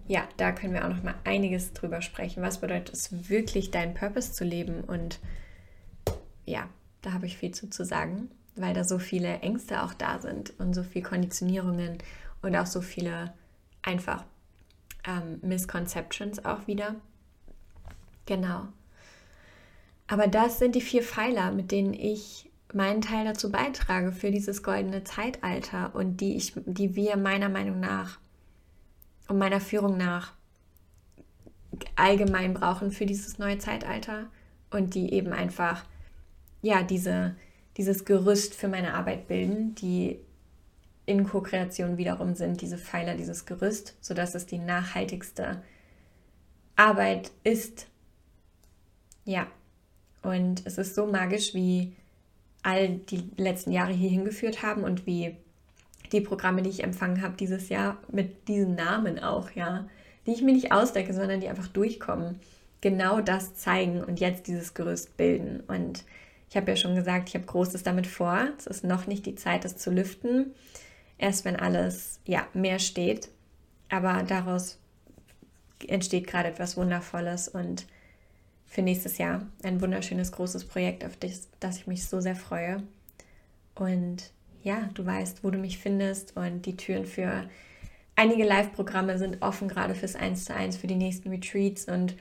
ja, 0.08 0.28
da 0.36 0.52
können 0.52 0.74
wir 0.74 0.84
auch 0.84 0.90
noch 0.90 1.02
mal 1.02 1.14
einiges 1.24 1.72
drüber 1.72 2.02
sprechen. 2.02 2.42
Was 2.42 2.58
bedeutet 2.60 2.94
es 2.94 3.28
wirklich, 3.28 3.70
deinen 3.70 3.94
Purpose 3.94 4.32
zu 4.32 4.44
leben? 4.44 4.82
Und 4.82 5.20
ja, 6.46 6.68
da 7.02 7.12
habe 7.12 7.26
ich 7.26 7.36
viel 7.36 7.52
zu, 7.52 7.70
zu 7.70 7.84
sagen 7.84 8.28
weil 8.56 8.74
da 8.74 8.84
so 8.84 8.98
viele 8.98 9.40
Ängste 9.40 9.82
auch 9.82 9.94
da 9.94 10.18
sind 10.18 10.52
und 10.58 10.74
so 10.74 10.82
viele 10.82 11.04
Konditionierungen 11.04 11.98
und 12.42 12.56
auch 12.56 12.66
so 12.66 12.80
viele 12.80 13.32
einfach 13.82 14.24
ähm, 15.06 15.38
Misconceptions 15.42 16.44
auch 16.44 16.66
wieder. 16.66 16.96
Genau. 18.26 18.68
Aber 20.06 20.26
das 20.26 20.58
sind 20.58 20.74
die 20.74 20.80
vier 20.80 21.02
Pfeiler, 21.02 21.52
mit 21.52 21.70
denen 21.70 21.94
ich 21.94 22.49
meinen 22.74 23.00
Teil 23.00 23.24
dazu 23.24 23.50
beitrage 23.50 24.12
für 24.12 24.30
dieses 24.30 24.62
goldene 24.62 25.04
Zeitalter 25.04 25.94
und 25.94 26.20
die 26.20 26.36
ich, 26.36 26.54
die 26.66 26.94
wir 26.94 27.16
meiner 27.16 27.48
Meinung 27.48 27.80
nach 27.80 28.18
und 29.28 29.38
meiner 29.38 29.60
Führung 29.60 29.96
nach 29.96 30.32
allgemein 31.96 32.54
brauchen 32.54 32.90
für 32.90 33.06
dieses 33.06 33.38
neue 33.38 33.58
Zeitalter 33.58 34.26
und 34.70 34.94
die 34.94 35.12
eben 35.12 35.32
einfach 35.32 35.84
ja 36.62 36.82
diese 36.82 37.36
dieses 37.76 38.04
Gerüst 38.04 38.54
für 38.54 38.68
meine 38.68 38.94
Arbeit 38.94 39.28
bilden, 39.28 39.74
die 39.76 40.20
in 41.06 41.24
Co-Kreation 41.24 41.96
wiederum 41.96 42.34
sind, 42.34 42.60
diese 42.60 42.78
Pfeiler, 42.78 43.16
dieses 43.16 43.46
Gerüst, 43.46 43.96
sodass 44.00 44.34
es 44.34 44.46
die 44.46 44.58
nachhaltigste 44.58 45.62
Arbeit 46.76 47.30
ist. 47.42 47.88
Ja, 49.24 49.46
und 50.22 50.66
es 50.66 50.78
ist 50.78 50.94
so 50.94 51.06
magisch, 51.06 51.54
wie 51.54 51.96
all 52.62 52.88
die 52.88 53.30
letzten 53.36 53.72
Jahre 53.72 53.92
hier 53.92 54.10
hingeführt 54.10 54.62
haben 54.62 54.84
und 54.84 55.06
wie 55.06 55.36
die 56.12 56.20
Programme, 56.20 56.62
die 56.62 56.70
ich 56.70 56.84
empfangen 56.84 57.22
habe 57.22 57.36
dieses 57.36 57.68
Jahr 57.68 57.98
mit 58.10 58.48
diesen 58.48 58.74
Namen 58.74 59.18
auch, 59.18 59.50
ja, 59.52 59.88
die 60.26 60.32
ich 60.32 60.42
mir 60.42 60.52
nicht 60.52 60.72
ausdecke, 60.72 61.14
sondern 61.14 61.40
die 61.40 61.48
einfach 61.48 61.68
durchkommen, 61.68 62.40
genau 62.80 63.20
das 63.20 63.54
zeigen 63.54 64.02
und 64.02 64.20
jetzt 64.20 64.46
dieses 64.46 64.74
Gerüst 64.74 65.16
bilden. 65.16 65.60
Und 65.68 66.04
ich 66.48 66.56
habe 66.56 66.70
ja 66.70 66.76
schon 66.76 66.94
gesagt, 66.94 67.28
ich 67.28 67.34
habe 67.34 67.46
Großes 67.46 67.82
damit 67.82 68.06
vor. 68.06 68.48
Es 68.58 68.66
ist 68.66 68.84
noch 68.84 69.06
nicht 69.06 69.26
die 69.26 69.36
Zeit, 69.36 69.64
das 69.64 69.76
zu 69.76 69.90
lüften. 69.90 70.52
Erst 71.18 71.44
wenn 71.44 71.56
alles 71.56 72.20
ja, 72.24 72.46
mehr 72.54 72.78
steht. 72.78 73.28
Aber 73.88 74.22
daraus 74.22 74.78
entsteht 75.86 76.26
gerade 76.26 76.48
etwas 76.48 76.76
Wundervolles 76.76 77.48
und 77.48 77.86
für 78.70 78.82
nächstes 78.82 79.18
Jahr 79.18 79.44
ein 79.64 79.80
wunderschönes 79.80 80.30
großes 80.30 80.64
Projekt, 80.64 81.04
auf 81.04 81.16
das, 81.16 81.48
das 81.58 81.78
ich 81.78 81.86
mich 81.88 82.06
so 82.06 82.20
sehr 82.20 82.36
freue. 82.36 82.84
Und 83.74 84.30
ja, 84.62 84.88
du 84.94 85.04
weißt, 85.04 85.42
wo 85.42 85.50
du 85.50 85.58
mich 85.58 85.78
findest 85.78 86.36
und 86.36 86.64
die 86.66 86.76
Türen 86.76 87.04
für 87.04 87.50
einige 88.14 88.44
Live-Programme 88.44 89.18
sind 89.18 89.42
offen, 89.42 89.66
gerade 89.66 89.96
fürs 89.96 90.14
1 90.14 90.44
zu 90.44 90.54
1, 90.54 90.76
für 90.76 90.86
die 90.86 90.94
nächsten 90.94 91.30
Retreats 91.30 91.86
und 91.86 92.14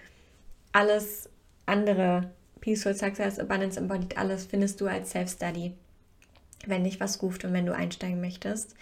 alles 0.72 1.30
andere 1.68 2.32
Peaceful 2.62 2.96
Success, 2.96 3.38
Abundance 3.38 3.80
Embodied, 3.80 4.18
alles 4.18 4.48
findest 4.48 4.82
du 4.82 4.88
als 4.88 5.12
Self-Study, 5.12 5.74
wenn 6.66 6.84
dich 6.84 7.00
was 7.00 7.22
ruft 7.22 7.46
und 7.46 7.54
wenn 7.54 7.68
du 7.68 7.76
einsteigen 7.76 8.22
möchtest. 8.22 8.74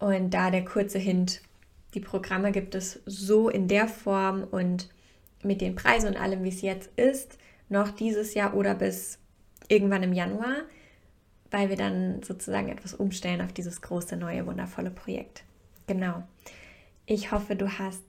Und 0.00 0.30
da 0.30 0.50
der 0.50 0.64
kurze 0.64 0.98
Hint, 0.98 1.40
die 1.94 2.00
Programme 2.00 2.50
gibt 2.50 2.74
es 2.74 3.00
so 3.06 3.48
in 3.48 3.68
der 3.68 3.86
Form 3.86 4.42
und 4.42 4.88
mit 5.42 5.60
den 5.60 5.74
Preisen 5.74 6.08
und 6.08 6.16
allem, 6.16 6.42
wie 6.44 6.48
es 6.48 6.62
jetzt 6.62 6.90
ist, 6.96 7.38
noch 7.68 7.90
dieses 7.90 8.34
Jahr 8.34 8.54
oder 8.54 8.74
bis 8.74 9.18
irgendwann 9.68 10.02
im 10.02 10.12
Januar, 10.12 10.56
weil 11.50 11.68
wir 11.68 11.76
dann 11.76 12.22
sozusagen 12.22 12.68
etwas 12.68 12.94
umstellen 12.94 13.40
auf 13.40 13.52
dieses 13.52 13.80
große, 13.80 14.16
neue, 14.16 14.46
wundervolle 14.46 14.90
Projekt. 14.90 15.44
Genau. 15.86 16.22
Ich 17.06 17.32
hoffe, 17.32 17.56
du 17.56 17.78
hast 17.78 18.02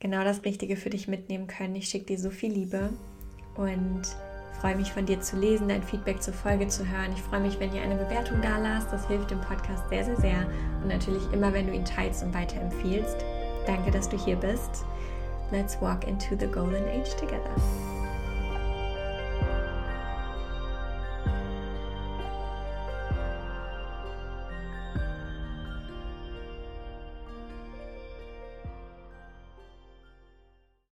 genau 0.00 0.22
das 0.24 0.44
Richtige 0.44 0.76
für 0.76 0.90
dich 0.90 1.08
mitnehmen 1.08 1.46
können. 1.46 1.74
Ich 1.74 1.88
schicke 1.88 2.06
dir 2.06 2.18
so 2.18 2.30
viel 2.30 2.52
Liebe 2.52 2.90
und 3.56 4.02
freue 4.60 4.76
mich 4.76 4.92
von 4.92 5.06
dir 5.06 5.20
zu 5.20 5.36
lesen, 5.36 5.68
dein 5.68 5.82
Feedback 5.82 6.22
zur 6.22 6.34
Folge 6.34 6.68
zu 6.68 6.88
hören. 6.88 7.12
Ich 7.14 7.22
freue 7.22 7.40
mich, 7.40 7.58
wenn 7.60 7.74
ihr 7.74 7.82
eine 7.82 7.96
Bewertung 7.96 8.40
da 8.42 8.58
lasst. 8.58 8.92
Das 8.92 9.06
hilft 9.06 9.30
dem 9.30 9.40
Podcast 9.40 9.88
sehr, 9.88 10.04
sehr, 10.04 10.16
sehr. 10.16 10.46
Und 10.82 10.88
natürlich 10.88 11.22
immer, 11.32 11.52
wenn 11.52 11.66
du 11.66 11.72
ihn 11.72 11.84
teilst 11.84 12.22
und 12.22 12.34
weiterempfiehlst. 12.34 13.16
Danke, 13.66 13.90
dass 13.90 14.08
du 14.08 14.22
hier 14.22 14.36
bist. 14.36 14.84
Let's 15.50 15.76
walk 15.76 16.04
into 16.04 16.36
the 16.36 16.46
golden 16.46 16.86
age 16.88 17.14
together. 17.14 17.50